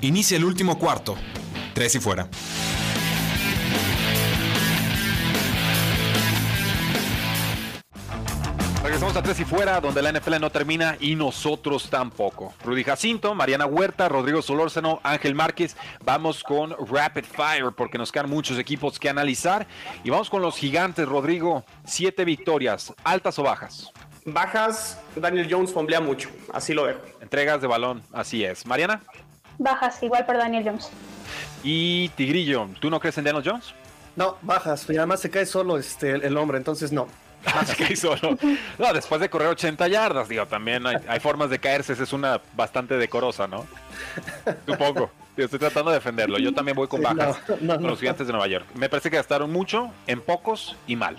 Inicia 0.00 0.36
el 0.36 0.44
último 0.44 0.76
cuarto. 0.76 1.14
Tres 1.72 1.94
y 1.94 2.00
fuera. 2.00 2.28
Regresamos 9.00 9.22
a 9.22 9.24
Tres 9.24 9.40
y 9.40 9.44
Fuera, 9.46 9.80
donde 9.80 10.02
la 10.02 10.12
NFL 10.12 10.38
no 10.38 10.50
termina 10.50 10.94
y 11.00 11.14
nosotros 11.14 11.88
tampoco. 11.88 12.52
Rudy 12.62 12.84
Jacinto, 12.84 13.34
Mariana 13.34 13.64
Huerta, 13.64 14.10
Rodrigo 14.10 14.42
Solórzano, 14.42 15.00
Ángel 15.02 15.34
Márquez. 15.34 15.74
Vamos 16.04 16.44
con 16.44 16.76
Rapid 16.86 17.24
Fire 17.24 17.72
porque 17.74 17.96
nos 17.96 18.12
quedan 18.12 18.28
muchos 18.28 18.58
equipos 18.58 18.98
que 18.98 19.08
analizar. 19.08 19.66
Y 20.04 20.10
vamos 20.10 20.28
con 20.28 20.42
los 20.42 20.58
gigantes, 20.58 21.08
Rodrigo. 21.08 21.64
Siete 21.86 22.26
victorias, 22.26 22.92
altas 23.02 23.38
o 23.38 23.42
bajas. 23.42 23.90
Bajas, 24.26 25.00
Daniel 25.16 25.48
Jones 25.50 25.72
fomblea 25.72 26.02
mucho, 26.02 26.28
así 26.52 26.74
lo 26.74 26.84
dejo. 26.84 27.00
Entregas 27.22 27.62
de 27.62 27.68
balón, 27.68 28.02
así 28.12 28.44
es. 28.44 28.66
Mariana. 28.66 29.00
Bajas, 29.56 30.02
igual 30.02 30.26
para 30.26 30.40
Daniel 30.40 30.64
Jones. 30.66 30.90
Y 31.64 32.10
Tigrillo, 32.10 32.68
¿tú 32.80 32.90
no 32.90 33.00
crees 33.00 33.16
en 33.16 33.24
Daniel 33.24 33.44
Jones? 33.46 33.72
No, 34.14 34.36
bajas, 34.42 34.84
y 34.90 34.98
además 34.98 35.20
se 35.20 35.30
cae 35.30 35.46
solo 35.46 35.78
este, 35.78 36.10
el 36.10 36.36
hombre, 36.36 36.58
entonces 36.58 36.92
no. 36.92 37.08
No, 38.78 38.92
después 38.92 39.20
de 39.20 39.28
correr 39.28 39.48
80 39.48 39.88
yardas, 39.88 40.28
digo, 40.28 40.46
también 40.46 40.84
hay, 40.86 41.20
formas 41.20 41.50
de 41.50 41.58
caerse, 41.58 41.92
esa 41.92 42.02
es 42.02 42.12
una 42.12 42.40
bastante 42.54 42.96
decorosa, 42.96 43.46
¿no? 43.46 43.66
Supongo. 44.66 45.10
Estoy 45.36 45.58
tratando 45.58 45.90
de 45.90 45.96
defenderlo. 45.96 46.38
Yo 46.38 46.52
también 46.52 46.76
voy 46.76 46.86
con 46.86 47.00
bajas 47.02 47.38
con 47.38 47.82
los 47.82 47.98
gigantes 47.98 48.26
de 48.26 48.32
Nueva 48.32 48.46
York. 48.46 48.66
Me 48.74 48.90
parece 48.90 49.10
que 49.10 49.16
gastaron 49.16 49.50
mucho 49.50 49.90
en 50.06 50.20
pocos 50.20 50.76
y 50.86 50.96
mal. 50.96 51.16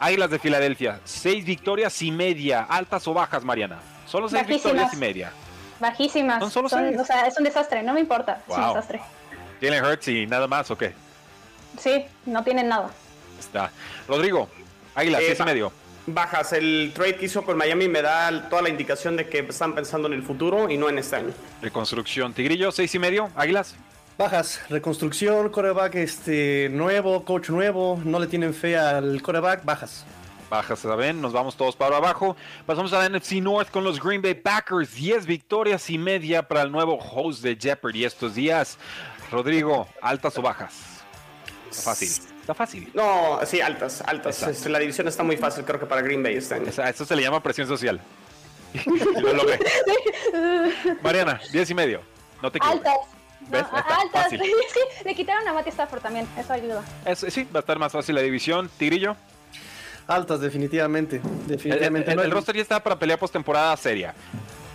Águilas 0.00 0.30
de 0.30 0.38
Filadelfia, 0.38 1.00
seis 1.04 1.44
victorias 1.44 2.02
y 2.02 2.10
media. 2.10 2.62
¿Altas 2.62 3.06
o 3.06 3.14
bajas, 3.14 3.44
Mariana? 3.44 3.78
Solo 4.06 4.28
seis 4.28 4.46
victorias 4.46 4.92
y 4.94 4.96
media. 4.96 5.32
Bajísimas. 5.78 6.40
Son 6.40 6.50
solo 6.50 6.68
seis. 6.68 6.98
O 6.98 7.04
sea, 7.04 7.26
es 7.26 7.38
un 7.38 7.44
desastre, 7.44 7.82
no 7.82 7.94
me 7.94 8.00
importa. 8.00 8.42
Es 8.48 8.56
un 8.56 8.68
desastre. 8.68 9.00
¿Tienen 9.60 9.84
Hurts 9.84 10.08
y 10.08 10.26
nada 10.26 10.48
más 10.48 10.70
o 10.70 10.78
qué? 10.78 10.94
Sí, 11.78 12.04
no 12.26 12.42
tienen 12.42 12.68
nada. 12.68 12.90
Está. 13.38 13.70
Rodrigo, 14.08 14.48
Águila, 14.94 15.20
eh, 15.20 15.36
medio. 15.44 15.72
Bajas, 16.06 16.52
el 16.52 16.92
trade 16.94 17.16
que 17.16 17.26
hizo 17.26 17.42
con 17.42 17.56
Miami 17.56 17.88
me 17.88 18.02
da 18.02 18.48
toda 18.48 18.62
la 18.62 18.68
indicación 18.68 19.16
de 19.16 19.28
que 19.28 19.40
están 19.40 19.74
pensando 19.74 20.08
en 20.08 20.14
el 20.14 20.22
futuro 20.22 20.68
y 20.70 20.76
no 20.76 20.88
en 20.88 20.98
este 20.98 21.16
año. 21.16 21.32
Reconstrucción, 21.62 22.32
Tigrillo, 22.32 22.72
seis 22.72 22.94
y 22.94 22.98
medio, 22.98 23.30
Águilas. 23.36 23.74
Bajas, 24.18 24.60
reconstrucción, 24.68 25.48
coreback 25.48 25.94
este, 25.94 26.68
nuevo, 26.70 27.24
coach 27.24 27.48
nuevo, 27.48 27.98
no 28.04 28.18
le 28.18 28.26
tienen 28.26 28.52
fe 28.52 28.76
al 28.76 29.22
coreback, 29.22 29.64
bajas. 29.64 30.04
Bajas, 30.50 30.80
¿saben? 30.80 31.22
Nos 31.22 31.32
vamos 31.32 31.56
todos 31.56 31.76
para 31.76 31.96
abajo. 31.96 32.36
Pasamos 32.66 32.92
a 32.92 32.98
la 32.98 33.08
NFC 33.08 33.34
North 33.34 33.70
con 33.70 33.84
los 33.84 34.02
Green 34.02 34.20
Bay 34.20 34.34
Packers. 34.34 34.94
10 34.94 35.24
victorias 35.24 35.88
y 35.88 35.96
media 35.96 36.46
para 36.46 36.62
el 36.62 36.72
nuevo 36.72 36.98
host 36.98 37.42
de 37.42 37.56
Jeopardy 37.56 38.04
estos 38.04 38.34
días. 38.34 38.76
Rodrigo, 39.30 39.86
¿altas 40.02 40.36
o 40.36 40.42
bajas? 40.42 40.74
Fácil 41.70 42.29
fácil. 42.54 42.90
No, 42.94 43.40
sí, 43.44 43.60
altas, 43.60 44.02
altas. 44.06 44.66
La 44.66 44.78
división 44.78 45.08
está 45.08 45.22
muy 45.22 45.36
fácil, 45.36 45.64
creo 45.64 45.80
que 45.80 45.86
para 45.86 46.02
Green 46.02 46.22
Bay 46.22 46.36
este 46.36 46.60
Esto 46.66 47.04
se 47.04 47.16
le 47.16 47.22
llama 47.22 47.42
presión 47.42 47.66
social. 47.66 48.00
Mariana, 51.02 51.40
10 51.52 51.70
y 51.70 51.74
medio. 51.74 52.00
No 52.42 52.50
te 52.50 52.58
Altas. 52.62 52.94
¿Ves? 53.48 53.64
altas. 53.72 54.32
le 55.04 55.14
quitaron 55.14 55.46
a 55.46 55.52
Matty 55.52 55.70
Stafford 55.70 56.02
también. 56.02 56.26
Eso 56.38 56.52
ayuda. 56.52 56.84
sí, 57.14 57.46
va 57.54 57.58
a 57.58 57.60
estar 57.60 57.78
más 57.78 57.92
fácil 57.92 58.14
la 58.14 58.20
división. 58.20 58.70
Tigrillo. 58.78 59.16
Altas, 60.06 60.40
definitivamente. 60.40 61.20
definitivamente. 61.46 62.12
El, 62.12 62.20
el 62.20 62.30
roster 62.30 62.56
ya 62.56 62.62
está 62.62 62.82
para 62.82 62.98
pelear 62.98 63.18
postemporada 63.18 63.76
seria. 63.76 64.14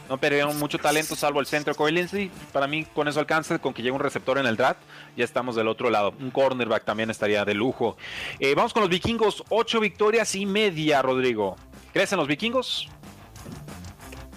No 0.10 0.18
perdieron 0.18 0.58
mucho 0.60 0.78
talento 0.78 1.16
salvo 1.16 1.40
el 1.40 1.48
centro 1.48 1.74
Coy 1.74 2.30
Para 2.52 2.68
mí 2.68 2.86
con 2.86 3.08
eso 3.08 3.20
alcanza, 3.20 3.58
con 3.60 3.74
que 3.74 3.82
llegue 3.82 3.94
un 3.94 4.00
receptor 4.00 4.38
en 4.38 4.46
el 4.46 4.56
draft, 4.56 4.80
ya 5.18 5.26
estamos 5.26 5.56
del 5.56 5.68
otro 5.68 5.90
lado. 5.90 6.14
Un 6.20 6.30
cornerback 6.30 6.86
también 6.86 7.10
estaría 7.10 7.44
de 7.44 7.54
lujo. 7.54 7.98
Eh, 8.40 8.54
vamos 8.56 8.74
con 8.74 8.82
los 8.82 8.90
vikingos, 8.90 9.44
ocho 9.50 9.80
victorias 9.80 10.36
y 10.36 10.46
media, 10.46 11.02
Rodrigo. 11.02 11.56
¿Crees 11.92 12.12
en 12.12 12.20
los 12.20 12.28
vikingos? 12.28 12.88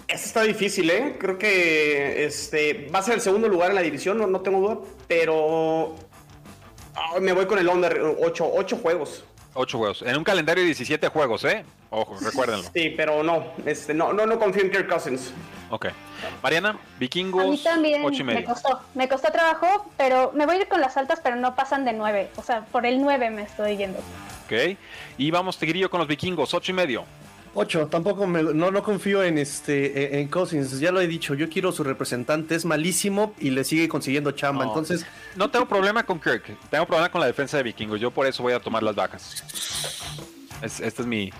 Esto 0.07 0.25
está 0.25 0.41
difícil, 0.41 0.89
¿eh? 0.89 1.17
Creo 1.19 1.37
que 1.37 2.25
este, 2.25 2.89
va 2.93 2.99
a 2.99 3.03
ser 3.03 3.15
el 3.15 3.21
segundo 3.21 3.47
lugar 3.47 3.69
en 3.69 3.75
la 3.75 3.81
división, 3.81 4.17
no, 4.17 4.25
no 4.25 4.41
tengo 4.41 4.59
duda, 4.59 4.79
pero 5.07 5.95
ah, 6.95 7.19
me 7.21 7.31
voy 7.31 7.45
con 7.45 7.59
el 7.59 7.67
under, 7.67 8.01
ocho, 8.19 8.49
ocho 8.51 8.77
juegos. 8.77 9.23
Ocho 9.53 9.77
juegos. 9.77 10.01
En 10.01 10.17
un 10.17 10.23
calendario 10.23 10.63
de 10.63 10.67
17 10.67 11.09
juegos, 11.09 11.45
¿eh? 11.45 11.63
Ojo, 11.91 12.17
recuérdenlo. 12.21 12.69
Sí, 12.73 12.93
pero 12.95 13.23
no, 13.23 13.45
este, 13.65 13.93
no, 13.93 14.13
no, 14.13 14.25
no 14.25 14.37
confío 14.37 14.63
en 14.63 14.69
Kirk 14.69 14.87
Cousins. 14.87 15.31
Ok. 15.71 15.87
Mariana, 16.43 16.77
vikingos. 16.99 17.43
A 17.43 17.47
mí 17.47 17.57
también 17.63 18.05
ocho 18.05 18.21
y 18.21 18.23
medio. 18.23 18.39
me 18.41 18.45
costó, 18.45 18.81
me 18.93 19.07
costó 19.07 19.31
trabajo, 19.31 19.91
pero 19.97 20.31
me 20.33 20.45
voy 20.45 20.57
a 20.57 20.59
ir 20.59 20.67
con 20.67 20.81
las 20.81 20.97
altas, 20.97 21.19
pero 21.23 21.35
no 21.35 21.55
pasan 21.55 21.85
de 21.85 21.93
9. 21.93 22.31
O 22.35 22.43
sea, 22.43 22.65
por 22.65 22.85
el 22.85 23.01
9 23.01 23.29
me 23.31 23.43
estoy 23.43 23.77
yendo. 23.77 23.99
Ok. 24.45 24.77
Y 25.17 25.31
vamos, 25.31 25.57
Tigrillo, 25.57 25.89
con 25.89 25.99
los 25.99 26.07
vikingos, 26.07 26.53
ocho 26.53 26.71
y 26.71 26.75
medio. 26.75 27.05
8, 27.55 27.87
tampoco 27.87 28.27
no, 28.27 28.71
no 28.71 28.83
confío 28.83 29.23
en 29.23 29.39
este 29.39 30.19
en 30.19 30.27
Cousins, 30.27 30.79
ya 30.79 30.91
lo 30.91 31.01
he 31.01 31.07
dicho, 31.07 31.33
yo 31.33 31.49
quiero 31.49 31.71
su 31.71 31.83
representante, 31.83 32.53
es 32.53 32.63
malísimo 32.63 33.33
y 33.39 33.49
le 33.49 33.63
sigue 33.63 33.89
consiguiendo 33.89 34.31
chamba, 34.33 34.65
entonces... 34.65 35.03
No 35.35 35.49
tengo 35.49 35.65
problema 35.67 36.03
con 36.03 36.19
Kirk, 36.19 36.43
tengo 36.69 36.85
problema 36.85 37.09
con 37.09 37.21
la 37.21 37.27
defensa 37.27 37.57
de 37.57 37.63
vikingos, 37.63 37.99
yo 37.99 38.11
por 38.11 38.27
eso 38.27 38.43
voy 38.43 38.53
a 38.53 38.59
tomar 38.59 38.83
las 38.83 38.93
vacas. 38.93 39.43
esta 40.61 40.85
es 40.85 41.05
mi, 41.07 41.31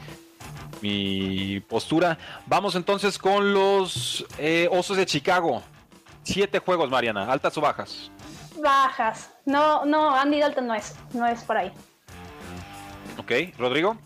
mi 0.82 1.60
postura. 1.62 2.18
Vamos 2.46 2.76
entonces 2.76 3.18
con 3.18 3.54
los 3.54 4.26
eh, 4.38 4.68
Osos 4.72 4.98
de 4.98 5.06
Chicago. 5.06 5.64
siete 6.24 6.60
juegos, 6.60 6.90
Mariana. 6.90 7.32
¿Altas 7.32 7.58
o 7.58 7.62
bajas? 7.62 8.12
Bajas. 8.62 9.32
No, 9.46 9.86
no, 9.86 10.16
Andy 10.16 10.40
Dalton 10.40 10.68
no 10.68 10.76
es. 10.76 10.96
No 11.14 11.26
es 11.26 11.44
por 11.44 11.58
ahí. 11.58 11.72
Ok, 13.18 13.58
Rodrigo. 13.58 13.98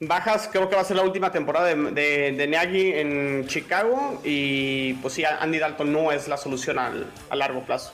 Bajas, 0.00 0.48
creo 0.50 0.68
que 0.68 0.74
va 0.74 0.82
a 0.82 0.84
ser 0.84 0.96
la 0.96 1.02
última 1.02 1.30
temporada 1.30 1.66
de, 1.66 1.76
de, 1.92 2.32
de 2.32 2.46
Nagy 2.46 2.92
en 2.92 3.46
Chicago. 3.46 4.20
Y 4.24 4.94
pues 4.94 5.14
sí, 5.14 5.24
Andy 5.24 5.58
Dalton 5.58 5.92
no 5.92 6.12
es 6.12 6.28
la 6.28 6.36
solución 6.36 6.78
al, 6.78 7.06
a 7.30 7.36
largo 7.36 7.62
plazo. 7.62 7.92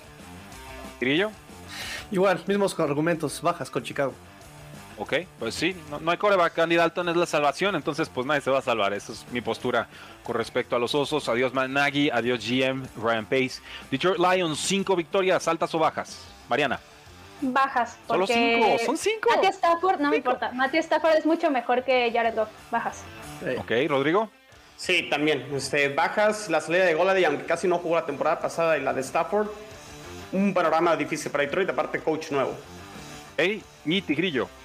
Grillo. 1.00 1.30
Igual, 2.10 2.42
mismos 2.46 2.78
argumentos, 2.80 3.40
bajas 3.40 3.70
con 3.70 3.84
Chicago. 3.84 4.12
Ok, 5.00 5.14
pues 5.38 5.54
sí, 5.54 5.74
no, 5.88 6.10
hay 6.10 6.18
coreback. 6.18 6.58
Andy 6.58 6.76
Dalton 6.76 7.08
es 7.08 7.16
la 7.16 7.24
salvación, 7.24 7.74
entonces 7.74 8.10
pues 8.10 8.26
nadie 8.26 8.42
se 8.42 8.50
va 8.50 8.58
a 8.58 8.62
salvar. 8.62 8.92
Esa 8.92 9.12
es 9.12 9.24
mi 9.32 9.40
postura 9.40 9.88
con 10.22 10.36
respecto 10.36 10.76
a 10.76 10.78
los 10.78 10.94
osos. 10.94 11.26
Adiós 11.30 11.54
Nagy, 11.54 12.10
adiós 12.10 12.46
GM, 12.46 12.86
Ryan 13.02 13.24
Pace. 13.24 13.62
Detroit 13.90 14.18
Lions, 14.18 14.58
cinco 14.58 14.94
victorias, 14.94 15.48
altas 15.48 15.74
o 15.74 15.78
bajas. 15.78 16.28
Mariana. 16.50 16.78
Bajas. 17.40 17.96
Solo 18.06 18.26
cinco, 18.26 18.76
son 18.84 18.98
cinco. 18.98 19.30
Matthew 19.34 19.52
Stafford, 19.52 20.00
no 20.00 20.10
me 20.10 20.18
importa. 20.18 20.52
Matthew 20.52 20.80
Stafford 20.80 21.16
es 21.16 21.24
mucho 21.24 21.50
mejor 21.50 21.82
que 21.82 22.10
Jared 22.12 22.34
Goff. 22.34 22.50
Bajas. 22.70 23.02
Ok, 23.56 23.72
Rodrigo. 23.88 24.28
Sí, 24.76 25.08
también. 25.08 25.46
Este, 25.54 25.88
bajas 25.88 26.50
la 26.50 26.60
salida 26.60 26.84
de 26.84 26.92
Golady, 26.92 27.24
aunque 27.24 27.46
casi 27.46 27.66
no 27.66 27.78
jugó 27.78 27.94
la 27.94 28.04
temporada 28.04 28.38
pasada, 28.38 28.76
y 28.76 28.82
la 28.82 28.92
de 28.92 29.00
Stafford. 29.00 29.48
Un 30.32 30.52
panorama 30.52 30.94
difícil 30.94 31.32
para 31.32 31.44
Detroit, 31.44 31.70
aparte 31.70 32.00
coach 32.00 32.30
nuevo. 32.30 32.54
Hey, 33.38 33.62
y 33.86 34.02
Tigrillo. 34.02 34.59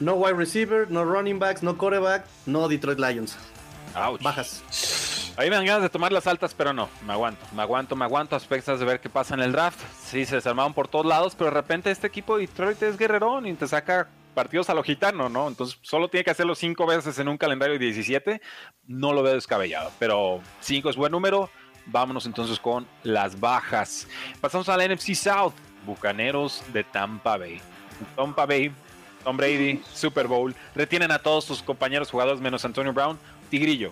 No 0.00 0.14
wide 0.14 0.34
receiver, 0.34 0.90
no 0.90 1.04
running 1.04 1.38
backs, 1.38 1.62
no 1.62 1.76
quarterback, 1.76 2.26
no 2.46 2.68
Detroit 2.68 2.98
Lions. 2.98 3.36
Bajas. 4.20 4.62
Ahí 5.38 5.50
me 5.50 5.56
dan 5.56 5.66
ganas 5.66 5.82
de 5.82 5.90
tomar 5.90 6.12
las 6.12 6.26
altas, 6.26 6.54
pero 6.54 6.72
no, 6.72 6.88
me 7.06 7.12
aguanto, 7.12 7.44
me 7.54 7.62
aguanto, 7.62 7.96
me 7.96 8.04
aguanto 8.04 8.36
aspectos 8.36 8.80
de 8.80 8.86
ver 8.86 9.00
qué 9.00 9.08
pasa 9.08 9.34
en 9.34 9.40
el 9.40 9.52
draft. 9.52 9.78
Sí, 9.98 10.24
se 10.24 10.36
desarmaron 10.36 10.72
por 10.72 10.88
todos 10.88 11.04
lados, 11.04 11.34
pero 11.34 11.50
de 11.50 11.56
repente 11.56 11.90
este 11.90 12.06
equipo 12.06 12.36
de 12.36 12.46
Detroit 12.46 12.82
es 12.82 12.96
guerrerón 12.96 13.46
y 13.46 13.54
te 13.54 13.66
saca 13.66 14.08
partidos 14.34 14.68
a 14.70 14.74
lo 14.74 14.82
gitano, 14.82 15.28
¿no? 15.28 15.48
Entonces 15.48 15.78
solo 15.82 16.08
tiene 16.08 16.24
que 16.24 16.30
hacerlo 16.30 16.54
cinco 16.54 16.86
veces 16.86 17.18
en 17.18 17.28
un 17.28 17.38
calendario 17.38 17.78
de 17.78 17.84
17. 17.86 18.40
No 18.86 19.12
lo 19.12 19.22
veo 19.22 19.34
descabellado, 19.34 19.90
pero 19.98 20.40
cinco 20.60 20.90
es 20.90 20.96
buen 20.96 21.12
número. 21.12 21.50
Vámonos 21.86 22.26
entonces 22.26 22.58
con 22.58 22.86
las 23.02 23.38
bajas. 23.38 24.08
Pasamos 24.40 24.68
a 24.68 24.76
la 24.76 24.86
NFC 24.88 25.14
South. 25.14 25.54
Bucaneros 25.84 26.62
de 26.72 26.82
Tampa 26.82 27.36
Bay. 27.36 27.60
Tampa 28.16 28.44
Bay 28.44 28.72
Tom 29.26 29.36
Brady, 29.36 29.82
Super 29.92 30.28
Bowl. 30.28 30.54
Retienen 30.76 31.10
a 31.10 31.18
todos 31.18 31.44
sus 31.44 31.60
compañeros 31.60 32.12
jugadores 32.12 32.40
menos 32.40 32.64
Antonio 32.64 32.92
Brown. 32.92 33.18
Tigrillo, 33.50 33.90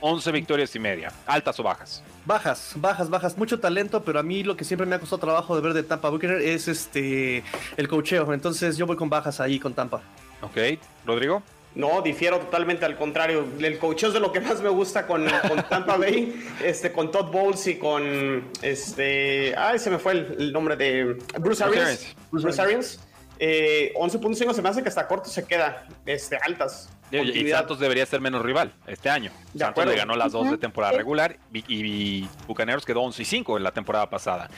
11 0.00 0.32
victorias 0.32 0.74
y 0.74 0.80
media. 0.80 1.12
¿Altas 1.24 1.60
o 1.60 1.62
bajas? 1.62 2.02
Bajas, 2.24 2.72
bajas, 2.74 3.08
bajas. 3.08 3.38
Mucho 3.38 3.60
talento, 3.60 4.02
pero 4.02 4.18
a 4.18 4.24
mí 4.24 4.42
lo 4.42 4.56
que 4.56 4.64
siempre 4.64 4.84
me 4.84 4.96
ha 4.96 4.98
costado 4.98 5.20
trabajo 5.20 5.54
de 5.54 5.62
ver 5.62 5.72
de 5.72 5.84
Tampa 5.84 6.10
Buccaneers 6.10 6.44
es 6.44 6.66
este 6.66 7.44
el 7.76 7.86
cocheo. 7.86 8.32
Entonces 8.32 8.76
yo 8.76 8.86
voy 8.86 8.96
con 8.96 9.08
bajas 9.08 9.38
ahí 9.38 9.60
con 9.60 9.72
Tampa. 9.72 10.02
Ok, 10.42 10.80
Rodrigo. 11.04 11.44
No, 11.76 12.02
difiero 12.02 12.40
totalmente 12.40 12.84
al 12.86 12.96
contrario. 12.96 13.46
El 13.60 13.78
coacheo 13.78 14.08
es 14.08 14.14
de 14.14 14.20
lo 14.20 14.32
que 14.32 14.40
más 14.40 14.62
me 14.62 14.70
gusta 14.70 15.06
con, 15.06 15.26
Tampa 15.68 15.96
Bay, 15.96 16.34
este, 16.64 16.90
con 16.90 17.12
Todd 17.12 17.30
Bowles 17.30 17.64
y 17.68 17.76
con 17.76 18.50
este. 18.62 19.54
Ay, 19.56 19.78
se 19.78 19.90
me 19.90 19.98
fue 19.98 20.12
el, 20.12 20.52
nombre 20.52 20.74
de 20.74 21.18
Bruce 21.38 21.62
Arians. 21.62 22.16
Bruce 22.32 22.60
Arians. 22.60 23.05
Eh, 23.38 23.92
11.5 23.96 24.54
se 24.54 24.62
me 24.62 24.68
hace 24.68 24.82
que 24.82 24.88
hasta 24.88 25.06
corto 25.06 25.28
se 25.28 25.44
queda 25.44 25.86
este, 26.06 26.36
altas. 26.36 26.90
Y, 27.10 27.48
Santos 27.50 27.78
debería 27.78 28.04
ser 28.04 28.20
menos 28.20 28.42
rival 28.42 28.72
este 28.86 29.08
año. 29.08 29.30
Santos 29.56 29.86
le 29.86 29.94
ganó 29.96 30.16
las 30.16 30.32
dos 30.32 30.50
de 30.50 30.58
temporada 30.58 30.92
regular 30.96 31.38
y, 31.52 32.28
Bucaneros 32.46 32.84
quedó 32.84 33.02
11 33.02 33.22
y 33.22 33.24
5 33.24 33.56
en 33.58 33.62
la 33.62 33.70
temporada 33.70 34.10
pasada. 34.10 34.48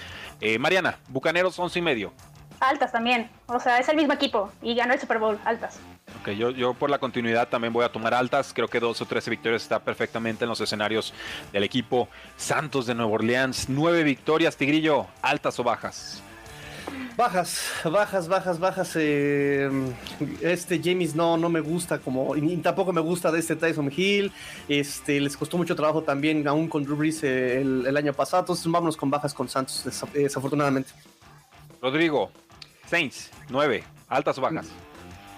Eh, 0.41 0.59
Mariana, 0.59 0.99
Bucaneros 1.09 1.59
11 1.59 1.79
y 1.79 1.83
medio. 1.83 2.13
Altas 2.61 2.91
también. 2.91 3.31
O 3.47 3.61
sea, 3.61 3.79
es 3.79 3.89
el 3.89 3.97
mismo 3.97 4.13
equipo 4.15 4.51
y 4.63 4.75
ganó 4.75 4.95
el 4.95 5.01
Super 5.01 5.19
Bowl. 5.19 5.39
Altas. 5.45 5.79
Ok, 6.21 6.31
yo, 6.31 6.51
yo 6.51 6.75
por 6.75 6.91
la 6.91 6.99
continuidad 6.99 7.49
también 7.49 7.73
voy 7.73 7.85
a 7.85 7.93
tomar 7.93 8.15
altas. 8.15 8.53
Creo 8.55 8.69
que 8.69 8.81
2 8.81 9.01
o 9.01 9.05
13 9.07 9.31
victorias 9.31 9.63
está 9.63 9.79
perfectamente 9.79 10.45
en 10.45 10.49
los 10.49 10.61
escenarios 10.61 11.13
del 11.53 11.65
equipo. 11.65 12.09
Santos 12.37 12.87
de 12.87 12.95
Nueva 12.95 13.13
Orleans, 13.13 13.69
9 13.69 14.03
victorias. 14.03 14.57
Tigrillo, 14.57 15.07
altas 15.23 15.59
o 15.61 15.65
bajas. 15.65 16.23
Bajas, 17.19 17.61
bajas, 17.83 18.29
bajas, 18.29 18.61
bajas. 18.61 18.93
Eh, 18.95 19.69
este 20.41 20.81
James 20.81 21.17
no, 21.17 21.37
no 21.37 21.49
me 21.49 21.59
gusta 21.59 21.99
como, 21.99 22.37
y 22.37 22.59
tampoco 22.59 22.93
me 22.93 23.01
gusta 23.01 23.33
de 23.33 23.41
este 23.41 23.57
Tyson 23.57 23.91
Hill. 23.95 24.31
Este, 24.69 25.21
les 25.21 25.37
costó 25.37 25.59
mucho 25.59 25.75
trabajo 25.75 26.05
también, 26.05 26.47
aún 26.47 26.69
con 26.69 26.85
Drew 26.85 26.95
Brees 26.95 27.25
eh, 27.25 27.61
el, 27.61 27.97
año 27.97 28.13
pasado. 28.13 28.43
Entonces 28.45 28.71
vámonos 28.71 28.97
con 28.97 29.11
bajas 29.11 29.35
con 29.35 29.49
Santos, 29.49 29.85
desafortunadamente. 30.15 30.91
Rodrigo, 31.83 32.31
Saints, 32.87 33.31
9, 33.49 33.83
altas 34.09 34.39
o 34.39 34.41
bajas. 34.41 34.69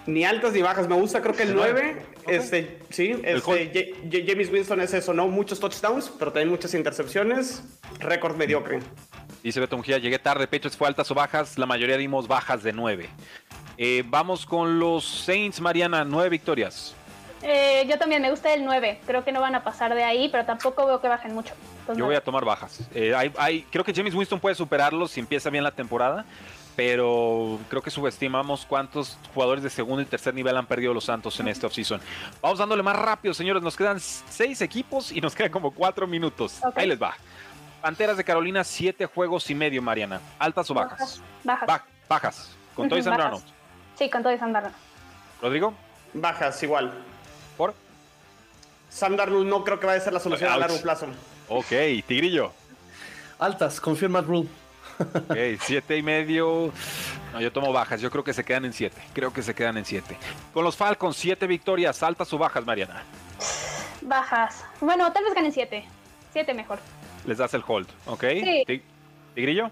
Ni 0.07 0.25
altas 0.25 0.53
ni 0.53 0.61
bajas, 0.61 0.87
me 0.87 0.97
gusta 0.97 1.23
creo 1.23 1.35
que 1.35 1.45
el 1.45 1.55
9, 1.55 2.03
este, 2.27 2.81
sí, 2.91 3.19
este, 3.25 3.95
James 4.27 4.53
Winston 4.53 4.83
es 4.83 4.93
eso, 4.93 5.15
¿no? 5.15 5.29
Muchos 5.29 5.59
touchdowns, 5.59 6.13
pero 6.19 6.31
también 6.31 6.51
muchas 6.51 6.75
intercepciones, 6.75 7.63
récord 8.01 8.37
mediocre. 8.37 8.81
Dice 9.43 9.61
Beto 9.61 9.77
Mujía, 9.77 9.99
llegué 9.99 10.19
tarde, 10.19 10.47
Pechos 10.47 10.77
fue 10.77 10.89
altas 10.89 11.11
o 11.11 11.15
bajas, 11.15 11.57
la 11.57 11.67
mayoría 11.67 11.97
dimos 11.97 12.29
bajas 12.29 12.63
de 12.63 12.73
9. 12.73 13.09
Eh, 13.79 14.05
vamos 14.07 14.45
con 14.45 14.79
los 14.79 15.05
Saints, 15.05 15.61
Mariana, 15.61 16.05
9 16.05 16.29
victorias. 16.29 16.95
Eh, 17.43 17.87
yo 17.89 17.99
también 17.99 18.21
me 18.21 18.31
gusta 18.31 18.53
el 18.53 18.65
9, 18.65 19.01
creo 19.07 19.25
que 19.25 19.33
no 19.33 19.41
van 19.41 19.55
a 19.55 19.65
pasar 19.65 19.95
de 19.95 20.05
ahí, 20.05 20.29
pero 20.29 20.45
tampoco 20.45 20.85
veo 20.85 21.01
que 21.01 21.09
bajen 21.09 21.35
mucho. 21.35 21.55
yo 21.97 22.05
voy 22.05 22.15
a 22.15 22.23
tomar 22.23 22.45
bajas. 22.45 22.81
Eh, 22.95 23.15
hay, 23.15 23.63
creo 23.71 23.83
que 23.83 23.95
James 23.95 24.15
Winston 24.15 24.39
puede 24.39 24.55
superarlos 24.55 25.13
si 25.13 25.21
empieza 25.21 25.49
bien 25.49 25.65
la 25.65 25.71
temporada, 25.71 26.27
pero 26.77 27.59
creo 27.71 27.81
que 27.81 27.91
subestimamos 27.91 28.67
cuántos 28.67 29.17
jugadores 29.33 29.65
de 29.65 29.71
segundo 29.71 30.03
y 30.03 30.05
tercer 30.05 30.35
nivel 30.35 30.55
han 30.59 30.67
perdido 30.67 30.93
los 30.93 31.05
Santos 31.05 31.41
en 31.41 31.49
este 31.49 31.65
offseason. 31.65 32.01
Vamos 32.43 32.59
dándole 32.59 32.83
más 32.83 32.97
rápido, 32.97 33.33
señores. 33.33 33.63
Nos 33.63 33.77
quedan 33.77 33.99
6 34.01 34.61
equipos 34.61 35.11
y 35.11 35.23
nos 35.23 35.35
quedan 35.35 35.51
como 35.51 35.71
4 35.71 36.07
minutos. 36.07 36.61
Ahí 36.75 36.87
les 36.87 37.01
va. 37.01 37.15
Panteras 37.81 38.17
de 38.17 38.25
Carolina, 38.25 38.63
siete 38.63 39.07
juegos 39.07 39.49
y 39.51 39.55
medio, 39.55 39.81
Mariana. 39.81 40.21
¿Altas 40.39 40.71
o 40.71 40.75
bajas? 40.75 41.23
Bajas. 41.43 41.83
bajas. 42.09 42.51
¿Con 42.75 42.89
todo 42.89 42.99
y 42.99 43.03
Sandrano? 43.03 43.41
Sí, 43.97 44.11
con 44.11 44.23
todo 44.23 44.33
y 44.33 44.39
Sandrano. 44.39 44.71
¿Rodrigo? 45.41 45.75
Bajas, 46.13 46.63
igual. 46.63 46.93
¿Por? 47.57 47.75
Sandarno 48.91 49.45
no 49.45 49.65
creo 49.65 49.81
que 49.81 49.87
vaya 49.87 50.01
a 50.01 50.05
ser 50.05 50.13
la 50.13 50.21
solución 50.21 50.53
a 50.53 50.59
largo 50.59 50.81
plazo. 50.83 51.07
Ok, 51.49 51.69
Tigrillo. 52.07 52.53
Altas, 53.39 53.81
confirma 53.81 54.21
Rule. 54.21 54.49
Ok, 54.99 55.37
siete 55.61 55.97
y 55.97 56.03
medio. 56.03 56.73
No, 57.33 57.41
yo 57.41 57.51
tomo 57.51 57.73
bajas. 57.73 58.01
Yo 58.03 58.11
creo 58.11 58.25
que 58.25 58.35
se 58.35 58.45
quedan 58.45 58.67
en 58.67 58.75
siete. 58.75 59.01
Creo 59.15 59.33
que 59.33 59.43
se 59.43 59.55
quedan 59.55 59.79
en 59.79 59.87
siete. 59.87 60.19
Con 60.53 60.65
los 60.65 60.77
Falcons, 60.77 61.17
siete 61.17 61.47
victorias. 61.47 62.03
¿Altas 62.03 62.31
o 62.35 62.39
bajas, 62.39 62.67
Mariana? 62.67 63.03
Bajas. 64.03 64.65
Bueno, 64.81 65.11
tal 65.13 65.25
vez 65.25 65.35
ganen 65.35 65.53
siete. 65.53 65.87
Siete 66.33 66.53
mejor 66.53 66.81
les 67.31 67.39
das 67.39 67.55
el 67.55 67.63
hold, 67.65 67.87
¿ok? 68.07 68.25
¿Tigrillo? 69.37 69.71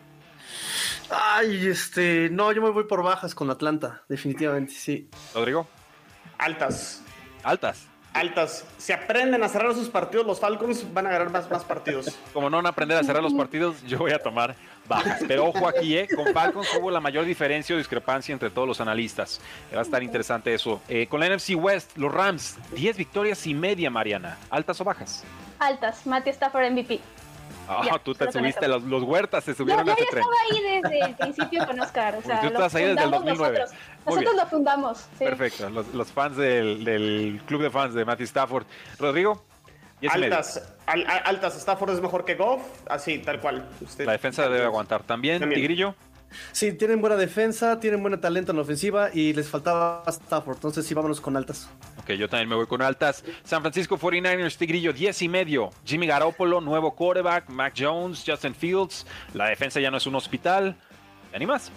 Ay, 1.11 1.67
este, 1.67 2.29
no, 2.31 2.53
yo 2.53 2.63
me 2.63 2.71
voy 2.71 2.85
por 2.85 3.03
bajas 3.03 3.35
con 3.35 3.51
Atlanta, 3.51 4.05
definitivamente, 4.09 4.73
sí. 4.75 5.09
¿Rodrigo? 5.35 5.67
Altas. 6.39 7.03
¿Altas? 7.43 7.89
Altas. 8.13 8.65
Si 8.79 8.93
aprenden 8.93 9.43
a 9.43 9.49
cerrar 9.49 9.75
sus 9.75 9.89
partidos, 9.89 10.25
los 10.25 10.39
Falcons 10.39 10.87
van 10.95 11.09
a 11.09 11.11
ganar 11.11 11.31
más, 11.31 11.51
más 11.51 11.65
partidos. 11.65 12.17
Como 12.33 12.49
no 12.49 12.59
van 12.59 12.67
a 12.67 12.69
aprender 12.69 12.97
a 12.97 13.03
cerrar 13.03 13.25
los 13.25 13.35
partidos, 13.35 13.83
yo 13.83 13.99
voy 13.99 14.13
a 14.13 14.21
tomar 14.21 14.55
bajas. 14.87 15.21
Pero 15.27 15.47
ojo 15.47 15.67
aquí, 15.67 15.97
¿eh? 15.99 16.07
Con 16.15 16.33
Falcons 16.33 16.69
hubo 16.79 16.93
la 16.93 17.01
mayor 17.01 17.25
diferencia 17.25 17.75
o 17.75 17.79
discrepancia 17.79 18.33
entre 18.33 18.51
todos 18.51 18.69
los 18.69 18.81
analistas. 18.81 19.41
Va 19.75 19.81
a 19.81 19.83
estar 19.83 20.01
interesante 20.05 20.55
eso. 20.55 20.81
Eh, 20.89 21.09
con 21.09 21.19
la 21.19 21.29
NFC 21.29 21.57
West, 21.57 21.97
los 21.97 22.13
Rams, 22.15 22.57
10 22.77 22.97
victorias 22.97 23.45
y 23.49 23.55
media, 23.55 23.91
Mariana. 23.91 24.39
¿Altas 24.49 24.81
o 24.81 24.85
bajas? 24.85 25.25
Altas. 25.59 26.07
Matty 26.07 26.31
Stafford 26.31 26.71
MVP. 26.71 27.01
Ah, 27.93 28.01
tú 28.03 28.15
te 28.15 28.31
subiste, 28.33 28.67
los, 28.67 28.83
los, 28.83 29.03
huertas 29.03 29.45
se 29.45 29.55
subieron 29.55 29.85
no, 29.85 29.93
a 29.93 29.95
ese 29.95 30.07
tren. 30.11 30.25
Yo 30.25 30.31
estaba 30.31 30.59
ahí 30.59 30.83
desde 30.83 31.01
el 31.05 31.15
principio 31.15 31.67
con 31.67 31.81
Oscar. 31.81 32.17
O 32.17 32.23
sea, 32.23 32.41
tú 32.41 32.47
estás 32.47 32.75
ahí 32.75 32.85
desde 32.85 33.05
el 33.05 33.11
2009. 33.11 33.59
Nosotros, 33.59 33.81
nosotros 34.07 34.37
lo 34.37 34.47
fundamos. 34.47 34.99
Sí. 34.99 35.25
Perfecto, 35.25 35.71
los, 35.71 35.95
los 35.95 36.11
fans 36.11 36.37
del, 36.37 36.85
del, 36.85 37.43
club 37.47 37.63
de 37.63 37.71
fans 37.71 37.95
de 37.95 38.05
Matty 38.05 38.25
Stafford. 38.25 38.65
Rodrigo. 38.99 39.45
Altas, 40.09 40.75
al, 40.87 41.05
altas, 41.25 41.57
Stafford 41.57 41.91
es 41.91 42.01
mejor 42.01 42.25
que 42.25 42.37
Goff, 42.37 42.63
así, 42.89 43.19
tal 43.19 43.41
cual. 43.41 43.69
Usted, 43.81 44.07
la 44.07 44.13
defensa 44.13 44.49
debe 44.49 44.65
aguantar. 44.65 45.03
¿También, 45.03 45.41
También. 45.41 45.61
Tigrillo? 45.61 45.95
Sí, 46.53 46.73
tienen 46.73 47.01
buena 47.01 47.17
defensa, 47.17 47.81
tienen 47.81 48.03
buen 48.03 48.19
talento 48.21 48.53
en 48.53 48.57
la 48.57 48.63
ofensiva 48.63 49.11
y 49.13 49.33
les 49.33 49.49
faltaba 49.49 50.05
Stafford. 50.07 50.57
Entonces 50.57 50.87
sí, 50.87 50.95
vámonos 50.95 51.21
con 51.21 51.37
altas. 51.37 51.69
Ok, 51.99 52.11
yo 52.13 52.29
también 52.29 52.49
me 52.49 52.55
voy 52.55 52.67
con 52.67 52.83
altas. 52.83 53.25
San 53.45 53.61
Francisco 53.61 53.99
49ers, 53.99 54.57
Tigrillo, 54.57 54.93
10 54.93 55.23
y 55.23 55.29
medio. 55.29 55.71
Jimmy 55.85 56.07
Garoppolo, 56.07 56.61
nuevo 56.61 56.95
quarterback. 56.95 57.49
Mac 57.49 57.75
Jones, 57.77 58.25
Justin 58.27 58.55
Fields. 58.55 59.07
La 59.35 59.47
defensa 59.47 59.81
ya 59.81 59.91
no 59.91 59.97
es 59.97 60.07
un 60.07 60.15
hospital. 60.15 60.77
¿Te 61.31 61.37
animas? 61.37 61.71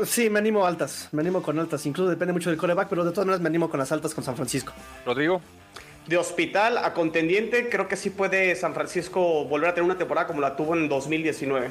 Uh, 0.00 0.04
sí, 0.04 0.28
me 0.28 0.40
animo 0.40 0.66
altas. 0.66 1.08
Me 1.12 1.20
animo 1.20 1.40
con 1.42 1.58
altas. 1.58 1.86
Incluso 1.86 2.10
depende 2.10 2.32
mucho 2.32 2.50
del 2.50 2.58
quarterback, 2.58 2.88
pero 2.88 3.04
de 3.04 3.10
todas 3.12 3.26
maneras 3.26 3.40
me 3.40 3.48
animo 3.48 3.70
con 3.70 3.78
las 3.78 3.92
altas 3.92 4.12
con 4.14 4.24
San 4.24 4.34
Francisco. 4.34 4.72
Rodrigo. 5.06 5.40
de 6.08 6.16
hospital 6.16 6.78
a 6.78 6.94
contendiente, 6.94 7.68
creo 7.68 7.86
que 7.86 7.94
sí 7.94 8.10
puede 8.10 8.56
San 8.56 8.72
Francisco 8.74 9.44
volver 9.44 9.68
a 9.70 9.74
tener 9.74 9.84
una 9.84 9.98
temporada 9.98 10.26
como 10.26 10.40
la 10.40 10.56
tuvo 10.56 10.74
en 10.74 10.88
2019. 10.88 11.68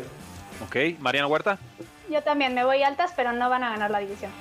Ok, 0.63 0.99
Mariana 0.99 1.28
Huerta. 1.28 1.57
Yo 2.09 2.21
también 2.21 2.53
me 2.53 2.63
voy 2.63 2.83
altas, 2.83 3.13
pero 3.15 3.33
no 3.33 3.49
van 3.49 3.63
a 3.63 3.69
ganar 3.69 3.91
la 3.91 3.99
división. 3.99 4.31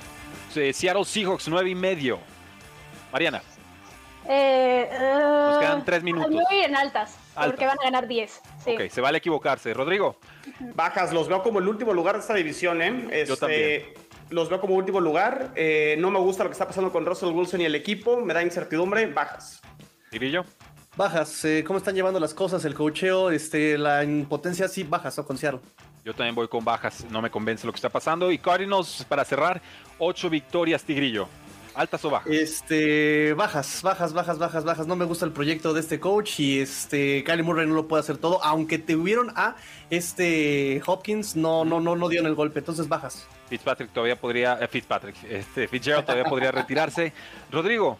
Seattle 0.51 1.05
Seahawks, 1.05 1.47
nueve 1.47 1.69
y 1.69 1.75
medio. 1.75 2.19
Mariana. 3.11 3.41
Eh, 4.29 4.89
Nos 4.99 5.59
quedan 5.59 5.85
tres 5.85 6.03
minutos. 6.03 6.29
Me 6.29 6.35
voy 6.35 6.59
en 6.63 6.75
altas, 6.75 7.15
porque 7.33 7.65
van 7.65 7.77
a 7.79 7.83
ganar 7.83 8.07
10. 8.07 8.41
Sí. 8.63 8.71
Ok, 8.73 8.89
se 8.89 9.01
vale 9.01 9.19
equivocarse. 9.19 9.73
Rodrigo. 9.73 10.17
Bajas, 10.75 11.13
los 11.13 11.27
veo 11.29 11.41
como 11.43 11.59
el 11.59 11.67
último 11.67 11.93
lugar 11.93 12.15
de 12.15 12.21
esta 12.21 12.33
división, 12.33 12.81
¿eh? 12.81 13.07
Este, 13.11 13.25
Yo 13.25 13.37
también. 13.37 13.83
Los 14.29 14.49
veo 14.49 14.59
como 14.59 14.75
último 14.75 14.99
lugar. 14.99 15.51
Eh, 15.55 15.95
no 15.99 16.11
me 16.11 16.19
gusta 16.19 16.43
lo 16.43 16.49
que 16.49 16.53
está 16.53 16.67
pasando 16.67 16.91
con 16.91 17.05
Russell 17.05 17.29
Wilson 17.29 17.61
y 17.61 17.65
el 17.65 17.75
equipo. 17.75 18.17
Me 18.17 18.33
da 18.33 18.43
incertidumbre. 18.43 19.05
Bajas. 19.07 19.61
Grillo. 20.11 20.43
Bajas, 20.97 21.45
eh, 21.45 21.63
¿cómo 21.65 21.77
están 21.77 21.95
llevando 21.95 22.19
las 22.19 22.33
cosas? 22.33 22.65
El 22.65 22.73
cocheo, 22.73 23.29
este, 23.29 23.77
la 23.77 24.03
impotencia, 24.03 24.67
sí, 24.67 24.83
bajas, 24.83 25.17
o 25.19 25.25
con 25.25 25.37
Seattle. 25.37 25.61
Yo 26.07 26.13
también 26.13 26.35
voy 26.35 26.47
con 26.47 26.63
bajas, 26.63 27.05
no 27.11 27.21
me 27.21 27.29
convence 27.29 27.67
lo 27.67 27.73
que 27.73 27.79
está 27.79 27.89
pasando. 27.89 28.31
Y 28.31 28.37
Cardinals, 28.37 29.05
para 29.09 29.25
cerrar, 29.25 29.61
ocho 29.99 30.29
victorias, 30.29 30.81
Tigrillo. 30.85 31.27
¿Altas 31.75 32.05
o 32.05 32.09
bajas? 32.09 32.31
Este, 32.31 33.33
bajas, 33.33 33.81
bajas, 33.83 34.13
bajas, 34.13 34.37
bajas, 34.39 34.63
bajas. 34.63 34.87
No 34.87 34.95
me 34.95 35.03
gusta 35.03 35.25
el 35.25 35.33
proyecto 35.33 35.73
de 35.73 35.81
este 35.81 35.99
coach 35.99 36.39
y 36.39 36.61
este, 36.61 37.25
Kylie 37.25 37.43
Murray 37.43 37.67
no 37.67 37.73
lo 37.73 37.89
puede 37.89 37.99
hacer 37.99 38.17
todo. 38.19 38.41
Aunque 38.41 38.77
tuvieron 38.77 39.33
a 39.35 39.57
este 39.89 40.81
Hopkins, 40.85 41.35
no, 41.35 41.65
no, 41.65 41.81
no, 41.81 41.97
no 41.97 42.07
dieron 42.07 42.27
el 42.27 42.35
golpe. 42.35 42.59
Entonces, 42.59 42.87
bajas. 42.87 43.27
Fitzpatrick 43.49 43.91
todavía 43.91 44.15
podría, 44.15 44.59
eh, 44.61 44.67
Fitzpatrick, 44.69 45.21
este, 45.29 45.67
Fitzgerald 45.67 46.05
todavía 46.05 46.23
podría 46.23 46.53
retirarse. 46.53 47.11
Rodrigo, 47.51 47.97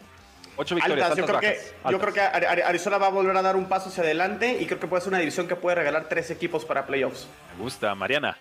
ocho 0.57 0.75
victorias, 0.75 1.11
Altas, 1.11 1.17
yo, 1.17 1.25
creo 1.25 1.35
bajas. 1.39 1.53
que, 1.85 1.91
yo 1.91 1.99
creo 1.99 2.13
que 2.13 2.21
Ari- 2.21 2.45
Ari- 2.47 2.63
Arizona 2.63 2.97
va 2.97 3.07
a 3.07 3.09
volver 3.11 3.37
a 3.37 3.41
dar 3.41 3.55
un 3.55 3.69
paso 3.69 3.89
hacia 3.89 4.03
adelante 4.03 4.57
y 4.59 4.65
creo 4.65 4.79
que 4.79 4.87
puede 4.87 5.01
ser 5.01 5.09
una 5.09 5.19
división 5.19 5.47
que 5.47 5.55
puede 5.55 5.75
regalar 5.75 6.09
tres 6.09 6.29
equipos 6.31 6.65
para 6.65 6.85
playoffs. 6.85 7.27
Me 7.57 7.63
gusta, 7.63 7.93
Mariana. 7.95 8.37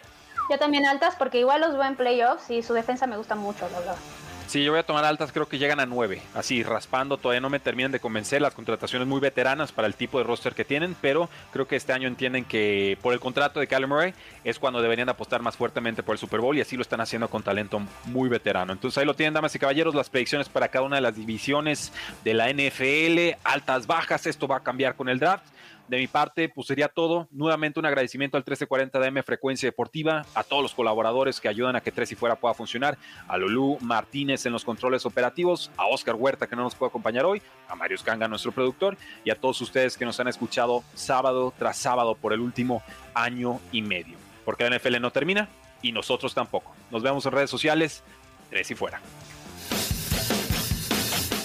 Yo 0.50 0.58
también 0.58 0.86
altas, 0.86 1.14
porque 1.16 1.38
igual 1.38 1.60
los 1.60 1.72
veo 1.74 1.84
en 1.84 1.96
playoffs 1.96 2.50
y 2.50 2.62
su 2.62 2.72
defensa 2.74 3.06
me 3.06 3.16
gusta 3.16 3.34
mucho, 3.34 3.68
la 3.72 3.78
verdad. 3.80 3.96
Sí, 4.46 4.62
yo 4.62 4.70
voy 4.70 4.78
a 4.78 4.84
tomar 4.84 5.04
altas, 5.04 5.32
creo 5.32 5.48
que 5.48 5.58
llegan 5.58 5.80
a 5.80 5.86
9. 5.86 6.22
Así, 6.34 6.62
raspando, 6.62 7.16
todavía 7.16 7.40
no 7.40 7.50
me 7.50 7.58
terminan 7.58 7.90
de 7.90 7.98
convencer. 7.98 8.40
Las 8.40 8.54
contrataciones 8.54 9.08
muy 9.08 9.20
veteranas 9.20 9.72
para 9.72 9.88
el 9.88 9.94
tipo 9.94 10.18
de 10.18 10.24
roster 10.24 10.54
que 10.54 10.64
tienen, 10.64 10.96
pero 11.00 11.28
creo 11.52 11.66
que 11.66 11.74
este 11.74 11.92
año 11.92 12.06
entienden 12.06 12.44
que 12.44 12.96
por 13.02 13.12
el 13.12 13.18
contrato 13.18 13.58
de 13.58 13.66
Kyler 13.66 13.88
Murray 13.88 14.14
es 14.44 14.60
cuando 14.60 14.80
deberían 14.80 15.08
apostar 15.08 15.42
más 15.42 15.56
fuertemente 15.56 16.04
por 16.04 16.14
el 16.14 16.20
Super 16.20 16.40
Bowl 16.40 16.56
y 16.56 16.60
así 16.60 16.76
lo 16.76 16.82
están 16.82 17.00
haciendo 17.00 17.28
con 17.28 17.42
talento 17.42 17.82
muy 18.04 18.28
veterano. 18.28 18.72
Entonces 18.72 18.98
ahí 18.98 19.04
lo 19.04 19.14
tienen, 19.14 19.34
damas 19.34 19.54
y 19.56 19.58
caballeros, 19.58 19.96
las 19.96 20.10
predicciones 20.10 20.48
para 20.48 20.68
cada 20.68 20.84
una 20.84 20.96
de 20.96 21.02
las 21.02 21.16
divisiones 21.16 21.92
de 22.22 22.34
la 22.34 22.48
NFL, 22.48 23.40
altas, 23.42 23.88
bajas. 23.88 24.26
Esto 24.26 24.46
va 24.46 24.58
a 24.58 24.60
cambiar 24.60 24.94
con 24.94 25.08
el 25.08 25.18
draft. 25.18 25.44
De 25.88 25.98
mi 25.98 26.08
parte, 26.08 26.48
pues 26.48 26.66
sería 26.66 26.88
todo. 26.88 27.28
Nuevamente 27.30 27.78
un 27.78 27.86
agradecimiento 27.86 28.36
al 28.36 28.40
1340 28.40 28.98
de 28.98 29.06
M 29.06 29.22
Frecuencia 29.22 29.68
Deportiva, 29.68 30.26
a 30.34 30.42
todos 30.42 30.62
los 30.62 30.74
colaboradores 30.74 31.40
que 31.40 31.48
ayudan 31.48 31.76
a 31.76 31.80
que 31.80 31.92
Tres 31.92 32.10
y 32.10 32.16
Fuera 32.16 32.36
pueda 32.36 32.54
funcionar, 32.54 32.98
a 33.28 33.36
Lulú 33.36 33.78
Martínez 33.80 34.46
en 34.46 34.52
los 34.52 34.64
controles 34.64 35.06
operativos, 35.06 35.70
a 35.76 35.86
Oscar 35.86 36.16
Huerta 36.16 36.48
que 36.48 36.56
no 36.56 36.62
nos 36.62 36.74
puede 36.74 36.90
acompañar 36.90 37.24
hoy, 37.24 37.40
a 37.68 37.76
Marius 37.76 38.02
Kanga, 38.02 38.26
nuestro 38.26 38.52
productor, 38.52 38.96
y 39.24 39.30
a 39.30 39.36
todos 39.36 39.60
ustedes 39.60 39.96
que 39.96 40.04
nos 40.04 40.18
han 40.18 40.28
escuchado 40.28 40.82
sábado 40.94 41.52
tras 41.56 41.76
sábado 41.76 42.16
por 42.16 42.32
el 42.32 42.40
último 42.40 42.82
año 43.14 43.60
y 43.70 43.82
medio. 43.82 44.16
Porque 44.44 44.68
la 44.68 44.76
NFL 44.76 45.00
no 45.00 45.10
termina 45.12 45.48
y 45.82 45.92
nosotros 45.92 46.34
tampoco. 46.34 46.74
Nos 46.90 47.02
vemos 47.02 47.24
en 47.26 47.32
redes 47.32 47.50
sociales. 47.50 48.02
Tres 48.50 48.70
y 48.70 48.74
Fuera. 48.74 49.00